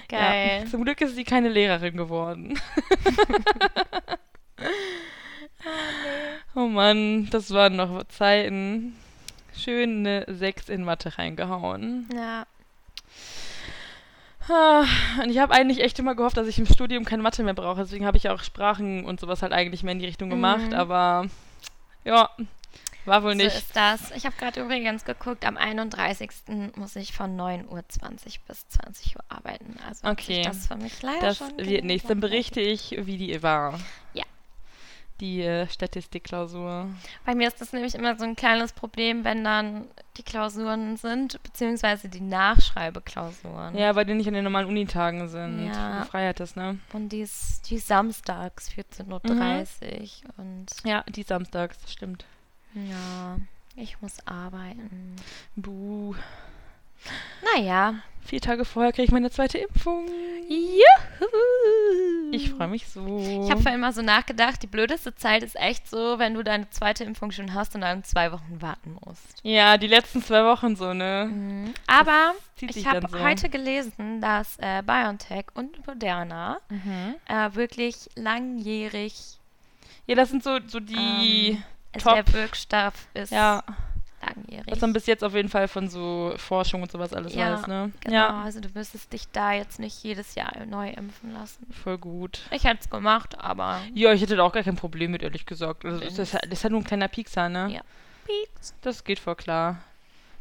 Geil. 0.09 0.61
Ja, 0.63 0.69
zum 0.69 0.83
Glück 0.83 1.01
ist 1.01 1.15
sie 1.15 1.23
keine 1.23 1.49
Lehrerin 1.49 1.97
geworden. 1.97 2.59
Oh 6.55 6.67
Mann, 6.67 7.29
das 7.29 7.51
waren 7.51 7.75
noch 7.75 8.03
Zeiten. 8.05 8.95
Schön 9.55 9.99
eine 10.05 10.25
6 10.27 10.69
in 10.69 10.83
Mathe 10.83 11.17
reingehauen. 11.17 12.07
Ja. 12.15 12.45
Ah, 14.49 14.85
Und 15.21 15.29
ich 15.29 15.39
habe 15.39 15.53
eigentlich 15.53 15.81
echt 15.83 15.99
immer 15.99 16.15
gehofft, 16.15 16.37
dass 16.37 16.47
ich 16.47 16.57
im 16.57 16.65
Studium 16.65 17.03
keine 17.05 17.21
Mathe 17.21 17.43
mehr 17.43 17.53
brauche. 17.53 17.81
Deswegen 17.81 18.05
habe 18.05 18.17
ich 18.17 18.29
auch 18.29 18.41
Sprachen 18.41 19.03
und 19.03 19.19
sowas 19.19 19.41
halt 19.41 19.51
eigentlich 19.51 19.83
mehr 19.83 19.91
in 19.91 19.99
die 19.99 20.05
Richtung 20.05 20.29
gemacht. 20.29 20.67
Mhm. 20.67 20.73
Aber 20.73 21.25
ja, 22.05 22.29
war 23.07 23.23
wohl 23.23 23.31
So 23.31 23.37
nicht. 23.37 23.55
ist 23.55 23.75
das. 23.75 24.11
Ich 24.11 24.25
habe 24.25 24.35
gerade 24.37 24.61
übrigens 24.61 25.05
geguckt, 25.05 25.45
am 25.45 25.57
31. 25.57 26.29
muss 26.75 26.95
ich 26.95 27.13
von 27.13 27.35
9.20 27.37 27.67
Uhr 27.69 27.81
bis 28.47 28.67
20 28.69 29.15
Uhr 29.15 29.23
arbeiten. 29.29 29.75
Also 29.87 30.07
Okay. 30.07 30.41
das 30.43 30.67
für 30.67 30.75
mich 30.75 31.01
leider 31.01 31.21
Das 31.27 31.37
schon 31.37 31.57
wird 31.57 31.83
nichts. 31.85 32.07
Dann 32.07 32.19
berichte 32.19 32.61
ich, 32.61 32.95
wie 32.99 33.17
die 33.17 33.41
war. 33.41 33.79
Ja. 34.13 34.23
Die 35.19 35.41
äh, 35.41 35.67
Statistikklausur. 35.67 36.89
Bei 37.25 37.33
mir 37.33 37.47
ist 37.47 37.59
das 37.59 37.73
nämlich 37.73 37.95
immer 37.95 38.15
so 38.19 38.23
ein 38.23 38.35
kleines 38.35 38.71
Problem, 38.71 39.23
wenn 39.23 39.43
dann 39.43 39.87
die 40.17 40.21
Klausuren 40.21 40.95
sind, 40.97 41.41
beziehungsweise 41.41 42.07
die 42.07 42.21
Nachschreibeklausuren. 42.21 43.75
Ja, 43.75 43.95
weil 43.95 44.05
die 44.05 44.13
nicht 44.13 44.27
an 44.27 44.35
den 44.35 44.43
normalen 44.43 44.67
Unitagen 44.67 45.27
sind. 45.27 45.65
Ja. 45.65 45.95
Wo 45.95 45.99
du 46.01 46.05
frei 46.05 46.27
hattest, 46.27 46.55
ne? 46.55 46.77
Und 46.93 47.09
die 47.09 47.21
ist, 47.21 47.67
die 47.69 47.75
ist 47.77 47.87
samstags, 47.87 48.69
14.30 48.69 49.07
Uhr. 50.25 50.33
Und 50.37 50.67
Ja, 50.83 51.03
die 51.09 51.23
samstags, 51.23 51.79
das 51.81 51.93
stimmt. 51.93 52.25
Ja, 52.73 53.37
ich 53.75 54.01
muss 54.01 54.25
arbeiten. 54.27 55.15
Buh. 55.55 56.15
Naja. 57.55 57.95
Vier 58.25 58.41
Tage 58.41 58.65
vorher 58.65 58.91
kriege 58.91 59.05
ich 59.05 59.11
meine 59.11 59.31
zweite 59.31 59.57
Impfung. 59.57 60.05
Juhu! 60.49 62.31
Ich 62.31 62.51
freue 62.51 62.67
mich 62.67 62.87
so. 62.89 63.19
Ich 63.19 63.49
habe 63.49 63.61
vorhin 63.61 63.79
mal 63.79 63.93
so 63.93 64.01
nachgedacht, 64.01 64.61
die 64.61 64.67
blödeste 64.67 65.15
Zeit 65.15 65.43
ist 65.43 65.55
echt 65.55 65.89
so, 65.89 66.19
wenn 66.19 66.33
du 66.33 66.43
deine 66.43 66.69
zweite 66.69 67.05
Impfung 67.05 67.31
schon 67.31 67.53
hast 67.53 67.73
und 67.75 67.81
dann 67.81 68.03
zwei 68.03 68.31
Wochen 68.33 68.61
warten 68.61 68.97
musst. 69.05 69.39
Ja, 69.43 69.77
die 69.77 69.87
letzten 69.87 70.21
zwei 70.21 70.43
Wochen 70.43 70.75
so, 70.75 70.93
ne? 70.93 71.29
Mhm. 71.31 71.73
Aber 71.87 72.33
ich 72.59 72.85
habe 72.85 73.07
so. 73.09 73.19
heute 73.19 73.47
gelesen, 73.47 74.19
dass 74.19 74.57
äh, 74.59 74.81
BioNTech 74.85 75.45
und 75.53 75.85
Moderna 75.87 76.57
Mhm. 76.69 77.15
äh, 77.27 77.55
wirklich 77.55 78.09
langjährig 78.15 79.37
Ja, 80.05 80.15
das 80.15 80.29
sind 80.29 80.43
so, 80.43 80.59
so 80.67 80.81
die. 80.81 81.51
ähm, 81.51 81.63
Top. 82.03 82.15
der 82.15 82.33
Wirkstoff 82.33 82.93
ist 83.13 83.31
ja, 83.31 83.63
langjährig. 84.25 84.65
was 84.69 84.81
man 84.81 84.93
bis 84.93 85.05
jetzt 85.05 85.23
auf 85.23 85.33
jeden 85.33 85.49
Fall 85.49 85.67
von 85.67 85.89
so 85.89 86.33
Forschung 86.37 86.81
und 86.81 86.91
sowas 86.91 87.13
alles 87.13 87.33
Ja, 87.35 87.53
weiß, 87.59 87.67
ne? 87.67 87.91
genau, 88.01 88.13
Ja, 88.15 88.41
also 88.43 88.59
du 88.59 88.73
wirst 88.75 89.11
dich 89.13 89.27
da 89.31 89.53
jetzt 89.53 89.79
nicht 89.79 90.03
jedes 90.03 90.35
Jahr 90.35 90.51
neu 90.65 90.89
impfen 90.89 91.33
lassen. 91.33 91.67
voll 91.83 91.97
gut. 91.97 92.41
Ich 92.51 92.63
hätte 92.63 92.79
es 92.81 92.89
gemacht, 92.89 93.37
aber 93.39 93.81
Ja, 93.93 94.13
ich 94.13 94.21
hätte 94.21 94.35
da 94.35 94.43
auch 94.43 94.53
gar 94.53 94.63
kein 94.63 94.75
Problem 94.75 95.11
mit, 95.11 95.21
ehrlich 95.23 95.45
gesagt. 95.45 95.85
Also, 95.85 95.99
das, 95.99 96.17
ist, 96.19 96.33
das 96.33 96.41
ist 96.51 96.63
halt 96.63 96.71
nur 96.71 96.81
ein 96.81 96.85
kleiner 96.85 97.07
Piekser, 97.07 97.49
ne? 97.49 97.69
Ja. 97.71 97.81
Pieks. 98.25 98.73
Das 98.81 99.03
geht 99.03 99.19
voll 99.19 99.35
klar. 99.35 99.77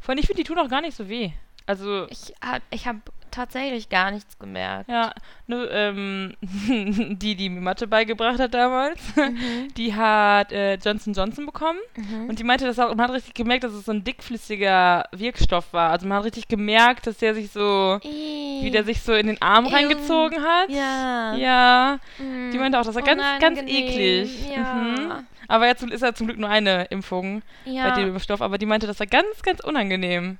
Vor 0.01 0.11
allem, 0.13 0.19
ich 0.19 0.27
finde, 0.27 0.43
die 0.43 0.49
tun 0.49 0.59
auch 0.59 0.69
gar 0.69 0.81
nicht 0.81 0.97
so 0.97 1.09
weh. 1.09 1.31
Also, 1.67 2.07
Ich 2.09 2.33
habe 2.43 2.63
ich 2.71 2.87
hab 2.87 2.97
tatsächlich 3.31 3.89
gar 3.89 4.11
nichts 4.11 4.39
gemerkt. 4.39 4.89
ja, 4.91 5.13
nur, 5.47 5.71
ähm, 5.71 6.35
die, 6.43 7.35
die 7.37 7.49
mir 7.49 7.61
Mathe 7.61 7.87
beigebracht 7.87 8.39
hat 8.39 8.55
damals, 8.55 9.01
Mhm. 9.17 9.75
die 9.77 9.95
hat 9.95 10.53
äh, 10.53 10.75
Johnson 10.77 11.13
Johnson 11.15 11.47
bekommen. 11.47 11.79
Mhm. 11.97 12.29
Und 12.29 12.39
die 12.39 12.45
meinte 12.45 12.65
das 12.67 12.79
auch, 12.79 12.95
man 12.95 13.09
hat 13.09 13.13
richtig 13.15 13.35
gemerkt, 13.35 13.65
dass 13.65 13.73
es 13.73 13.85
so 13.85 13.93
ein 13.93 14.05
dickflüssiger 14.05 15.05
Wirkstoff 15.13 15.73
war. 15.73 15.91
Also 15.91 16.07
man 16.07 16.19
hat 16.19 16.25
richtig 16.25 16.49
gemerkt, 16.49 17.07
dass 17.07 17.19
der 17.19 17.35
sich 17.35 17.51
so, 17.51 17.99
wie 18.03 18.71
der 18.71 18.85
sich 18.85 19.03
so 19.03 19.13
in 19.15 19.27
den 19.27 19.41
Arm 19.43 19.67
Ew. 19.67 19.71
reingezogen 19.73 20.43
hat. 20.43 20.71
Ja. 20.71 21.35
Ja. 21.37 21.99
Mhm. 22.19 22.51
Die 22.53 22.59
meinte 22.59 22.79
auch, 22.81 22.85
das 22.85 22.95
war 22.95 23.03
ganz, 23.03 23.23
ganz 23.41 23.59
Unangenehm. 23.61 23.89
eklig. 23.89 24.51
Ja. 24.55 24.75
Mhm. 24.75 25.13
Aber 25.49 25.67
jetzt 25.67 25.83
ist 25.85 26.03
ja 26.03 26.13
zum 26.13 26.27
Glück 26.27 26.39
nur 26.39 26.49
eine 26.51 26.85
Impfung 26.87 27.43
ja. 27.65 27.91
bei 27.91 28.03
dem 28.03 28.19
Stoff. 28.19 28.43
Aber 28.43 28.59
die 28.59 28.67
meinte, 28.67 28.87
das 28.89 28.99
war 28.99 29.07
ganz, 29.07 29.43
ganz 29.43 29.61
unangenehm. 29.61 30.39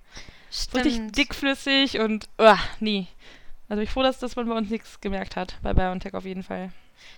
Stimmt. 0.51 0.85
Richtig 0.85 1.13
dickflüssig 1.13 1.99
und, 1.99 2.29
uah, 2.39 2.59
nie. 2.81 3.09
Also 3.69 3.83
ich 3.83 3.91
froh, 3.91 4.03
dass, 4.03 4.19
dass 4.19 4.37
man 4.37 4.49
bei 4.49 4.57
uns 4.57 4.71
nichts 4.71 5.01
gemerkt 5.01 5.37
hat. 5.37 5.57
Bei 5.63 5.75
BioNTech 5.75 6.15
auf 6.15 6.25
jeden 6.25 6.43
Fall. 6.43 6.71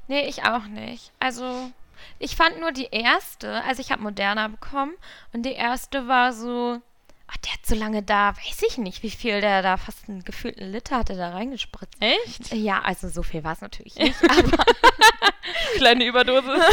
Nee, 0.07 0.27
ich 0.29 0.45
auch 0.45 0.65
nicht. 0.65 1.13
Also, 1.21 1.71
ich 2.19 2.37
fand 2.37 2.61
nur 2.61 2.73
die 2.73 2.89
erste, 2.91 3.63
also 3.65 3.81
ich 3.81 3.93
habe 3.93 4.03
Moderna 4.03 4.49
bekommen 4.49 4.95
und 5.33 5.45
die 5.45 5.53
erste 5.53 6.09
war 6.09 6.33
so, 6.33 6.81
ach, 7.29 7.37
der 7.39 7.53
hat 7.53 7.67
so 7.67 7.75
lange 7.75 8.03
da, 8.03 8.35
weiß 8.37 8.63
ich 8.69 8.79
nicht, 8.79 9.03
wie 9.03 9.11
viel 9.11 9.41
der 9.41 9.63
da, 9.63 9.77
fast 9.77 10.09
einen 10.09 10.25
gefühlten 10.25 10.71
Liter 10.73 10.97
hatte 10.97 11.17
da 11.17 11.31
reingespritzt. 11.31 11.97
Echt? 12.01 12.53
Ja, 12.53 12.81
also 12.81 13.09
so 13.09 13.23
viel 13.23 13.45
war 13.45 13.53
es 13.53 13.61
natürlich 13.61 13.97
nicht, 13.97 14.17
aber 14.25 14.65
Kleine 15.77 16.05
Überdosis. 16.05 16.45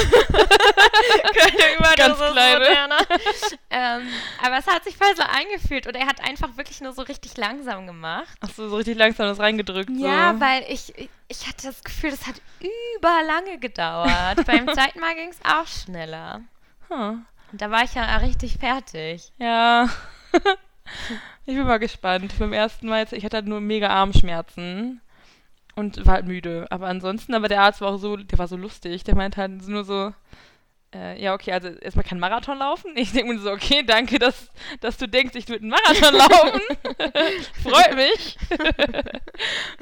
kleine 1.33 1.75
Überdosis. 1.77 1.95
Ganz 1.97 2.17
kleine. 2.17 2.97
Ähm, 3.69 4.07
aber 4.43 4.57
es 4.57 4.67
hat 4.67 4.83
sich 4.83 4.97
voll 4.97 5.15
so 5.15 5.23
eingefühlt 5.23 5.87
und 5.87 5.95
er 5.95 6.07
hat 6.07 6.23
einfach 6.23 6.57
wirklich 6.57 6.81
nur 6.81 6.93
so 6.93 7.01
richtig 7.03 7.37
langsam 7.37 7.87
gemacht. 7.87 8.37
Ach 8.41 8.49
so, 8.49 8.69
so 8.69 8.77
richtig 8.77 8.97
langsam 8.97 9.27
das 9.27 9.39
reingedrückt. 9.39 9.89
Ja, 9.91 10.33
so. 10.33 10.41
weil 10.41 10.65
ich, 10.69 10.93
ich 11.27 11.47
hatte 11.47 11.67
das 11.67 11.83
Gefühl, 11.83 12.11
das 12.11 12.25
hat 12.27 12.35
überlange 12.97 13.59
gedauert. 13.59 14.45
Beim 14.45 14.67
zweiten 14.67 14.99
Mal 14.99 15.15
ging 15.15 15.29
es 15.29 15.39
auch 15.43 15.67
schneller. 15.67 16.41
Hm. 16.89 17.25
Und 17.51 17.61
da 17.61 17.71
war 17.71 17.83
ich 17.83 17.93
ja 17.93 18.17
richtig 18.17 18.57
fertig. 18.57 19.31
Ja. 19.37 19.89
ich 21.45 21.55
bin 21.55 21.65
mal 21.65 21.79
gespannt. 21.79 22.33
Beim 22.39 22.53
ersten 22.53 22.87
Mal, 22.87 22.99
jetzt, 22.99 23.13
ich 23.13 23.25
hatte 23.25 23.37
halt 23.37 23.47
nur 23.47 23.61
mega 23.61 23.89
Armschmerzen 23.89 25.01
und 25.75 26.05
war 26.05 26.15
halt 26.15 26.27
müde. 26.27 26.67
Aber 26.69 26.87
ansonsten, 26.87 27.33
aber 27.33 27.47
der 27.47 27.61
Arzt 27.61 27.81
war 27.81 27.93
auch 27.93 27.97
so, 27.97 28.17
der 28.17 28.39
war 28.39 28.47
so 28.47 28.57
lustig. 28.57 29.03
Der 29.03 29.15
meinte 29.15 29.41
halt 29.41 29.67
nur 29.67 29.83
so, 29.83 30.13
äh, 30.93 31.21
ja, 31.21 31.33
okay, 31.33 31.51
also 31.51 31.67
erstmal 31.67 32.05
kein 32.05 32.19
Marathon 32.19 32.57
laufen. 32.57 32.91
Ich 32.95 33.11
denke 33.11 33.33
mir 33.33 33.39
so, 33.39 33.51
okay, 33.51 33.83
danke, 33.83 34.19
dass, 34.19 34.49
dass 34.79 34.97
du 34.97 35.07
denkst, 35.07 35.35
ich 35.35 35.47
würde 35.49 35.63
einen 35.63 35.71
Marathon 35.71 36.13
laufen. 36.17 36.61
Freut 37.63 37.95
mich. 37.95 38.37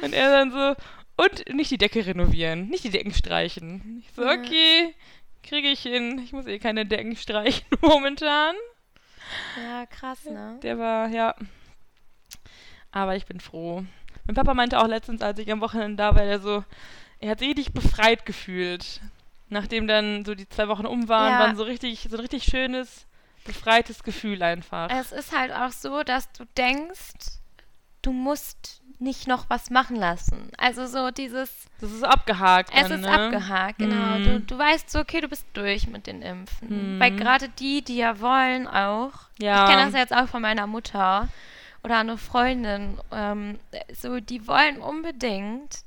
und 0.01 0.13
er 0.13 0.31
dann 0.31 0.51
so, 0.51 0.75
und 1.15 1.53
nicht 1.53 1.69
die 1.69 1.77
Decke 1.77 2.05
renovieren, 2.05 2.69
nicht 2.69 2.83
die 2.83 2.89
Decken 2.89 3.13
streichen. 3.13 4.03
Ich 4.03 4.13
so, 4.15 4.23
okay, 4.23 4.95
kriege 5.43 5.67
ich 5.67 5.81
hin. 5.81 6.19
Ich 6.23 6.33
muss 6.33 6.47
eh 6.47 6.57
keine 6.57 6.85
Decken 6.85 7.15
streichen 7.15 7.65
momentan. 7.81 8.55
Ja, 9.57 9.85
krass, 9.85 10.25
ne? 10.25 10.59
Der 10.61 10.77
war, 10.77 11.07
ja. 11.09 11.35
Aber 12.91 13.15
ich 13.15 13.25
bin 13.25 13.39
froh. 13.39 13.83
Mein 14.25 14.35
Papa 14.35 14.53
meinte 14.53 14.79
auch 14.79 14.87
letztens, 14.87 15.21
als 15.21 15.39
ich 15.39 15.51
am 15.51 15.61
Wochenende 15.61 15.97
da 15.97 16.15
war, 16.15 16.23
er 16.23 16.39
so, 16.39 16.63
er 17.19 17.31
hat 17.31 17.39
sich 17.39 17.49
richtig 17.49 17.73
befreit 17.73 18.25
gefühlt. 18.25 19.01
Nachdem 19.49 19.87
dann 19.87 20.25
so 20.25 20.35
die 20.35 20.47
zwei 20.47 20.67
Wochen 20.67 20.85
um 20.85 21.09
waren, 21.09 21.33
Ja. 21.33 21.39
war 21.39 21.55
so 21.55 21.63
richtig, 21.63 22.07
so 22.09 22.15
ein 22.15 22.21
richtig 22.21 22.43
schönes, 22.45 23.05
befreites 23.45 24.03
Gefühl 24.03 24.41
einfach. 24.41 24.89
Es 24.89 25.11
ist 25.11 25.35
halt 25.35 25.51
auch 25.51 25.71
so, 25.71 26.03
dass 26.03 26.31
du 26.31 26.45
denkst, 26.57 27.39
du 28.01 28.11
musst 28.13 28.81
nicht 29.03 29.27
noch 29.27 29.49
was 29.49 29.69
machen 29.69 29.95
lassen. 29.95 30.49
Also 30.57 30.87
so 30.87 31.11
dieses, 31.11 31.49
Das 31.81 31.91
ist 31.91 32.03
abgehakt. 32.03 32.71
es 32.73 32.87
dann, 32.87 32.99
ist 32.99 33.05
ne? 33.05 33.11
abgehakt, 33.11 33.79
genau. 33.79 34.17
Mhm. 34.17 34.23
Du, 34.23 34.39
du 34.39 34.57
weißt 34.57 34.89
so, 34.89 34.99
okay, 34.99 35.21
du 35.21 35.27
bist 35.27 35.45
durch 35.53 35.87
mit 35.87 36.07
den 36.07 36.21
Impfen. 36.21 36.95
Mhm. 36.95 36.99
Weil 36.99 37.15
gerade 37.15 37.49
die, 37.49 37.83
die 37.83 37.97
ja 37.97 38.19
wollen 38.19 38.67
auch, 38.67 39.11
Ja. 39.39 39.63
ich 39.65 39.69
kenne 39.71 39.85
das 39.91 39.93
jetzt 39.99 40.15
auch 40.15 40.27
von 40.27 40.41
meiner 40.41 40.65
Mutter 40.67 41.27
oder 41.83 41.99
eine 41.99 42.17
Freundin, 42.17 42.97
ähm, 43.11 43.59
so, 43.93 44.19
die 44.19 44.47
wollen 44.47 44.77
unbedingt 44.81 45.79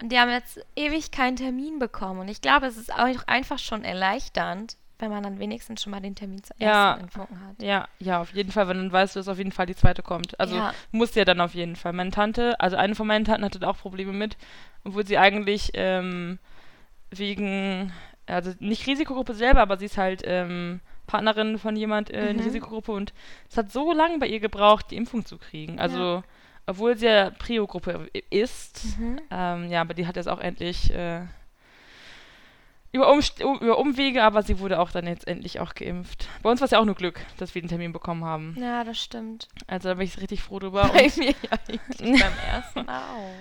und 0.00 0.10
die 0.10 0.18
haben 0.18 0.30
jetzt 0.30 0.58
ewig 0.74 1.10
keinen 1.12 1.36
Termin 1.36 1.78
bekommen. 1.78 2.20
Und 2.20 2.28
ich 2.28 2.40
glaube, 2.40 2.66
es 2.66 2.76
ist 2.76 2.92
auch 2.92 3.06
einfach 3.28 3.58
schon 3.58 3.84
erleichternd, 3.84 4.76
wenn 5.02 5.10
man 5.10 5.22
dann 5.24 5.38
wenigstens 5.40 5.82
schon 5.82 5.90
mal 5.90 6.00
den 6.00 6.14
Termin 6.14 6.42
zur 6.44 6.54
Ja. 6.58 6.92
ersten 6.92 7.00
Impfung 7.04 7.40
hat. 7.46 7.60
Ja, 7.60 7.88
ja, 7.98 8.20
auf 8.20 8.32
jeden 8.32 8.52
Fall, 8.52 8.68
weil 8.68 8.76
dann 8.76 8.90
weißt 8.92 9.14
du, 9.16 9.20
dass 9.20 9.28
auf 9.28 9.38
jeden 9.38 9.52
Fall 9.52 9.66
die 9.66 9.74
zweite 9.74 10.02
kommt. 10.02 10.38
Also 10.40 10.56
Ja. 10.56 10.72
muss 10.92 11.14
ja 11.16 11.24
dann 11.24 11.40
auf 11.40 11.54
jeden 11.54 11.74
Fall. 11.76 11.92
Meine 11.92 12.10
Tante, 12.12 12.58
also 12.60 12.76
eine 12.76 12.94
von 12.94 13.06
meinen 13.08 13.24
Tanten 13.24 13.44
hatte 13.44 13.68
auch 13.68 13.78
Probleme 13.78 14.12
mit, 14.12 14.36
obwohl 14.84 15.04
sie 15.04 15.18
eigentlich 15.18 15.72
ähm, 15.74 16.38
wegen, 17.10 17.92
also 18.26 18.52
nicht 18.60 18.86
Risikogruppe 18.86 19.34
selber, 19.34 19.60
aber 19.60 19.76
sie 19.76 19.86
ist 19.86 19.98
halt 19.98 20.22
ähm, 20.24 20.80
Partnerin 21.06 21.58
von 21.58 21.76
jemand 21.76 22.10
äh, 22.10 22.30
in 22.30 22.36
der 22.36 22.46
Mhm. 22.46 22.52
Risikogruppe 22.52 22.92
und 22.92 23.12
es 23.50 23.56
hat 23.56 23.70
so 23.72 23.92
lange 23.92 24.18
bei 24.18 24.26
ihr 24.28 24.40
gebraucht, 24.40 24.86
die 24.90 24.96
Impfung 24.96 25.26
zu 25.26 25.36
kriegen. 25.36 25.78
Also, 25.80 26.22
obwohl 26.66 26.96
sie 26.96 27.06
ja 27.06 27.30
Prio-Gruppe 27.30 28.08
ist, 28.30 28.98
Mhm. 28.98 29.20
ähm, 29.30 29.68
ja, 29.68 29.80
aber 29.80 29.94
die 29.94 30.06
hat 30.06 30.16
jetzt 30.16 30.28
auch 30.28 30.38
endlich 30.40 30.90
äh, 30.94 31.22
über, 32.92 33.10
Umst 33.10 33.40
über 33.40 33.78
Umwege, 33.78 34.22
aber 34.22 34.42
sie 34.42 34.58
wurde 34.58 34.78
auch 34.78 34.90
dann 34.90 35.06
jetzt 35.06 35.26
endlich 35.26 35.60
auch 35.60 35.74
geimpft. 35.74 36.28
Bei 36.42 36.50
uns 36.50 36.60
war 36.60 36.66
es 36.66 36.70
ja 36.72 36.78
auch 36.78 36.84
nur 36.84 36.94
Glück, 36.94 37.20
dass 37.38 37.54
wir 37.54 37.62
den 37.62 37.68
Termin 37.68 37.92
bekommen 37.92 38.24
haben. 38.24 38.56
Ja, 38.60 38.84
das 38.84 39.00
stimmt. 39.00 39.48
Also 39.66 39.88
da 39.88 39.94
bin 39.94 40.06
ich 40.06 40.20
richtig 40.20 40.42
froh 40.42 40.58
drüber. 40.58 40.90
Bei 40.92 41.10
mir 41.16 41.30
ja 41.30 41.78
beim 41.98 42.32
ersten 42.50 42.88
auch. 42.88 43.34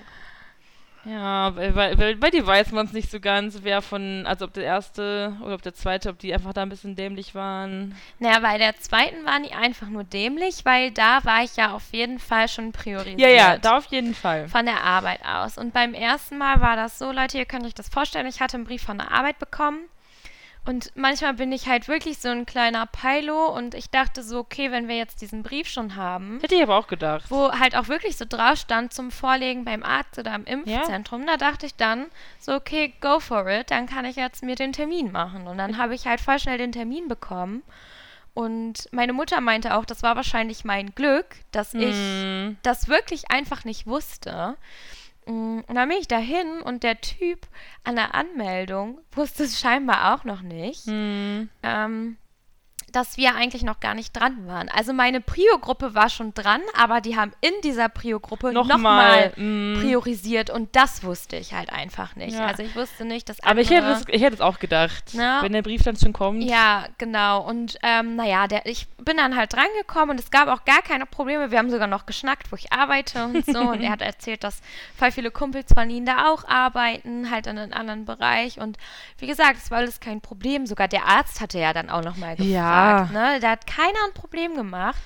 Ja, 1.05 1.55
weil, 1.55 1.75
weil, 1.75 1.97
weil 1.97 2.15
bei 2.15 2.29
dir 2.29 2.45
weiß 2.45 2.71
man 2.71 2.85
es 2.85 2.93
nicht 2.93 3.09
so 3.09 3.19
ganz, 3.19 3.59
wer 3.63 3.81
von, 3.81 4.25
also 4.25 4.45
ob 4.45 4.53
der 4.53 4.63
erste 4.63 5.35
oder 5.41 5.55
ob 5.55 5.61
der 5.61 5.73
zweite, 5.73 6.09
ob 6.09 6.19
die 6.19 6.33
einfach 6.33 6.53
da 6.53 6.61
ein 6.61 6.69
bisschen 6.69 6.95
dämlich 6.95 7.33
waren. 7.33 7.95
Naja, 8.19 8.39
bei 8.39 8.57
der 8.57 8.77
zweiten 8.77 9.25
waren 9.25 9.43
die 9.43 9.53
einfach 9.53 9.87
nur 9.87 10.03
dämlich, 10.03 10.63
weil 10.63 10.91
da 10.91 11.23
war 11.23 11.43
ich 11.43 11.55
ja 11.55 11.73
auf 11.73 11.91
jeden 11.91 12.19
Fall 12.19 12.47
schon 12.47 12.71
priorisiert. 12.71 13.19
Ja, 13.19 13.29
ja, 13.29 13.57
da 13.57 13.77
auf 13.77 13.85
jeden 13.87 14.13
Fall. 14.13 14.47
Von 14.47 14.65
der 14.65 14.83
Arbeit 14.83 15.25
aus. 15.25 15.57
Und 15.57 15.73
beim 15.73 15.93
ersten 15.93 16.37
Mal 16.37 16.61
war 16.61 16.75
das 16.75 16.99
so, 16.99 17.11
Leute, 17.11 17.37
ihr 17.37 17.45
könnt 17.45 17.65
euch 17.65 17.73
das 17.73 17.89
vorstellen, 17.89 18.27
ich 18.27 18.39
hatte 18.39 18.57
einen 18.57 18.65
Brief 18.65 18.83
von 18.83 18.97
der 18.97 19.11
Arbeit 19.11 19.39
bekommen. 19.39 19.79
Und 20.63 20.91
manchmal 20.95 21.33
bin 21.33 21.51
ich 21.51 21.67
halt 21.67 21.87
wirklich 21.87 22.19
so 22.19 22.29
ein 22.29 22.45
kleiner 22.45 22.85
Peilo 22.85 23.47
und 23.47 23.73
ich 23.73 23.89
dachte 23.89 24.21
so, 24.21 24.37
okay, 24.39 24.69
wenn 24.71 24.87
wir 24.87 24.95
jetzt 24.95 25.21
diesen 25.21 25.41
Brief 25.41 25.67
schon 25.67 25.95
haben, 25.95 26.39
Hätte 26.39 26.53
ich 26.53 26.61
aber 26.61 26.77
auch 26.77 26.85
gedacht. 26.87 27.25
wo 27.29 27.51
halt 27.51 27.75
auch 27.75 27.87
wirklich 27.87 28.15
so 28.15 28.25
drauf 28.29 28.57
stand 28.59 28.93
zum 28.93 29.09
Vorlegen 29.09 29.65
beim 29.65 29.81
Arzt 29.81 30.19
oder 30.19 30.35
im 30.35 30.45
Impfzentrum, 30.45 31.25
da 31.25 31.37
dachte 31.37 31.65
ich 31.65 31.75
dann 31.75 32.05
so, 32.39 32.53
okay, 32.53 32.93
go 33.01 33.19
for 33.19 33.47
it, 33.49 33.71
dann 33.71 33.87
kann 33.87 34.05
ich 34.05 34.17
jetzt 34.17 34.43
mir 34.43 34.55
den 34.55 34.71
Termin 34.71 35.11
machen. 35.11 35.47
Und 35.47 35.57
dann 35.57 35.77
habe 35.77 35.95
ich 35.95 36.05
halt 36.05 36.21
voll 36.21 36.37
schnell 36.37 36.59
den 36.59 36.71
Termin 36.73 37.07
bekommen. 37.07 37.63
Und 38.35 38.87
meine 38.93 39.13
Mutter 39.13 39.41
meinte 39.41 39.75
auch, 39.75 39.83
das 39.83 40.03
war 40.03 40.15
wahrscheinlich 40.15 40.63
mein 40.63 40.93
Glück, 40.95 41.25
dass 41.51 41.73
ich 41.73 41.95
Mm, 41.97 42.55
das 42.63 42.87
wirklich 42.87 43.29
einfach 43.31 43.65
nicht 43.65 43.87
wusste. 43.87 44.55
Mm, 45.25 45.59
Und 45.67 45.75
dann 45.75 45.89
bin 45.89 45.97
ich 45.99 46.07
dahin 46.07 46.61
und 46.61 46.83
der 46.83 46.99
Typ 47.01 47.47
an 47.83 47.95
der 47.95 48.15
Anmeldung 48.15 48.99
wusste 49.11 49.43
es 49.43 49.59
scheinbar 49.59 50.13
auch 50.15 50.23
noch 50.23 50.41
nicht, 50.41 50.87
mm, 50.87 51.49
ähm, 51.63 52.17
dass 52.91 53.17
wir 53.17 53.35
eigentlich 53.35 53.63
noch 53.63 53.79
gar 53.79 53.93
nicht 53.93 54.13
dran 54.13 54.47
waren. 54.47 54.69
Also 54.69 54.93
meine 54.93 55.21
Prio-Gruppe 55.21 55.95
war 55.95 56.09
schon 56.09 56.33
dran, 56.33 56.61
aber 56.77 57.01
die 57.01 57.15
haben 57.17 57.31
in 57.41 57.53
dieser 57.63 57.89
Prio-Gruppe 57.89 58.51
Nochmal, 58.51 58.75
nochmal 58.77 59.33
mm. 59.35 59.79
priorisiert 59.79 60.49
und 60.49 60.75
das 60.75 61.03
wusste 61.03 61.35
ich 61.37 61.53
halt 61.53 61.71
einfach 61.71 62.15
nicht. 62.15 62.37
Ja. 62.37 62.47
Also 62.47 62.63
ich 62.63 62.75
wusste 62.75 63.05
nicht, 63.05 63.29
dass 63.29 63.41
aber 63.43 63.61
ich 63.61 63.69
hätte, 63.69 63.85
andere- 63.85 64.01
es, 64.01 64.15
ich 64.15 64.21
hätte 64.21 64.35
es 64.35 64.41
auch 64.41 64.59
gedacht. 64.59 65.11
Na? 65.13 65.41
Wenn 65.41 65.53
der 65.53 65.61
Brief 65.61 65.83
dann 65.83 65.95
schon 65.95 66.13
kommt. 66.13 66.43
ja, 66.43 66.85
genau. 66.97 67.47
Und 67.47 67.77
ähm, 67.83 68.15
naja, 68.15 68.47
der, 68.47 68.65
ich 68.65 68.87
bin 68.97 69.17
dann 69.17 69.35
halt 69.35 69.53
drangekommen 69.53 70.11
und 70.11 70.19
es 70.19 70.31
gab 70.31 70.47
auch 70.47 70.65
gar 70.65 70.81
keine 70.81 71.05
Probleme. 71.05 71.51
Wir 71.51 71.57
haben 71.57 71.69
sogar 71.69 71.87
noch 71.87 72.05
geschnackt, 72.05 72.51
wo 72.51 72.55
ich 72.55 72.71
arbeite 72.71 73.25
und 73.25 73.45
so. 73.45 73.59
und 73.71 73.81
er 73.81 73.91
hat 73.91 74.01
erzählt, 74.01 74.43
dass 74.43 74.61
voll 74.97 75.11
viele 75.11 75.31
Kumpels 75.31 75.73
von 75.73 75.89
ihnen 75.89 76.05
da 76.05 76.29
auch 76.29 76.47
arbeiten, 76.47 77.31
halt 77.31 77.47
in 77.47 77.57
einem 77.57 77.73
anderen 77.73 78.05
Bereich. 78.05 78.59
Und 78.59 78.77
wie 79.17 79.27
gesagt, 79.27 79.57
es 79.57 79.71
war 79.71 79.79
alles 79.79 79.99
kein 79.99 80.21
Problem. 80.21 80.65
Sogar 80.65 80.87
der 80.87 81.05
Arzt 81.05 81.41
hatte 81.41 81.59
ja 81.59 81.73
dann 81.73 81.89
auch 81.89 82.03
nochmal 82.03 82.35
gefragt. 82.35 82.51
Ja. 82.51 82.80
Ne? 83.11 83.39
Da 83.39 83.51
hat 83.51 83.67
keiner 83.67 83.99
ein 84.07 84.13
Problem 84.13 84.55
gemacht. 84.55 85.01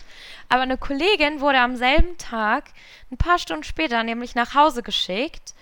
Aber 0.50 0.62
eine 0.62 0.78
Kollegin 0.78 1.42
wurde 1.42 1.60
am 1.60 1.76
selben 1.76 2.18
Tag, 2.18 2.66
ein 3.12 3.18
paar 3.18 3.40
Stunden 3.40 3.64
später, 3.64 4.04
nämlich 4.04 4.36
nach 4.36 4.54
Hause 4.54 4.84
geschickt. 4.84 5.54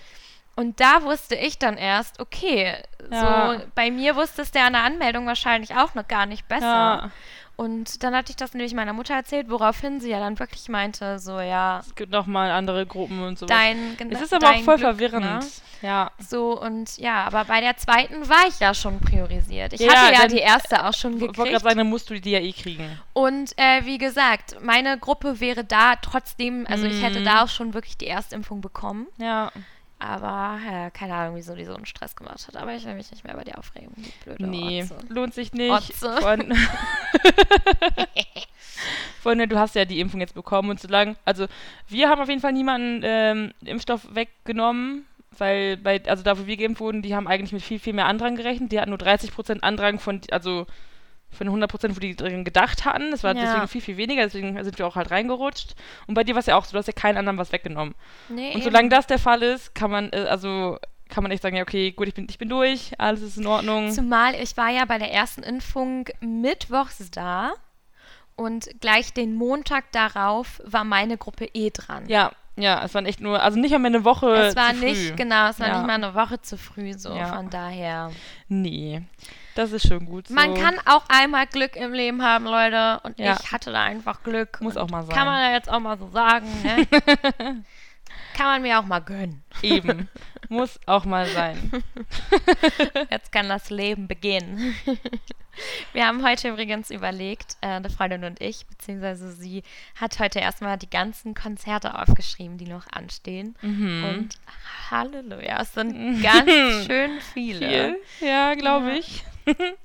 Und 0.56 0.78
da 0.80 1.02
wusste 1.02 1.34
ich 1.34 1.58
dann 1.58 1.76
erst, 1.76 2.20
okay, 2.20 2.76
Ja. 3.10 3.54
so 3.56 3.60
bei 3.74 3.90
mir 3.90 4.14
wusste 4.16 4.42
es 4.42 4.50
der 4.52 4.64
an 4.66 4.72
der 4.74 4.82
Anmeldung 4.84 5.26
wahrscheinlich 5.26 5.74
auch 5.74 5.94
noch 5.94 6.06
gar 6.08 6.26
nicht 6.26 6.46
besser. 6.48 6.66
Ja. 6.66 7.10
Und 7.56 8.02
dann 8.02 8.16
hatte 8.16 8.30
ich 8.30 8.36
das 8.36 8.52
nämlich 8.52 8.74
meiner 8.74 8.92
Mutter 8.92 9.14
erzählt, 9.14 9.48
woraufhin 9.48 10.00
sie 10.00 10.10
ja 10.10 10.18
dann 10.18 10.40
wirklich 10.40 10.68
meinte, 10.68 11.20
so 11.20 11.38
ja, 11.38 11.78
Es 11.86 11.94
gibt 11.94 12.10
nochmal 12.10 12.50
andere 12.50 12.84
Gruppen 12.84 13.22
und 13.22 13.38
sowas. 13.38 13.56
dein 13.56 13.96
es 14.10 14.22
ist 14.22 14.34
aber 14.34 14.50
auch 14.50 14.58
voll 14.62 14.76
Glück, 14.76 14.88
verwirrend. 14.98 15.24
Ne? 15.24 15.40
Ja. 15.82 16.10
So 16.18 16.60
und 16.60 16.96
ja, 16.98 17.22
aber 17.24 17.44
bei 17.44 17.60
der 17.60 17.76
zweiten 17.76 18.28
war 18.28 18.48
ich 18.48 18.58
ja 18.58 18.74
schon 18.74 18.98
priorisiert. 18.98 19.72
Ich 19.72 19.80
Ja, 19.80 19.92
hatte 19.94 20.14
ja 20.14 20.26
die 20.26 20.38
erste 20.38 20.84
auch 20.84 20.94
schon 20.94 21.14
Ich 21.14 21.20
wollte 21.20 21.32
gekriegt. 21.34 21.50
gerade 21.52 21.62
sagen, 21.64 21.78
dann 21.78 21.90
musst 21.90 22.10
du 22.10 22.20
die 22.20 22.30
ja 22.32 22.40
eh 22.40 22.52
kriegen. 22.52 22.98
Und 23.12 23.56
äh, 23.56 23.84
wie 23.84 23.98
gesagt, 23.98 24.56
meine 24.60 24.98
Gruppe 24.98 25.38
wäre 25.38 25.62
da 25.62 25.94
trotzdem, 25.96 26.66
also 26.68 26.86
ich 26.86 27.02
hätte 27.02 27.20
Mhm. 27.20 27.24
da 27.24 27.44
auch 27.44 27.48
schon 27.48 27.72
wirklich 27.72 27.96
die 27.96 28.08
Erstimpfung 28.08 28.62
bekommen. 28.62 29.06
Ja. 29.18 29.52
Aber 30.04 30.58
ja, 30.70 30.90
keine 30.90 31.14
Ahnung, 31.14 31.36
wieso 31.36 31.54
die 31.54 31.64
so 31.64 31.74
einen 31.74 31.86
Stress 31.86 32.14
gemacht 32.14 32.46
hat. 32.46 32.56
Aber 32.56 32.74
ich 32.74 32.84
will 32.84 32.94
mich 32.94 33.10
nicht 33.10 33.24
mehr 33.24 33.34
über 33.34 33.44
die 33.44 33.54
aufregen. 33.54 33.92
Die 33.96 34.12
blöde 34.24 34.46
Nee, 34.46 34.82
Otze. 34.82 34.98
lohnt 35.08 35.34
sich 35.34 35.52
nicht. 35.52 35.70
Otze. 35.70 36.16
Freund- 36.20 36.52
Freunde, 39.22 39.48
du 39.48 39.58
hast 39.58 39.74
ja 39.74 39.84
die 39.84 40.00
Impfung 40.00 40.20
jetzt 40.20 40.34
bekommen 40.34 40.70
und 40.70 40.80
solange, 40.80 41.16
also 41.24 41.46
wir 41.88 42.08
haben 42.08 42.20
auf 42.20 42.28
jeden 42.28 42.40
Fall 42.40 42.52
niemanden 42.52 43.00
ähm, 43.04 43.52
Impfstoff 43.64 44.14
weggenommen, 44.14 45.06
weil 45.38 45.76
bei, 45.78 46.02
also 46.06 46.22
da 46.22 46.38
wo 46.38 46.46
wir 46.46 46.56
geimpft 46.56 46.80
wurden, 46.80 47.02
die 47.02 47.14
haben 47.14 47.26
eigentlich 47.26 47.52
mit 47.52 47.62
viel, 47.62 47.78
viel 47.78 47.92
mehr 47.94 48.06
Andrang 48.06 48.36
gerechnet. 48.36 48.72
Die 48.72 48.80
hatten 48.80 48.90
nur 48.90 48.98
30% 48.98 49.60
Andrang 49.60 49.98
von, 49.98 50.20
also 50.30 50.66
von 51.34 51.48
100%, 51.48 51.96
wo 51.96 52.00
die 52.00 52.16
drin 52.16 52.44
gedacht 52.44 52.84
hatten. 52.84 53.10
Das 53.10 53.22
war 53.24 53.34
Ja. 53.34 53.42
deswegen 53.42 53.68
viel, 53.68 53.80
viel 53.80 53.96
weniger, 53.96 54.22
deswegen 54.22 54.62
sind 54.62 54.78
wir 54.78 54.86
auch 54.86 54.96
halt 54.96 55.10
reingerutscht. 55.10 55.74
Und 56.06 56.14
bei 56.14 56.24
dir 56.24 56.34
war 56.34 56.40
es 56.40 56.46
ja 56.46 56.56
auch 56.56 56.64
so, 56.64 56.72
du 56.72 56.78
hast 56.78 56.86
ja 56.86 56.92
keinen 56.92 57.16
anderen 57.18 57.38
was 57.38 57.52
weggenommen. 57.52 57.94
Nee, 58.28 58.48
Und 58.48 58.54
eben. 58.56 58.62
solange 58.62 58.88
das 58.88 59.06
der 59.06 59.18
Fall 59.18 59.42
ist, 59.42 59.74
kann 59.74 59.90
man, 59.90 60.10
äh, 60.12 60.26
also 60.30 60.78
kann 61.08 61.22
man 61.22 61.30
echt 61.32 61.42
sagen, 61.42 61.56
ja, 61.56 61.62
okay, 61.62 61.92
gut, 61.92 62.08
ich 62.08 62.14
bin, 62.14 62.26
ich 62.30 62.38
bin 62.38 62.48
durch, 62.48 62.92
alles 62.98 63.20
ist 63.22 63.36
in 63.36 63.46
Ordnung. 63.46 63.90
Zumal 63.90 64.34
ich 64.34 64.56
war 64.56 64.70
ja 64.70 64.84
bei 64.84 64.98
der 64.98 65.12
ersten 65.12 65.42
Impfung 65.42 66.08
mittwochs 66.20 67.10
da 67.10 67.52
und 68.36 68.68
gleich 68.80 69.12
den 69.12 69.34
Montag 69.34 69.92
darauf 69.92 70.60
war 70.64 70.82
meine 70.84 71.16
Gruppe 71.18 71.48
eh 71.54 71.70
dran. 71.70 72.08
Ja, 72.08 72.32
ja, 72.56 72.82
es 72.84 72.94
waren 72.94 73.04
echt 73.06 73.20
nur, 73.20 73.42
also 73.42 73.58
nicht 73.58 73.74
einmal 73.74 73.90
eine 73.94 74.04
Woche 74.04 74.32
Es 74.34 74.56
war 74.56 74.70
zu 74.70 74.76
früh. 74.78 74.84
nicht, 74.86 75.16
genau, 75.16 75.48
es 75.50 75.60
war 75.60 75.68
Ja. 75.68 75.76
nicht 75.78 75.86
mal 75.86 75.94
eine 75.94 76.14
Woche 76.14 76.40
zu 76.40 76.56
früh, 76.56 76.92
so 76.94 77.14
Ja. 77.14 77.26
von 77.34 77.50
daher. 77.50 78.10
Nee, 78.48 79.02
das 79.54 79.72
ist 79.72 79.86
schon 79.88 80.06
gut 80.06 80.28
so. 80.28 80.34
Man 80.34 80.54
kann 80.54 80.78
auch 80.86 81.04
einmal 81.08 81.46
Glück 81.46 81.76
im 81.76 81.92
Leben 81.92 82.22
haben, 82.22 82.44
Leute. 82.44 83.00
Und 83.04 83.18
Ja. 83.18 83.36
ich 83.40 83.52
hatte 83.52 83.72
da 83.72 83.82
einfach 83.84 84.22
Glück. 84.22 84.60
Muss 84.60 84.76
auch 84.76 84.90
mal 84.90 85.04
sein. 85.04 85.14
Kann 85.14 85.26
man 85.26 85.40
ja 85.40 85.52
jetzt 85.52 85.70
auch 85.70 85.80
mal 85.80 85.98
so 85.98 86.08
sagen, 86.10 86.46
ne? 86.62 86.86
kann 88.36 88.46
man 88.46 88.62
mir 88.62 88.78
auch 88.80 88.84
mal 88.84 89.00
gönnen. 89.00 89.42
Eben. 89.62 90.08
Muss 90.48 90.78
auch 90.86 91.04
mal 91.04 91.26
sein. 91.26 91.70
Jetzt 93.10 93.32
kann 93.32 93.48
das 93.48 93.70
Leben 93.70 94.08
beginnen. 94.08 94.74
Wir 95.92 96.06
haben 96.06 96.22
heute 96.26 96.48
übrigens 96.48 96.90
überlegt, 96.90 97.56
äh, 97.60 97.68
eine 97.68 97.88
Freundin 97.88 98.24
und 98.24 98.40
ich, 98.40 98.66
beziehungsweise 98.66 99.32
sie 99.32 99.62
hat 99.98 100.18
heute 100.18 100.40
erstmal 100.40 100.76
die 100.76 100.90
ganzen 100.90 101.34
Konzerte 101.34 101.98
aufgeschrieben, 101.98 102.58
die 102.58 102.66
noch 102.66 102.86
anstehen. 102.92 103.54
Mhm. 103.62 104.04
Und 104.04 104.28
Halleluja, 104.90 105.62
es 105.62 105.72
sind 105.72 106.22
ganz 106.22 106.50
schön 106.86 107.20
viele. 107.32 107.96
Viel? 108.18 108.28
Ja, 108.28 108.54
glaube 108.54 108.98
ich. 108.98 109.24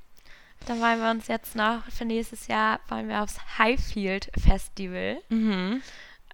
Da 0.66 0.74
wollen 0.80 1.00
wir 1.00 1.10
uns 1.10 1.28
jetzt 1.28 1.56
noch 1.56 1.84
für 1.86 2.06
nächstes 2.06 2.48
Jahr 2.48 2.80
wollen 2.90 3.08
wir 3.08 3.24
aufs 3.24 3.40
Highfield 3.58 4.30
Festival. 4.38 5.22
Mhm. 5.30 5.82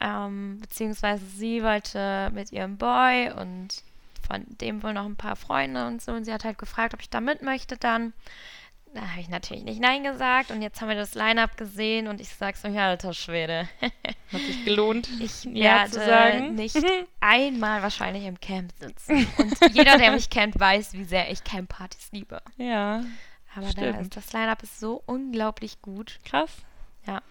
Ähm, 0.01 0.57
beziehungsweise 0.59 1.25
sie 1.25 1.63
wollte 1.63 2.31
mit 2.33 2.51
ihrem 2.51 2.77
Boy 2.77 3.31
und 3.31 3.83
von 4.27 4.43
dem 4.59 4.83
wohl 4.83 4.93
noch 4.93 5.05
ein 5.05 5.15
paar 5.15 5.35
Freunde 5.35 5.87
und 5.87 6.01
so. 6.01 6.11
Und 6.11 6.25
sie 6.25 6.33
hat 6.33 6.43
halt 6.43 6.57
gefragt, 6.57 6.93
ob 6.93 7.01
ich 7.01 7.09
da 7.09 7.21
mit 7.21 7.43
möchte 7.43 7.77
dann. 7.77 8.13
Da 8.95 9.01
habe 9.11 9.19
ich 9.19 9.27
natürlich 9.27 9.65
nicht 9.65 9.81
Nein 9.81 10.03
gesagt. 10.05 10.51
Und 10.51 10.61
jetzt 10.61 10.79
haben 10.79 10.87
wir 10.87 10.95
das 10.95 11.15
Line-Up 11.15 11.57
gesehen 11.57 12.07
und 12.07 12.21
ich 12.21 12.29
sag 12.29 12.55
so, 12.55 12.69
ja, 12.69 12.87
alter 12.87 13.13
Schwede. 13.13 13.67
Hat 13.81 14.41
sich 14.41 14.63
gelohnt, 14.63 15.09
Ich 15.19 15.43
ja 15.43 15.85
zu 15.85 15.99
sagen. 15.99 16.55
nicht 16.55 16.77
einmal 17.19 17.81
wahrscheinlich 17.81 18.23
im 18.23 18.39
Camp 18.39 18.71
sitzen. 18.79 19.27
Und 19.37 19.75
jeder, 19.75 19.97
der 19.97 20.11
mich 20.13 20.29
kennt, 20.29 20.57
weiß, 20.57 20.93
wie 20.93 21.03
sehr 21.03 21.29
ich 21.29 21.43
Camppartys 21.43 22.07
liebe. 22.13 22.41
Ja, 22.55 23.03
Aber 23.53 23.69
da 23.73 23.99
ist, 23.99 24.15
das 24.15 24.31
Line-Up 24.31 24.63
ist 24.63 24.79
so 24.79 25.03
unglaublich 25.05 25.81
gut. 25.81 26.19
krass. 26.23 26.51
Ja. 27.05 27.21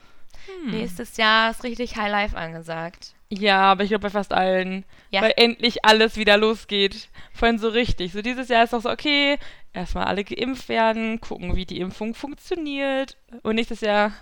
Hm. 0.47 0.71
Nächstes 0.71 1.17
Jahr 1.17 1.51
ist 1.51 1.65
richtig 1.65 1.97
High 1.97 2.11
Life 2.11 2.37
angesagt. 2.37 3.15
Ja, 3.31 3.63
aber 3.63 3.83
ich 3.83 3.89
glaube 3.89 4.03
bei 4.03 4.11
fast 4.11 4.33
allen. 4.33 4.85
Ja. 5.11 5.23
Weil 5.23 5.33
endlich 5.37 5.85
alles 5.85 6.17
wieder 6.17 6.37
losgeht. 6.37 7.09
Vorhin 7.33 7.59
so 7.59 7.69
richtig. 7.69 8.13
So 8.13 8.23
dieses 8.23 8.49
Jahr 8.49 8.65
ist 8.65 8.73
doch 8.73 8.83
so, 8.83 8.91
okay, 8.91 9.39
erstmal 9.73 10.05
alle 10.05 10.23
geimpft 10.25 10.69
werden, 10.69 11.21
gucken, 11.21 11.57
wie 11.57 11.67
die 11.67 11.81
Impfung 11.81 12.15
funktioniert. 12.15 13.17
Und 13.43 13.57
nächstes 13.57 13.81
Jahr, 13.81 14.13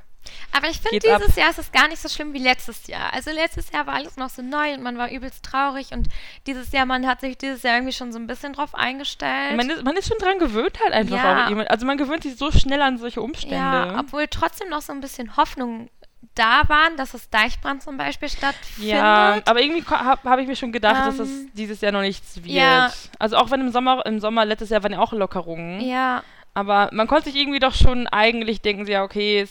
Aber 0.52 0.68
ich 0.68 0.76
finde, 0.76 0.90
Geht's 1.00 1.08
ab. 1.10 1.20
dieses 1.20 1.36
Jahr 1.36 1.50
ist 1.50 1.58
es 1.58 1.72
gar 1.72 1.88
nicht 1.88 2.00
so 2.00 2.08
schlimm 2.08 2.32
wie 2.32 2.38
letztes 2.38 2.86
Jahr. 2.86 3.12
Also 3.12 3.30
letztes 3.32 3.70
Jahr 3.70 3.86
war 3.86 3.94
alles 3.94 4.16
noch 4.16 4.30
so 4.30 4.40
neu 4.40 4.72
und 4.74 4.82
man 4.82 4.96
war 4.96 5.10
übelst 5.10 5.44
traurig 5.44 5.92
und 5.92 6.08
dieses 6.46 6.72
Jahr, 6.72 6.86
man 6.86 7.06
hat 7.06 7.20
sich 7.20 7.36
dieses 7.36 7.62
Jahr 7.64 7.74
irgendwie 7.76 7.92
schon 7.92 8.12
so 8.12 8.18
ein 8.18 8.26
bisschen 8.28 8.52
drauf 8.54 8.74
eingestellt. 8.74 9.56
man 9.56 9.68
ist, 9.68 9.82
man 9.84 9.96
ist 9.96 10.08
schon 10.08 10.18
dran 10.18 10.38
gewöhnt 10.38 10.78
halt 10.80 10.92
einfach 10.94 11.16
Ja. 11.16 11.48
auch. 11.48 11.66
Also 11.68 11.84
man 11.86 11.98
gewöhnt 11.98 12.22
sich 12.22 12.36
so 12.36 12.50
schnell 12.52 12.80
an 12.80 12.96
solche 12.98 13.20
Umstände. 13.20 13.56
ja, 13.56 13.98
obwohl 14.00 14.26
trotzdem 14.28 14.68
noch 14.70 14.80
so 14.80 14.92
ein 14.92 15.00
bisschen 15.00 15.36
Hoffnung 15.36 15.90
da 16.35 16.62
waren, 16.68 16.97
dass 16.97 17.12
das 17.12 17.28
Deichbrand 17.30 17.83
zum 17.83 17.97
Beispiel 17.97 18.28
stattfindet. 18.28 18.93
Ja, 18.93 19.41
aber 19.45 19.61
irgendwie 19.61 19.85
habe 19.85 20.28
hab 20.30 20.39
ich 20.39 20.47
mir 20.47 20.57
schon 20.57 20.72
gedacht, 20.72 21.07
dass 21.07 21.16
das 21.18 21.28
Ähm, 21.28 21.51
dieses 21.55 21.80
Jahr 21.80 21.93
noch 21.93 22.01
nichts 22.01 22.37
wird. 22.37 22.47
ja. 22.47 22.91
Also 23.18 23.37
auch 23.37 23.51
wenn 23.51 23.61
im 23.61 23.70
Sommer, 23.70 24.05
im 24.07 24.18
Sommer 24.20 24.45
letztes 24.45 24.70
Jahr 24.70 24.83
waren 24.83 24.93
ja 24.93 24.99
auch 25.01 25.12
Lockerungen. 25.12 25.80
ja, 25.80 26.22
Aber 26.55 26.89
man 26.93 27.07
konnte 27.07 27.30
sich 27.30 27.37
irgendwie 27.41 27.59
doch 27.61 27.74
schon 27.74 28.07
eigentlich 28.09 28.61
denken, 28.61 28.87
ja, 28.87 29.03
okay, 29.03 29.41
es 29.43 29.51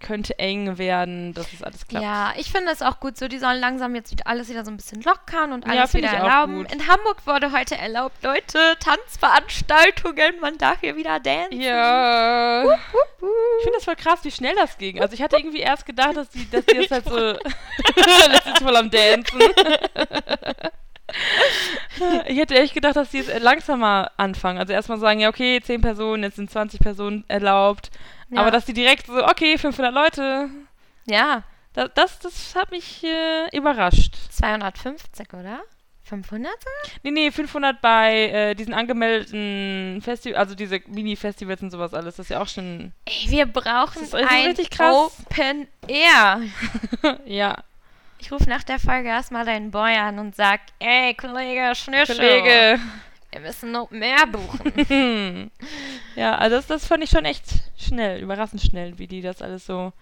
könnte 0.00 0.38
eng 0.38 0.78
werden, 0.78 1.34
dass 1.34 1.52
es 1.52 1.62
alles 1.62 1.86
klappt. 1.86 2.04
ja, 2.04 2.32
ich 2.36 2.50
finde 2.50 2.70
es 2.72 2.82
auch 2.82 3.00
gut 3.00 3.16
so. 3.16 3.28
Die 3.28 3.38
sollen 3.38 3.60
langsam 3.60 3.94
jetzt 3.94 4.10
wieder 4.10 4.26
alles 4.26 4.48
wieder 4.48 4.64
so 4.64 4.70
ein 4.70 4.76
bisschen 4.76 5.02
lockern 5.02 5.52
und 5.52 5.66
Ja, 5.66 5.72
alles 5.72 5.90
finde 5.92 6.08
wieder 6.08 6.18
erlauben. 6.18 6.66
In 6.66 6.88
Hamburg 6.88 7.26
wurde 7.26 7.52
heute 7.52 7.76
erlaubt, 7.76 8.22
Leute, 8.22 8.76
Tanzveranstaltungen, 8.80 10.40
man 10.40 10.58
darf 10.58 10.80
hier 10.80 10.96
wieder 10.96 11.20
dancen. 11.20 11.60
Ja. 11.60 12.64
Ich 12.64 13.62
finde 13.62 13.76
das 13.76 13.84
voll 13.84 13.96
krass, 13.96 14.20
wie 14.22 14.30
schnell 14.30 14.54
das 14.56 14.78
ging. 14.78 15.00
Also 15.00 15.14
ich 15.14 15.22
hatte 15.22 15.36
irgendwie 15.36 15.60
erst 15.60 15.86
gedacht, 15.86 16.16
dass 16.16 16.30
die, 16.30 16.48
dass 16.50 16.64
die 16.66 16.78
das 16.78 16.90
halt 16.90 17.04
so. 17.04 17.32
das 18.32 18.46
ist 18.46 18.62
voll 18.62 18.76
am 18.76 18.90
Dancen. 18.90 19.40
Ich 22.26 22.38
hätte 22.38 22.58
echt 22.58 22.74
gedacht, 22.74 22.96
dass 22.96 23.10
die 23.10 23.18
jetzt 23.18 23.40
langsamer 23.40 24.10
anfangen. 24.16 24.58
Also 24.58 24.72
erstmal 24.72 24.98
sagen, 24.98 25.20
ja, 25.20 25.28
okay, 25.28 25.60
10 25.62 25.80
Personen, 25.80 26.22
jetzt 26.22 26.36
sind 26.36 26.50
20 26.50 26.80
Personen 26.80 27.24
erlaubt. 27.28 27.90
Ja. 28.30 28.40
Aber 28.40 28.50
dass 28.50 28.64
die 28.64 28.72
direkt 28.74 29.06
so, 29.06 29.24
okay, 29.24 29.58
500 29.58 29.92
Leute. 29.94 30.48
Ja, 31.06 31.42
Das, 31.72 31.90
das, 31.94 32.18
das 32.20 32.54
hat 32.54 32.70
mich 32.70 33.02
äh, 33.04 33.56
überrascht. 33.56 34.14
250, 34.30 35.32
oder? 35.34 35.60
500? 36.04 36.50
Nee, 37.04 37.10
nee, 37.12 37.30
500 37.30 37.80
bei 37.80 38.28
äh, 38.30 38.54
diesen 38.56 38.74
angemeldeten 38.74 40.00
Festivals, 40.02 40.38
also 40.40 40.54
diese 40.56 40.80
Mini-Festivals 40.88 41.62
und 41.62 41.70
sowas 41.70 41.94
alles. 41.94 42.16
Das 42.16 42.26
ist 42.26 42.30
ja 42.30 42.42
auch 42.42 42.48
schon. 42.48 42.92
Ey, 43.04 43.30
wir 43.30 43.46
brauchen 43.46 43.92
Das 43.94 44.02
ist- 44.02 44.14
das 44.14 44.22
ist 44.22 44.30
ein 44.30 44.46
richtig 44.46 44.70
krass. 44.70 44.96
Open 45.30 45.68
Air. 45.86 46.40
ja. 47.26 47.56
Ich 48.20 48.30
rufe 48.30 48.48
nach 48.48 48.62
der 48.62 48.78
Folge 48.78 49.08
erstmal 49.08 49.44
deinen 49.44 49.70
Boy 49.70 49.94
an 49.96 50.18
und 50.18 50.36
sag, 50.36 50.60
ey, 50.78 51.14
Kollege 51.14 51.72
Schnürschuh, 51.74 52.14
Kollege. 52.14 52.78
wir 53.32 53.40
müssen 53.40 53.72
noch 53.72 53.90
mehr 53.90 54.26
buchen. 54.26 55.50
Ja, 56.16 56.34
also 56.36 56.56
das, 56.56 56.66
das 56.66 56.86
fand 56.86 57.02
ich 57.04 57.10
schon 57.10 57.24
echt 57.24 57.44
schnell, 57.78 58.20
überraschend 58.20 58.60
schnell, 58.60 58.98
wie 58.98 59.06
die 59.06 59.22
das 59.22 59.40
alles 59.40 59.64
so 59.64 59.92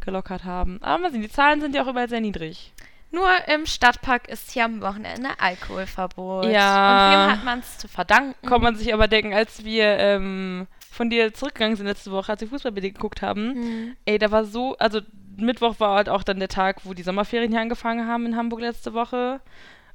gelockert 0.00 0.44
haben. 0.44 0.82
Aber 0.82 1.02
mal 1.04 1.12
sehen, 1.12 1.22
die 1.22 1.30
Zahlen 1.30 1.60
sind 1.60 1.74
ja 1.74 1.82
auch 1.82 1.86
überall 1.86 2.08
sehr 2.08 2.20
niedrig. 2.20 2.72
Nur 3.12 3.28
im 3.46 3.64
Stadtpark 3.66 4.28
ist 4.28 4.50
hier 4.50 4.64
am 4.64 4.80
Wochenende 4.80 5.28
Alkoholverbot. 5.38 6.46
Ja. 6.46 7.04
Und 7.06 7.12
wem 7.30 7.36
hat 7.38 7.44
man 7.44 7.58
es 7.60 7.78
zu 7.78 7.86
verdanken? 7.88 8.46
Kann 8.46 8.60
man 8.60 8.74
sich 8.74 8.92
aber 8.92 9.06
denken, 9.06 9.32
als 9.32 9.64
wir 9.64 9.84
ähm, 9.98 10.66
von 10.90 11.08
dir 11.08 11.32
zurückgegangen 11.32 11.76
sind 11.76 11.86
letzte 11.86 12.10
Woche, 12.10 12.32
als 12.32 12.40
wir 12.40 12.48
Fußball 12.48 12.72
mit 12.72 12.84
dir 12.84 12.92
geguckt 12.92 13.22
haben, 13.22 13.52
Hm. 13.54 13.96
ey, 14.04 14.18
da 14.18 14.30
war 14.30 14.44
so, 14.44 14.76
also 14.78 15.00
Mittwoch 15.36 15.80
war 15.80 15.96
halt 15.96 16.08
auch 16.08 16.22
dann 16.22 16.38
der 16.38 16.48
Tag, 16.48 16.84
wo 16.84 16.94
die 16.94 17.02
Sommerferien 17.02 17.50
hier 17.50 17.60
angefangen 17.60 18.06
haben 18.06 18.26
in 18.26 18.36
Hamburg 18.36 18.60
letzte 18.60 18.94
Woche. 18.94 19.40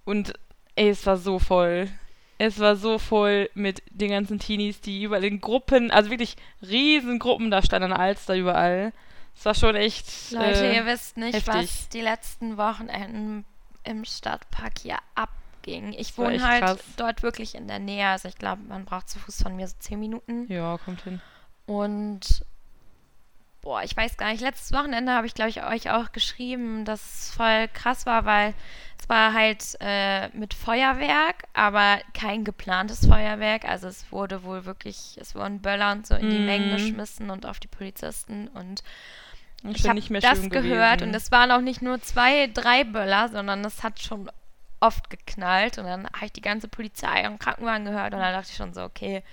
Und 0.06 0.34
ey, 0.76 0.90
es 0.90 1.06
war 1.06 1.18
so 1.18 1.40
voll. 1.40 1.90
Es 2.40 2.60
war 2.60 2.76
so 2.76 3.00
voll 3.00 3.50
mit 3.56 3.82
den 3.90 4.12
ganzen 4.12 4.40
Teenies, 4.40 4.80
die 4.80 5.04
überall 5.04 5.24
in 5.24 5.42
Gruppen, 5.42 5.90
also 5.90 6.12
wirklich 6.12 6.36
riesen 6.62 7.18
Gruppen 7.18 7.50
da 7.50 7.64
standen 7.64 7.92
an 7.92 8.00
Alster 8.00 8.36
überall. 8.36 8.94
Es 9.36 9.46
war 9.46 9.56
schon 9.56 9.76
echt. 9.76 10.32
Leute, 10.32 10.66
äh, 10.66 10.76
ihr 10.76 10.86
wisst 10.86 11.18
nicht, 11.18 11.34
heftig. 11.34 11.54
was 11.54 11.90
die 11.90 12.02
letzten 12.02 12.58
Wochenenden 12.58 13.46
im 13.84 14.06
Stadtpark 14.06 14.80
hier 14.80 14.98
abging. 15.16 15.94
Ich 15.94 16.18
wohne 16.18 16.42
halt 16.46 16.64
krass. 16.64 16.80
dort 16.96 17.24
wirklich 17.24 17.56
in 17.56 17.68
der 17.68 17.80
Nähe. 17.80 18.08
Also 18.08 18.28
ich 18.28 18.36
glaube, 18.36 18.62
man 18.68 18.86
braucht 18.86 19.10
zu 19.10 19.20
Fuß 19.20 19.44
von 19.44 19.56
mir 19.56 19.68
so 19.68 19.76
10 19.80 20.00
Minuten. 20.00 20.52
Ja, 20.52 20.78
kommt 20.78 21.04
hin. 21.04 21.22
Und 21.66 22.44
boah, 23.62 23.84
ich 23.84 23.96
weiß 23.98 24.18
gar 24.18 24.32
nicht, 24.32 24.42
letztes 24.42 24.72
Wochenende 24.72 25.12
habe 25.12 25.28
ich, 25.28 25.34
glaube 25.34 25.50
ich, 25.50 25.64
euch 25.64 25.90
auch 25.92 26.12
geschrieben, 26.12 26.86
dass 26.86 27.02
es 27.04 27.30
voll 27.36 27.68
krass 27.74 28.06
war, 28.06 28.26
weil 28.26 28.54
es 29.00 29.10
war 29.10 29.34
halt 29.34 29.64
äh, 29.80 30.30
mit 30.30 30.54
Feuerwerk, 30.54 31.44
aber 31.54 32.00
kein 32.14 32.44
geplantes 32.44 33.06
Feuerwerk. 33.06 33.66
Also 33.66 33.88
es 33.88 34.12
wurde 34.12 34.44
wohl 34.44 34.66
wirklich, 34.66 35.18
es 35.20 35.36
wurden 35.36 35.62
Böller 35.62 35.92
und 35.92 36.08
so 36.08 36.16
in 36.16 36.30
die 36.30 36.40
Mhm. 36.40 36.46
Mengen 36.46 36.72
geschmissen 36.72 37.30
und 37.30 37.46
auf 37.46 37.60
die 37.60 37.68
Polizisten 37.68 38.48
und 38.50 38.84
ich 39.64 39.88
habe 39.90 40.00
das 40.22 40.50
gehört 40.50 41.00
gewesen. 41.00 41.10
und 41.10 41.16
es 41.16 41.32
waren 41.32 41.52
auch 41.52 41.62
nicht 41.62 41.82
nur 41.82 42.00
zwei, 42.02 42.48
drei 42.48 42.84
Böller, 42.84 43.28
sondern 43.30 43.66
es 43.66 43.84
hat 43.84 44.00
schon 44.00 44.30
oft 44.80 45.10
geknallt 45.10 45.80
und 45.80 45.86
dann 45.86 46.06
habe 46.06 46.26
ich 46.28 46.32
die 46.32 46.42
ganze 46.42 46.68
Polizei 46.68 47.28
und 47.28 47.40
Krankenwagen 47.40 47.86
gehört 47.86 48.14
und 48.14 48.20
dann 48.20 48.34
dachte 48.34 48.50
ich 48.52 48.56
schon 48.58 48.74
so, 48.74 48.84
okay, 48.84 49.24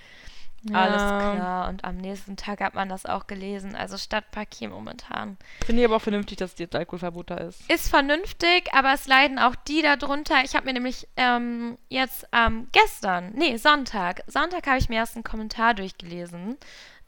alles 0.73 1.01
Ja. 1.01 1.33
klar. 1.35 1.69
Und 1.69 1.83
am 1.83 1.97
nächsten 1.97 2.37
Tag 2.37 2.61
hat 2.61 2.73
man 2.73 2.89
das 2.89 3.05
auch 3.05 3.27
gelesen. 3.27 3.75
Also 3.75 3.97
Stadtpark 3.97 4.47
hier 4.53 4.69
momentan. 4.69 5.37
Finde 5.65 5.81
ich 5.81 5.87
aber 5.87 5.97
auch 5.97 6.01
vernünftig, 6.01 6.37
dass 6.37 6.57
jetzt 6.57 6.75
Alkoholverbot 6.75 7.29
da 7.29 7.35
ist. 7.35 7.69
Ist 7.69 7.89
vernünftig, 7.89 8.73
aber 8.73 8.93
es 8.93 9.07
leiden 9.07 9.37
auch 9.39 9.55
die 9.55 9.81
darunter. 9.81 10.43
Ich 10.43 10.55
habe 10.55 10.65
mir 10.65 10.73
nämlich 10.73 11.07
ähm, 11.17 11.77
jetzt 11.89 12.27
ähm, 12.31 12.67
gestern, 12.71 13.31
nee, 13.33 13.57
Sonntag, 13.57 14.21
Sonntag 14.27 14.65
habe 14.67 14.77
ich 14.77 14.89
mir 14.89 14.95
erst 14.95 15.15
einen 15.15 15.23
Kommentar 15.23 15.73
durchgelesen 15.73 16.57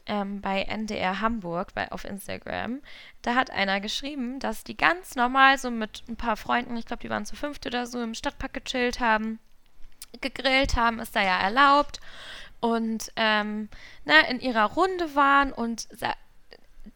ähm, 0.06 0.40
bei 0.40 0.62
NDR 0.62 1.20
Hamburg 1.20 1.74
bei, 1.74 1.90
auf 1.92 2.04
Instagram. 2.04 2.80
Da 3.22 3.34
hat 3.34 3.50
einer 3.50 3.80
geschrieben, 3.80 4.38
dass 4.40 4.64
die 4.64 4.76
ganz 4.76 5.14
normal 5.16 5.58
so 5.58 5.70
mit 5.70 6.02
ein 6.08 6.16
paar 6.16 6.36
Freunden, 6.36 6.76
ich 6.76 6.86
glaube, 6.86 7.02
die 7.02 7.10
waren 7.10 7.26
zu 7.26 7.36
fünft 7.36 7.66
oder 7.66 7.86
so, 7.86 8.00
im 8.02 8.14
Stadtpark 8.14 8.54
gechillt 8.54 9.00
haben, 9.00 9.38
gegrillt 10.20 10.76
haben, 10.76 11.00
ist 11.00 11.14
da 11.14 11.22
ja 11.22 11.38
erlaubt. 11.38 12.00
Und 12.60 13.12
ähm, 13.16 13.68
ne, 14.04 14.14
in 14.30 14.40
ihrer 14.40 14.64
Runde 14.72 15.14
waren 15.14 15.52
und 15.52 15.86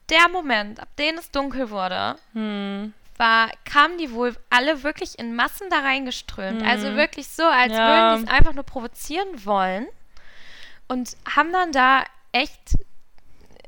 der 0.09 0.29
Moment, 0.31 0.81
ab 0.81 0.89
dem 0.99 1.17
es 1.17 1.31
dunkel 1.31 1.71
wurde, 1.71 2.17
Hm. 2.33 2.93
war, 3.17 3.51
kamen 3.65 3.99
die 3.99 4.13
wohl 4.13 4.35
alle 4.51 4.83
wirklich 4.83 5.19
in 5.19 5.35
Massen 5.37 5.69
da 5.71 5.79
reingeströmt. 5.81 6.63
Mhm. 6.63 6.69
Also 6.69 6.95
wirklich 6.97 7.29
so, 7.29 7.45
als 7.45 7.73
Ja. 7.73 7.87
würden 8.13 8.19
die 8.25 8.29
es 8.29 8.37
einfach 8.37 8.53
nur 8.53 8.65
provozieren 8.65 9.45
wollen. 9.45 9.87
Und 10.89 11.17
haben 11.37 11.53
dann 11.53 11.73
da 11.73 12.05
echt 12.33 12.77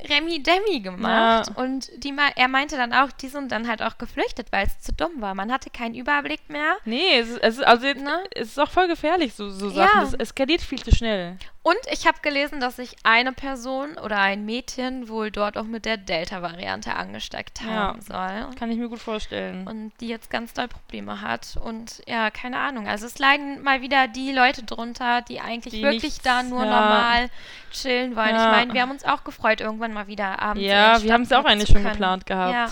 Remi 0.09 0.43
Demi 0.43 0.81
gemacht. 0.81 1.49
Ja. 1.49 1.55
Und 1.63 1.91
die 2.03 2.15
er 2.37 2.49
meinte 2.49 2.77
dann 2.77 2.93
auch, 2.93 3.13
die 3.13 3.29
sind 3.29 3.53
dann 3.53 3.69
halt 3.69 3.81
auch 3.81 3.97
geflüchtet, 3.97 4.49
weil 4.51 4.67
es 4.67 4.81
zu 4.81 4.93
dumm 4.93 5.21
war. 5.21 5.35
Man 5.35 5.51
hatte 5.53 5.71
keinen 5.71 5.95
Überblick 5.95 6.51
mehr. 6.51 6.77
Nee, 6.85 7.19
es 7.19 7.31
ist, 7.31 7.65
also 7.65 7.87
ne? 7.87 8.25
es 8.35 8.49
ist 8.49 8.59
auch 8.59 8.71
voll 8.71 8.89
gefährlich, 8.89 9.35
so, 9.35 9.49
so 9.51 9.71
Sachen. 9.71 10.01
Ja. 10.01 10.07
Es 10.07 10.15
eskaliert 10.15 10.61
viel 10.61 10.83
zu 10.83 10.95
schnell. 10.95 11.39
Und 11.67 11.79
ich 11.91 12.07
habe 12.07 12.19
gelesen, 12.21 12.61
dass 12.61 12.77
sich 12.77 12.95
eine 13.05 13.33
Person 13.33 13.97
oder 13.97 14.21
ein 14.21 14.45
Mädchen 14.45 15.09
wohl 15.09 15.31
dort 15.31 15.57
auch 15.57 15.65
mit 15.65 15.87
der 15.87 15.97
Delta-Variante 15.97 16.95
angesteckt 16.95 17.63
haben 17.63 18.01
ja, 18.07 18.43
soll. 18.45 18.55
Kann 18.57 18.71
ich 18.71 18.77
mir 18.77 18.91
gut 18.91 18.99
vorstellen. 18.99 19.67
Und 19.67 19.93
die 19.99 20.09
jetzt 20.09 20.29
ganz 20.29 20.53
doll 20.53 20.69
Probleme 20.69 21.23
hat. 21.23 21.57
Und 21.57 22.03
ja, 22.07 22.31
keine 22.31 22.59
Ahnung. 22.59 22.87
Also 22.87 23.07
es 23.07 23.19
leiden 23.19 23.63
mal 23.63 23.81
wieder 23.81 24.09
die 24.09 24.31
Leute 24.31 24.63
drunter, 24.63 25.23
die 25.23 25.41
eigentlich 25.41 25.73
die 25.73 25.83
wirklich 25.83 26.03
nichts, 26.03 26.23
da 26.23 26.43
nur 26.43 26.67
ja. 26.67 26.71
normal 26.71 27.31
chillen 27.73 28.15
wollen. 28.15 28.35
Ja. 28.35 28.45
Ich 28.45 28.57
meine, 28.59 28.75
wir 28.75 28.83
haben 28.83 28.91
uns 28.91 29.07
auch 29.07 29.25
gefreut, 29.25 29.63
irgendwann 29.63 29.95
mal 29.95 30.07
wieder 30.07 30.43
abends. 30.43 30.63
Ja, 30.63 31.03
wir 31.03 31.15
haben 31.15 31.23
es 31.23 31.33
auch 31.33 31.47
eigentlich 31.47 31.71
schon 31.71 31.83
geplant 31.83 32.27
gehabt. 32.27 32.53
Ja. 32.53 32.71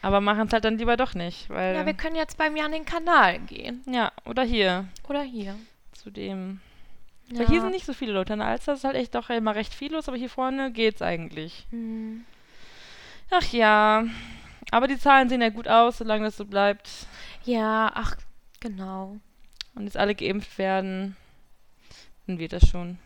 Aber 0.00 0.20
machen 0.20 0.46
es 0.46 0.52
halt 0.52 0.64
dann 0.64 0.78
lieber 0.78 0.96
doch 0.96 1.14
nicht. 1.14 1.50
Weil 1.50 1.74
ja, 1.74 1.86
wir 1.86 1.94
können 1.94 2.14
jetzt 2.14 2.38
bei 2.38 2.50
mir 2.50 2.64
an 2.64 2.70
den 2.70 2.84
Kanal 2.84 3.40
gehen. 3.40 3.82
Ja, 3.86 4.12
oder 4.24 4.44
hier. 4.44 4.84
Oder 5.08 5.22
hier. 5.22 5.56
Zu 5.90 6.10
dem 6.10 6.60
ja. 7.32 7.40
Weil 7.40 7.46
hier 7.48 7.60
sind 7.60 7.70
nicht 7.70 7.86
so 7.86 7.92
viele 7.92 8.12
Leute. 8.12 8.32
In 8.32 8.40
der 8.40 8.48
Alster 8.48 8.74
ist 8.74 8.84
halt 8.84 8.96
echt 8.96 9.14
doch 9.14 9.30
immer 9.30 9.54
recht 9.54 9.74
viel 9.74 9.92
los, 9.92 10.08
aber 10.08 10.16
hier 10.16 10.30
vorne 10.30 10.72
geht's 10.72 11.02
eigentlich. 11.02 11.66
Mhm. 11.70 12.24
Ach 13.30 13.52
ja. 13.52 14.04
Aber 14.70 14.88
die 14.88 14.98
Zahlen 14.98 15.28
sehen 15.28 15.42
ja 15.42 15.50
gut 15.50 15.68
aus, 15.68 15.98
solange 15.98 16.24
das 16.24 16.36
so 16.36 16.44
bleibt. 16.44 16.88
Ja, 17.44 17.90
ach, 17.94 18.16
genau. 18.60 19.18
Und 19.74 19.84
jetzt 19.84 19.96
alle 19.96 20.14
geimpft 20.14 20.58
werden, 20.58 21.16
dann 22.26 22.38
wird 22.38 22.52
das 22.52 22.68
schon. 22.68 22.98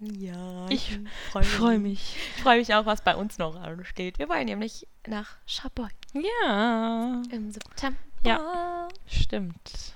Ja, 0.00 0.68
ich 0.68 0.98
freue 1.30 1.42
mich. 1.42 1.52
Freu 1.52 1.78
mich. 1.78 2.16
freue 2.42 2.58
mich 2.58 2.74
auch, 2.74 2.86
was 2.86 3.02
bei 3.02 3.16
uns 3.16 3.38
noch 3.38 3.58
steht. 3.84 4.18
Wir 4.20 4.28
wollen 4.28 4.46
nämlich 4.46 4.86
nach 5.06 5.36
Chaboy. 5.46 5.88
Ja. 6.12 7.22
Im 7.30 7.50
September. 7.50 7.98
Ja, 8.22 8.88
stimmt. 9.06 9.94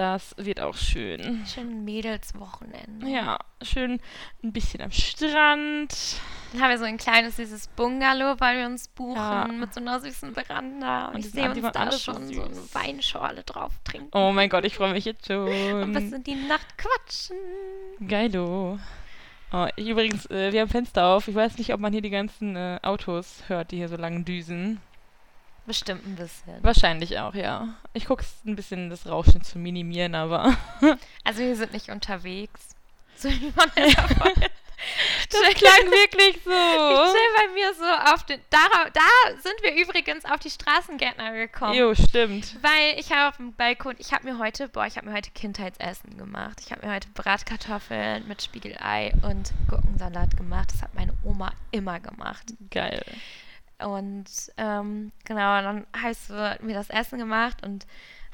Das 0.00 0.34
wird 0.38 0.60
auch 0.60 0.76
schön. 0.76 1.44
Schön 1.44 1.84
Mädelswochenende. 1.84 3.06
Ja, 3.06 3.36
schön 3.60 4.00
ein 4.42 4.50
bisschen 4.50 4.80
am 4.80 4.90
Strand. 4.90 5.94
Dann 6.52 6.62
haben 6.62 6.70
wir 6.70 6.78
so 6.78 6.86
ein 6.86 6.96
kleines 6.96 7.36
süßes 7.36 7.68
Bungalow, 7.76 8.36
weil 8.38 8.60
wir 8.60 8.64
uns 8.64 8.88
buchen 8.88 9.16
ja. 9.16 9.46
mit 9.46 9.74
so 9.74 9.80
einer 9.80 10.00
süßen 10.00 10.32
Veranda. 10.32 11.08
Und, 11.08 11.16
und 11.16 11.20
ich 11.26 11.30
sehe 11.32 11.50
uns 11.50 11.60
da 11.74 11.92
schon 11.92 12.28
so, 12.28 12.32
so 12.32 12.42
eine 12.44 12.56
Weinschorle 12.72 13.42
drauf 13.42 13.74
trinken. 13.84 14.08
Oh 14.16 14.32
mein 14.32 14.48
Gott, 14.48 14.64
ich 14.64 14.74
freue 14.74 14.94
mich 14.94 15.04
jetzt 15.04 15.26
schon. 15.26 15.82
Und 15.82 15.92
bis 15.92 16.12
in 16.12 16.24
die 16.24 16.34
Nacht 16.34 16.78
quatschen. 16.78 17.36
Geilo. 18.08 18.78
Oh, 19.52 19.66
ich 19.76 19.86
übrigens, 19.86 20.24
äh, 20.30 20.50
wir 20.50 20.62
haben 20.62 20.70
Fenster 20.70 21.08
auf. 21.08 21.28
Ich 21.28 21.34
weiß 21.34 21.58
nicht, 21.58 21.74
ob 21.74 21.80
man 21.80 21.92
hier 21.92 22.00
die 22.00 22.08
ganzen 22.08 22.56
äh, 22.56 22.78
Autos 22.80 23.42
hört, 23.48 23.70
die 23.70 23.76
hier 23.76 23.90
so 23.90 23.96
lang 23.96 24.24
düsen. 24.24 24.80
Bestimmt 25.66 26.06
ein 26.06 26.16
bisschen. 26.16 26.62
Wahrscheinlich 26.62 27.18
auch, 27.18 27.34
ja. 27.34 27.74
Ich 27.92 28.06
gucke 28.06 28.22
es 28.22 28.44
ein 28.44 28.56
bisschen, 28.56 28.90
das 28.90 29.06
Rauschen 29.06 29.42
zu 29.42 29.58
minimieren, 29.58 30.14
aber. 30.14 30.56
also 31.24 31.40
wir 31.40 31.56
sind 31.56 31.72
nicht 31.72 31.90
unterwegs. 31.90 32.60
So 33.16 33.28
wie 33.28 33.52
man 33.54 33.70
es 33.74 33.94
Das 35.28 35.40
klang 35.54 35.90
wirklich 35.90 36.40
so. 36.42 36.50
Ich 36.50 37.12
chill 37.12 37.30
bei 37.36 37.52
mir 37.54 37.74
so 37.74 37.84
auf 38.12 38.24
den. 38.24 38.40
Da, 38.48 38.58
da 38.92 39.36
sind 39.40 39.62
wir 39.62 39.74
übrigens 39.74 40.24
auf 40.24 40.40
die 40.40 40.50
Straßengärtner 40.50 41.32
gekommen. 41.32 41.74
Jo, 41.74 41.94
stimmt. 41.94 42.56
Weil 42.62 42.98
ich 42.98 43.12
habe 43.12 43.28
auf 43.28 43.36
dem 43.36 43.52
Balkon, 43.52 43.94
ich 43.98 44.12
habe 44.12 44.24
mir 44.24 44.38
heute, 44.38 44.68
boah, 44.68 44.86
ich 44.86 44.96
habe 44.96 45.08
mir 45.08 45.14
heute 45.14 45.30
Kindheitsessen 45.30 46.16
gemacht. 46.16 46.60
Ich 46.64 46.72
habe 46.72 46.86
mir 46.86 46.94
heute 46.94 47.08
Bratkartoffeln 47.08 48.26
mit 48.26 48.42
Spiegelei 48.42 49.12
und 49.22 49.52
Gurkensalat 49.68 50.36
gemacht. 50.36 50.70
Das 50.72 50.82
hat 50.82 50.94
meine 50.94 51.12
Oma 51.22 51.52
immer 51.70 52.00
gemacht. 52.00 52.54
Geil. 52.70 53.04
Und 53.84 54.26
ähm, 54.56 55.12
genau, 55.24 55.62
dann 55.62 55.86
habe 55.96 56.12
ich 56.12 56.62
mir 56.62 56.74
das 56.74 56.90
Essen 56.90 57.18
gemacht 57.18 57.64
und 57.64 57.86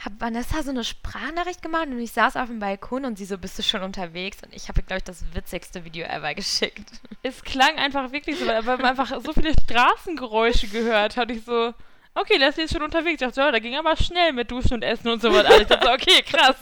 habe 0.04 0.16
Vanessa 0.18 0.62
so 0.62 0.70
eine 0.70 0.84
Sprachnachricht 0.84 1.62
gemacht 1.62 1.86
und 1.86 1.98
ich 1.98 2.12
saß 2.12 2.36
auf 2.36 2.48
dem 2.48 2.58
Balkon 2.58 3.06
und 3.06 3.16
sie 3.16 3.24
so, 3.24 3.38
bist 3.38 3.58
du 3.58 3.62
schon 3.62 3.82
unterwegs? 3.82 4.38
Und 4.42 4.54
ich 4.54 4.68
habe, 4.68 4.82
glaube 4.82 4.98
ich, 4.98 5.04
das 5.04 5.24
witzigste 5.34 5.84
Video 5.84 6.06
ever 6.06 6.34
geschickt. 6.34 6.84
Es 7.22 7.42
klang 7.42 7.76
einfach 7.76 8.12
wirklich 8.12 8.38
so, 8.38 8.46
weil 8.46 8.62
man 8.62 8.84
einfach 8.84 9.08
so 9.20 9.32
viele 9.32 9.52
Straßengeräusche 9.52 10.68
gehört 10.68 11.16
hat. 11.16 11.28
Ich 11.32 11.44
so, 11.44 11.74
okay, 12.14 12.36
Leslie 12.36 12.64
ist 12.64 12.72
schon 12.72 12.82
unterwegs. 12.82 13.14
Ich 13.14 13.26
dachte, 13.26 13.40
ja, 13.40 13.50
da 13.50 13.58
ging 13.58 13.74
aber 13.74 13.96
schnell 13.96 14.32
mit 14.32 14.48
Duschen 14.50 14.74
und 14.74 14.82
Essen 14.82 15.08
und 15.08 15.20
so 15.20 15.32
weiter. 15.32 15.60
Ich 15.60 15.66
dachte, 15.66 15.90
okay, 15.90 16.22
krass, 16.22 16.56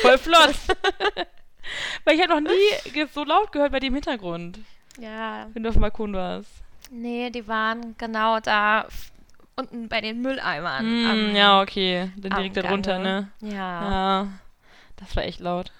voll 0.00 0.16
flott. 0.16 0.54
weil 2.04 2.14
ich 2.14 2.22
habe 2.22 2.40
noch 2.40 2.50
nie 2.50 3.06
so 3.12 3.24
laut 3.24 3.52
gehört 3.52 3.72
bei 3.72 3.80
dem 3.80 3.92
Hintergrund. 3.92 4.58
Ja. 4.98 5.48
Wenn 5.52 5.64
du 5.64 5.68
auf 5.68 5.74
dem 5.74 5.82
Balkon 5.82 6.14
warst. 6.14 6.62
Nee, 6.90 7.30
die 7.30 7.48
waren 7.48 7.94
genau 7.98 8.40
da 8.40 8.86
unten 9.56 9.88
bei 9.88 10.00
den 10.00 10.20
Mülleimern. 10.20 10.84
Mm, 10.84 11.06
am, 11.06 11.36
ja, 11.36 11.60
okay. 11.62 12.10
Dann 12.16 12.34
direkt 12.34 12.56
darunter, 12.56 12.98
ne? 12.98 13.30
Ja. 13.40 13.50
Ja. 13.90 14.28
Das 14.96 15.16
war 15.16 15.24
echt 15.24 15.40
laut. 15.40 15.72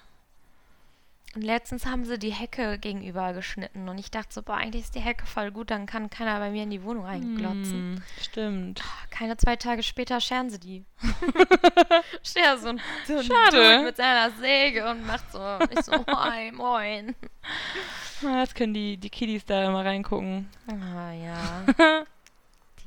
Und 1.37 1.43
letztens 1.43 1.85
haben 1.85 2.03
sie 2.03 2.17
die 2.17 2.31
Hecke 2.31 2.79
gegenüber 2.79 3.31
geschnitten 3.31 3.89
und 3.89 3.99
ich 3.99 4.09
dachte 4.09 4.33
so, 4.33 4.41
boah, 4.41 4.55
eigentlich 4.55 4.85
ist 4.85 4.95
die 4.95 5.01
Hecke 5.01 5.27
voll 5.27 5.51
gut, 5.51 5.69
dann 5.69 5.85
kann 5.85 6.09
keiner 6.09 6.39
bei 6.39 6.49
mir 6.49 6.63
in 6.63 6.71
die 6.71 6.81
Wohnung 6.81 7.05
reinglotzen. 7.05 7.93
Mm, 7.93 8.03
stimmt. 8.19 8.81
Ah, 8.83 9.05
keine 9.11 9.37
zwei 9.37 9.55
Tage 9.55 9.83
später 9.83 10.19
scheren 10.19 10.49
sie 10.49 10.59
die. 10.59 10.85
Ja 12.35 12.57
so 12.57 12.69
ein, 12.69 12.81
so 13.05 13.17
ein 13.17 13.23
Schade. 13.23 13.83
mit 13.83 13.97
seiner 13.97 14.31
Säge 14.31 14.89
und 14.89 15.05
macht 15.05 15.31
so, 15.31 15.59
ich 15.69 15.85
so, 15.85 15.91
moin, 15.91 16.55
moin. 16.55 17.15
Na, 18.21 18.39
jetzt 18.39 18.55
können 18.55 18.73
die, 18.73 18.97
die 18.97 19.11
Kiddies 19.11 19.45
da 19.45 19.69
mal 19.69 19.85
reingucken. 19.85 20.49
Ah, 20.67 21.11
ja. 21.11 21.65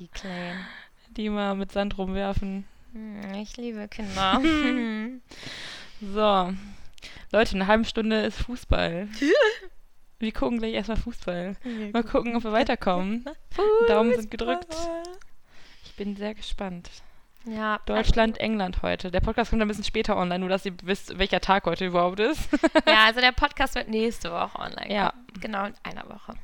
die 0.01 0.09
Kleinen. 0.09 0.67
Die 1.11 1.29
mal 1.29 1.55
mit 1.55 1.71
Sand 1.71 1.97
rumwerfen. 1.97 2.67
Hm, 2.95 3.33
ich 3.35 3.57
liebe 3.57 3.87
Kinder. 3.87 4.41
so. 6.01 6.53
Leute, 7.33 7.55
eine 7.55 7.67
halbe 7.67 7.85
Stunde 7.85 8.21
ist 8.23 8.43
Fußball. 8.43 9.09
Wir 10.19 10.33
gucken 10.33 10.59
gleich 10.59 10.75
erstmal 10.75 10.99
Fußball. 10.99 11.57
Mal 11.95 12.05
gucken, 12.05 12.37
ob 12.37 12.45
wir 12.45 12.53
weiterkommen. 12.53 13.25
Daumen 13.89 14.15
sind 14.15 14.31
gedrückt. 14.31 14.77
Ich 15.83 15.97
bin 15.97 16.15
sehr 16.15 16.35
gespannt. 16.35 16.91
Ja. 17.47 17.81
Deutschland, 17.87 18.39
England 18.39 18.83
heute. 18.83 19.11
Der 19.11 19.21
Podcast 19.21 19.51
kommt 19.51 19.63
ein 19.63 19.69
bisschen 19.69 19.85
später 19.85 20.19
online, 20.19 20.41
nur 20.41 20.51
dass 20.51 20.67
ihr 20.67 20.75
wisst, 20.83 21.19
welcher 21.19 21.41
Tag 21.41 21.65
heute 21.65 21.87
überhaupt 21.87 22.21
ist. 22.21 22.51
ja, 22.87 23.07
also 23.07 23.21
der 23.21 23.33
Podcast 23.33 23.75
wird 23.75 23.89
nächste 23.89 24.31
Woche 24.31 24.59
online. 24.59 24.93
Ja. 24.93 25.15
Genau 25.41 25.65
in 25.65 25.75
einer 25.85 26.07
Woche. 26.07 26.35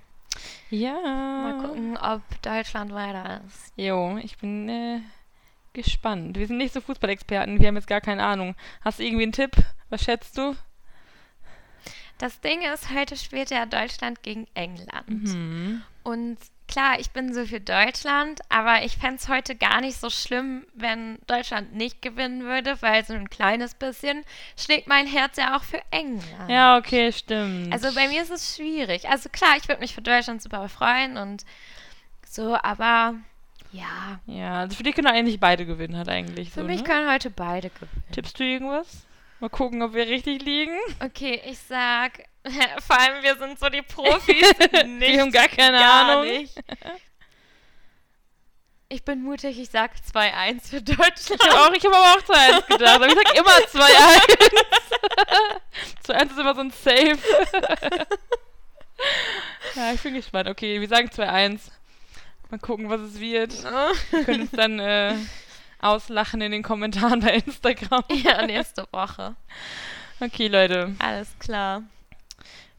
Ja. 0.71 0.95
Mal 0.95 1.67
gucken, 1.67 1.99
ob 1.99 2.23
Deutschland 2.41 2.95
weiter 2.95 3.43
ist. 3.47 3.73
Jo, 3.77 4.19
ich 4.23 4.39
bin 4.39 4.69
äh, 4.71 5.01
gespannt. 5.77 6.37
Wir 6.37 6.49
sind 6.49 6.57
nicht 6.57 6.74
so 6.74 6.81
Fußballexperten, 6.81 7.61
wir 7.61 7.68
haben 7.68 7.77
jetzt 7.77 7.87
gar 7.87 8.01
keine 8.01 8.24
Ahnung. 8.24 8.57
Hast 8.81 8.99
du 8.99 9.05
irgendwie 9.05 9.22
einen 9.22 9.33
Tipp? 9.33 9.53
Was 9.91 10.03
schätzt 10.03 10.37
du? 10.37 10.57
Das 12.18 12.41
Ding 12.41 12.62
ist, 12.62 12.91
heute 12.93 13.16
spielt 13.16 13.51
ja 13.51 13.66
Deutschland 13.66 14.22
gegen 14.22 14.47
England. 14.55 15.07
Mhm. 15.07 15.83
Und 16.03 16.39
klar, 16.66 16.99
ich 16.99 17.11
bin 17.11 17.35
so 17.35 17.45
für 17.45 17.61
Deutschland, 17.61 18.41
aber 18.49 18.85
ich 18.85 18.97
fände 18.97 19.16
es 19.16 19.29
heute 19.29 19.55
gar 19.55 19.83
nicht 19.83 19.99
so 19.99 20.09
schlimm, 20.09 20.66
wenn 20.74 21.18
Deutschland 21.27 21.74
nicht 21.74 22.01
gewinnen 22.01 22.45
würde, 22.45 22.81
weil 22.81 23.05
so 23.05 23.12
ein 23.12 23.29
kleines 23.29 23.74
bisschen 23.74 24.24
schlägt 24.57 24.89
mein 24.89 25.07
Herz 25.07 25.37
ja 25.37 25.57
auch 25.57 25.62
für 25.62 25.81
England. 25.91 26.51
Ja, 26.51 26.79
okay, 26.79 27.12
stimmt. 27.12 27.72
Also 27.72 27.95
bei 27.95 28.09
mir 28.09 28.22
ist 28.22 28.31
es 28.31 28.57
schwierig. 28.57 29.09
Also 29.09 29.29
klar, 29.29 29.57
ich 29.59 29.68
würde 29.68 29.81
mich 29.81 29.95
für 29.95 30.03
Deutschland 30.03 30.43
super 30.43 30.68
freuen 30.70 31.18
und 31.18 31.45
so, 32.27 32.57
aber 32.57 33.14
ja. 33.77 34.20
Ja, 34.27 34.61
also 34.61 34.77
für 34.77 34.83
dich 34.83 34.95
können 34.95 35.07
eigentlich 35.07 35.41
beide 35.41 35.66
gewinnen, 35.66 35.97
hat 35.97 36.09
eigentlich. 36.09 36.51
Für 36.51 36.61
so, 36.61 36.66
mich 36.66 36.83
ne? 36.83 36.89
können 36.89 37.11
heute 37.11 37.31
beide 37.31 37.70
gewinnen. 37.70 38.03
Tippst 38.12 38.39
du 38.39 38.45
irgendwas? 38.45 39.07
Mal 39.41 39.51
gucken, 39.51 39.83
ob 39.83 39.93
wir 39.93 40.07
richtig 40.07 40.43
liegen. 40.43 40.79
Okay, 41.01 41.41
ich 41.45 41.59
sag, 41.59 42.24
vor 42.87 42.99
allem 42.99 43.22
wir 43.22 43.37
sind 43.37 43.59
so 43.59 43.68
die 43.68 43.83
Profis. 43.83 44.51
nicht, 44.87 45.12
wir 45.12 45.20
haben 45.20 45.33
gar 45.33 45.49
keine 45.49 45.79
gar 45.79 46.11
Ahnung. 46.11 46.24
Nicht. 46.24 46.55
Ich 48.89 49.05
bin 49.05 49.24
mutig, 49.24 49.59
ich 49.59 49.68
sag 49.68 49.91
2-1 49.97 50.70
für 50.70 50.81
Deutschland. 50.81 51.43
Ich 51.43 51.53
habe 51.53 51.74
hab 51.74 51.85
aber 51.87 52.12
auch 52.12 52.22
2-1 52.22 52.66
gedacht, 52.68 52.95
aber 52.95 53.09
ich 53.09 53.14
sag 53.14 53.37
immer 53.37 53.51
2-1. 53.51 53.89
2-1 56.07 56.31
ist 56.31 56.39
immer 56.39 56.55
so 56.55 56.61
ein 56.61 56.70
Safe. 56.70 57.18
ja, 59.74 59.93
ich 59.93 60.01
bin 60.01 60.14
gespannt. 60.14 60.49
Okay, 60.49 60.81
wir 60.81 60.87
sagen 60.87 61.09
2-1. 61.09 61.62
Mal 62.51 62.59
gucken, 62.59 62.89
was 62.89 63.01
es 63.01 63.21
wird. 63.21 63.53
Wir 64.11 64.25
können 64.25 64.43
uns 64.43 64.51
dann 64.53 64.79
äh, 64.79 65.15
auslachen 65.81 66.41
in 66.41 66.53
den 66.53 66.63
Kommentaren 66.63 67.21
bei 67.21 67.35
Instagram. 67.35 68.05
Ja, 68.23 68.47
nächste 68.47 68.87
Woche. 68.93 69.35
Okay, 70.21 70.49
Leute. 70.49 70.95
Alles 70.99 71.29
klar. 71.39 71.83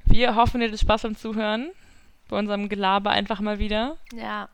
Wir 0.05 0.35
hoffen, 0.35 0.61
ihr 0.61 0.67
hattet 0.67 0.79
Spaß 0.79 1.01
beim 1.03 1.17
Zuhören. 1.17 1.71
Bei 2.29 2.37
unserem 2.37 2.69
Gelaber 2.69 3.11
einfach 3.11 3.41
mal 3.41 3.59
wieder. 3.59 3.97
Ja. 4.13 4.49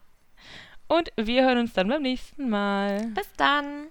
Und 0.88 1.12
wir 1.16 1.44
hören 1.44 1.60
uns 1.60 1.74
dann 1.74 1.88
beim 1.88 2.02
nächsten 2.02 2.50
Mal. 2.50 3.12
Bis 3.16 3.30
dann. 3.38 3.88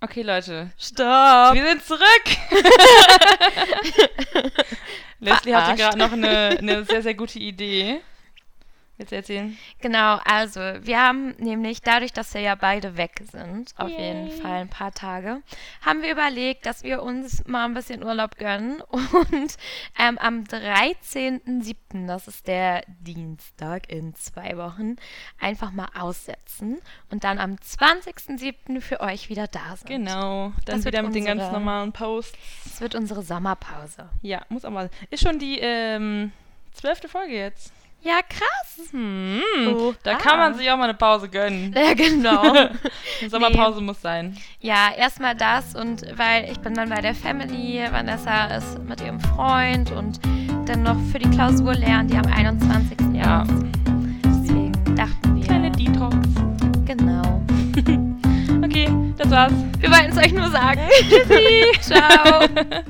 Okay, 0.00 0.22
Leute. 0.22 0.70
Stopp. 0.78 1.54
Wir 1.54 1.66
sind 1.66 1.84
zurück. 1.84 2.24
Leslie 5.20 5.54
hatte 5.54 5.76
gerade 5.76 5.98
noch 5.98 6.12
eine, 6.12 6.56
eine 6.58 6.84
sehr, 6.84 7.02
sehr 7.02 7.14
gute 7.14 7.38
Idee. 7.38 8.00
Willst 8.98 9.12
du 9.12 9.16
erzählen? 9.16 9.56
Genau, 9.80 10.18
also 10.24 10.60
wir 10.60 11.00
haben 11.00 11.30
nämlich 11.38 11.80
dadurch, 11.82 12.12
dass 12.12 12.34
wir 12.34 12.40
ja 12.40 12.56
beide 12.56 12.96
weg 12.96 13.22
sind, 13.30 13.72
auf 13.76 13.88
Yay. 13.88 14.00
jeden 14.26 14.30
Fall 14.42 14.60
ein 14.62 14.68
paar 14.68 14.92
Tage, 14.92 15.40
haben 15.82 16.02
wir 16.02 16.10
überlegt, 16.10 16.66
dass 16.66 16.82
wir 16.82 17.02
uns 17.04 17.46
mal 17.46 17.64
ein 17.64 17.74
bisschen 17.74 18.02
Urlaub 18.02 18.36
gönnen 18.36 18.80
und 18.90 19.56
ähm, 20.00 20.18
am 20.18 20.42
13.07., 20.42 22.06
das 22.06 22.28
ist 22.28 22.46
der 22.48 22.82
Dienstag 23.00 23.90
in 23.90 24.14
zwei 24.16 24.56
Wochen, 24.56 24.96
einfach 25.40 25.70
mal 25.70 25.88
aussetzen 25.98 26.78
und 27.10 27.24
dann 27.24 27.38
am 27.38 27.52
20.07. 27.54 28.80
für 28.80 29.00
euch 29.00 29.28
wieder 29.28 29.46
da 29.46 29.76
sind. 29.76 29.86
Genau. 29.88 30.52
Dann 30.64 30.76
Das 30.76 30.84
wird 30.84 30.94
wieder 30.94 31.02
mit 31.02 31.14
den 31.14 31.24
ganz 31.24 31.40
unsere- 31.42 31.58
normalen 31.60 31.92
Posts. 31.92 32.36
Das 32.64 32.80
wird 32.80 32.94
unsere 32.94 33.22
Sommerpause. 33.22 34.08
Ja, 34.22 34.42
muss 34.48 34.64
auch 34.64 34.70
mal. 34.70 34.90
Ist 35.10 35.22
schon 35.22 35.38
die 35.38 35.58
ähm, 35.60 36.32
zwölfte 36.72 37.08
Folge 37.08 37.34
jetzt. 37.34 37.72
Ja, 38.02 38.20
krass. 38.28 38.88
Hm, 38.92 39.40
Oh, 39.74 39.92
da 40.02 40.12
ah. 40.12 40.14
kann 40.14 40.38
man 40.38 40.54
sich 40.54 40.70
auch 40.70 40.76
mal 40.76 40.84
eine 40.84 40.94
Pause 40.94 41.28
gönnen. 41.28 41.74
Ja, 41.76 41.94
genau. 41.94 42.42
Eine 43.20 43.30
Sommerpause 43.30 43.80
muss 43.80 44.00
sein. 44.00 44.36
Ja, 44.60 44.92
erstmal 44.96 45.34
das 45.34 45.74
und 45.74 46.02
weil 46.16 46.50
ich 46.50 46.60
bin 46.60 46.74
dann 46.74 46.88
bei 46.88 47.00
der 47.00 47.14
Family, 47.14 47.82
Vanessa 47.90 48.46
ist 48.56 48.78
mit 48.84 49.00
ihrem 49.00 49.20
Freund 49.20 49.90
und 49.90 50.20
dann 50.66 50.84
noch 50.84 50.96
für 51.10 51.18
die 51.18 51.28
Klausur 51.30 51.74
lernen, 51.74 52.08
die 52.08 52.16
am 52.16 52.26
21. 52.32 52.96
Ja. 53.14 53.40
erst. 53.40 53.52
Deswegen 54.24 54.72
dachten 54.94 55.36
wir. 55.36 55.44
Kleine 55.44 55.70
Detox. 55.72 56.16
Genau. 56.86 57.42
Okay, 58.64 58.88
das 59.16 59.30
war's. 59.30 59.52
Wir 59.78 59.90
wollten 59.90 60.10
es 60.10 60.18
euch 60.18 60.32
nur 60.32 60.50
sagen. 60.50 60.80
Tschüssi. 61.08 61.62
Ciao. 61.80 62.88